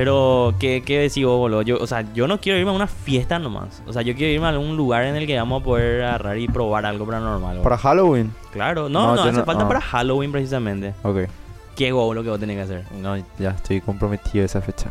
[0.00, 1.60] Pero, ¿qué, qué decís vos, boludo?
[1.60, 3.82] Yo, o sea, yo no quiero irme a una fiesta nomás.
[3.86, 6.38] O sea, yo quiero irme a algún lugar en el que vamos a poder agarrar
[6.38, 7.40] y probar algo paranormal.
[7.56, 7.62] boludo.
[7.62, 8.32] Para Halloween.
[8.50, 9.68] Claro, no, No, no, hace no- falta ah.
[9.68, 10.94] para Halloween precisamente.
[11.02, 11.18] Ok.
[11.76, 12.84] ¿Qué lo que vos tenés que hacer?
[12.98, 14.88] No, ya estoy comprometido a esa fecha.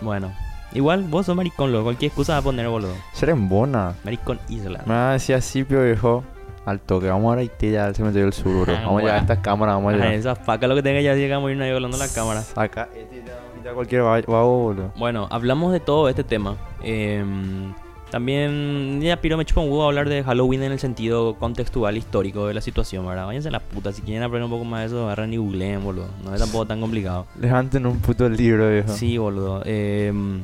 [0.00, 0.32] Bueno,
[0.72, 1.84] igual vos sos maricón, loco.
[1.84, 2.94] Cualquier excusa va a poner, boludo.
[3.12, 3.94] Ser en Bona.
[4.02, 4.82] Maricón Isla.
[4.86, 6.24] Me va a decir así, pio viejo.
[6.64, 8.74] Al toque, vamos a Haití ya al cementerio del sur, bro.
[8.76, 10.12] Ah, Vamos ya a esta cámara, vamos allá.
[10.14, 12.42] esa faca lo que tenga ya llegamos a irnos ahí hablando a la cámara.
[12.56, 14.92] Acá, este ya vamos a invitar a cualquier boludo.
[14.96, 16.56] Bueno, hablamos de todo este tema.
[16.82, 17.74] Em,
[18.10, 22.46] también ya Piro me chupa un huevo hablar de Halloween en el sentido contextual histórico
[22.46, 23.26] de la situación, ¿verdad?
[23.26, 23.92] Váyanse a la puta.
[23.92, 26.08] Si quieren aprender un poco más de eso, agarran y googleen, boludo.
[26.24, 27.26] No es tampoco tan complicado.
[27.38, 28.88] Levanten un puto libro, viejo.
[28.88, 29.62] Sí, boludo.
[29.64, 30.42] Em,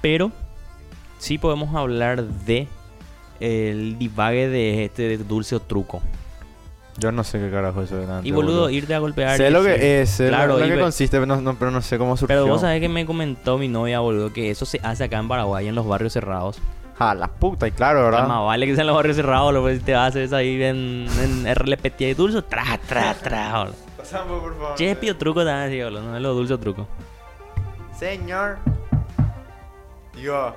[0.00, 0.32] pero
[1.18, 2.66] sí podemos hablar de
[3.38, 6.02] el divague de este dulce o truco.
[6.98, 8.28] Yo no sé qué carajo es eso delante.
[8.28, 9.36] Y boludo, irte a golpear.
[9.36, 11.70] Sé lo que es, sé Claro, lo, lo que ve- consiste, pero no, no- pero
[11.70, 12.34] no sé cómo surgió.
[12.36, 15.28] Pero vos sabés que me comentó mi novia, boludo, que eso se hace acá en
[15.28, 16.58] Paraguay, en los barrios cerrados.
[16.98, 18.26] Ah, la puta, y claro, ¿verdad?
[18.28, 22.00] Más vale que sean los barrios cerrados, lo pues te haces ahí en, en RLPT
[22.02, 23.74] y dulce, tra, tra, tra, boludo.
[23.96, 24.74] Pasamos, por favor.
[24.74, 26.86] Che, pío truco también así, boludo, no es lo dulce o truco.
[27.98, 28.58] Señor.
[30.14, 30.54] Digo,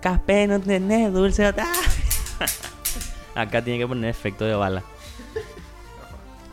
[0.00, 1.46] Café no tenés dulce.
[3.34, 4.82] Acá tiene que poner efecto de bala.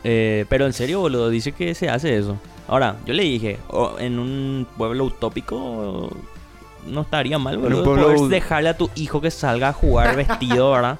[0.04, 2.36] Eh, pero en serio, boludo, dice que se hace eso.
[2.68, 6.10] Ahora, yo le dije, oh, en un pueblo utópico
[6.86, 7.84] no estaría mal, boludo.
[7.84, 10.98] pueblo dejarle a tu hijo que salga a jugar vestido, ¿verdad?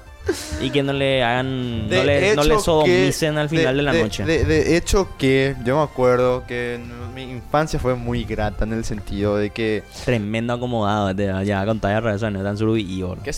[0.61, 3.91] Y que no le hagan, no le, no le sodomicen que- al final de, la
[3.91, 4.23] de- noche.
[4.23, 6.79] De, hecho que yo me acuerdo que
[7.13, 9.83] mi infancia fue muy grata en el sentido de que...
[10.05, 11.11] Tremendo acomodado,
[11.43, 13.17] ya con talla razón, tan boludo.
[13.21, 13.33] ¿Qué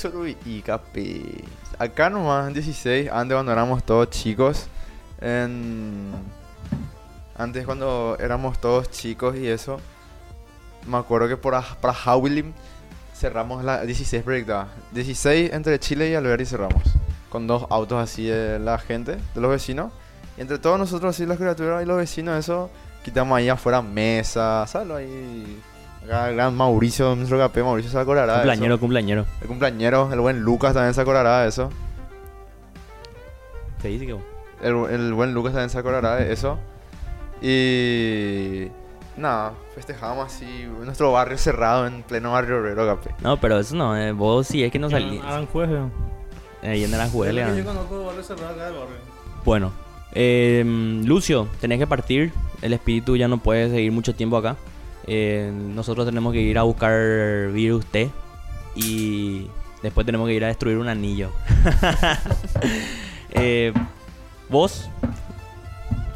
[0.46, 1.24] y capi?
[1.80, 4.68] Acá nomás en 16, antes cuando éramos todos chicos,
[5.22, 6.12] en...
[7.38, 9.80] Antes cuando éramos todos chicos y eso,
[10.88, 12.54] me acuerdo que por, para Howling
[13.14, 14.68] cerramos la 16 proyectada.
[14.92, 16.84] 16 entre Chile y Alberti cerramos.
[17.30, 19.92] Con dos autos así de la gente, de los vecinos.
[20.38, 22.70] Y entre todos nosotros así, las criaturas y los vecinos, eso,
[23.04, 24.92] quitamos ahí afuera mesas, ¿sabes?
[24.92, 25.62] Ahí...
[26.06, 28.44] Acá el gran Mauricio, nuestro capé, Mauricio se acordará de eso.
[28.44, 29.26] Cumpleañero, cumpleañero.
[29.42, 31.70] El cumpleañero, el buen Lucas también se acordará de eso.
[33.82, 36.60] Te dice que El, el buen Lucas también se acordará de eso.
[37.42, 38.72] Y.
[39.18, 43.16] Nada, festejamos así nuestro barrio cerrado en pleno barrio obrero, cape.
[43.22, 45.22] No, pero eso no, eh, vos sí es que no salís.
[45.24, 46.68] Aranjuez, eh.
[46.70, 47.56] Ahí en Aranjuez, que ah.
[47.56, 48.98] Yo conozco barrio cerrado acá del barrio.
[49.46, 49.72] Bueno,
[50.14, 50.64] eh,
[51.06, 52.34] Lucio, tenés que partir.
[52.62, 54.58] El espíritu ya no puede seguir mucho tiempo acá.
[55.08, 58.10] Eh, nosotros tenemos que ir a buscar virus T.
[58.76, 59.48] Y
[59.84, 61.32] después tenemos que ir a destruir un anillo.
[63.38, 63.74] Eh,
[64.50, 64.90] vos,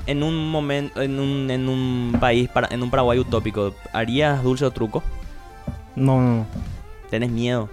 [0.05, 4.65] en un momento, en un, en un país, para, en un Paraguay utópico, ¿harías dulce
[4.65, 5.03] o truco?
[5.95, 6.45] No, no, no.
[7.09, 7.69] ¿Tenés miedo?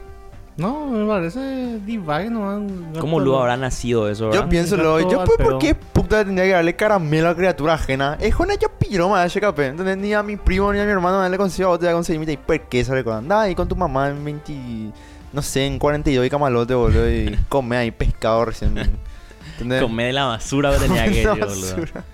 [0.57, 2.63] No, me parece divague nomás.
[2.99, 4.49] ¿Cómo luego habrá nacido eso, Yo verdad?
[4.49, 8.17] pienso luego, yo pues, ¿por qué puta tendría que darle caramelo a criatura ajena?
[8.21, 9.67] Es una yo piro más ese capé.
[9.67, 9.99] ¿Entendés?
[9.99, 11.95] Ni a mi primo ni a mi hermano le consigo a vos te voy a
[11.95, 14.93] conseguir y por qué sale con anda ahí con tu mamá en 20.
[15.35, 17.11] No sé, en 42 y camalote, boludo.
[17.11, 18.99] Y come ahí pescado recién.
[19.57, 19.83] ¿Entendés?
[19.83, 21.47] Comé de la basura que tenía que boludo.
[21.47, 22.05] basura.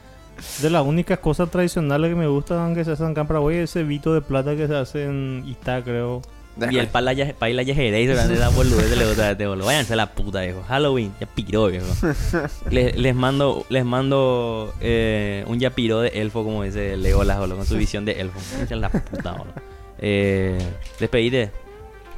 [0.60, 3.70] De las únicas cosas tradicionales que me gustan que se hacen acá en Paraguay es
[3.70, 6.22] ese vito de plata que se hace en Itá, creo.
[6.70, 9.64] Y el paila paila yajeré y se le gusta este boludo.
[9.66, 10.62] Váyanse a la puta, viejo.
[10.68, 11.86] Halloween, ya piró, viejo.
[12.70, 17.66] les, les mando, les mando eh, un yapiro de elfo, como dice Legolas, boludo, con
[17.66, 18.38] su visión de elfo.
[18.52, 19.54] Váyanse a la puta, boludo.
[19.98, 20.58] Eh,
[21.00, 21.50] despedite,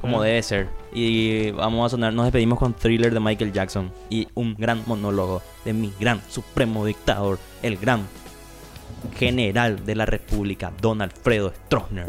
[0.01, 0.23] como Mm.
[0.23, 0.69] debe ser.
[0.95, 5.43] Y vamos a sonar, nos despedimos con Thriller de Michael Jackson y un gran monólogo
[5.65, 8.07] de mi gran supremo dictador, el gran
[9.17, 12.07] general de la República, Don Alfredo Stroessner.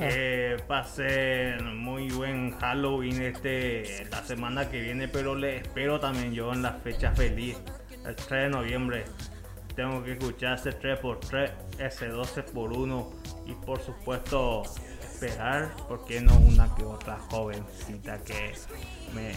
[0.00, 6.54] Eh, pasen muy buen Halloween este la semana que viene, pero le espero también yo
[6.54, 7.58] en la fecha feliz,
[8.06, 9.04] el 3 de noviembre.
[9.76, 13.08] Tengo que escuchar este ese 3x3, ese 12x1
[13.46, 14.62] y por supuesto
[15.24, 18.54] esperar, ¿por qué no una que otra jovencita que
[19.14, 19.32] me...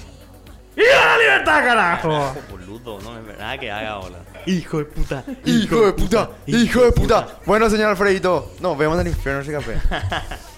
[0.75, 2.35] ¡Viva la libertad, carajo!
[2.51, 4.17] Boludo, no es verdad que haga hola.
[4.45, 5.23] Hijo de puta.
[5.45, 6.29] Hijo de puta.
[6.47, 7.39] Hijo de puta.
[7.45, 9.79] Bueno, señor Alfredito, nos vemos en el infierno ese café.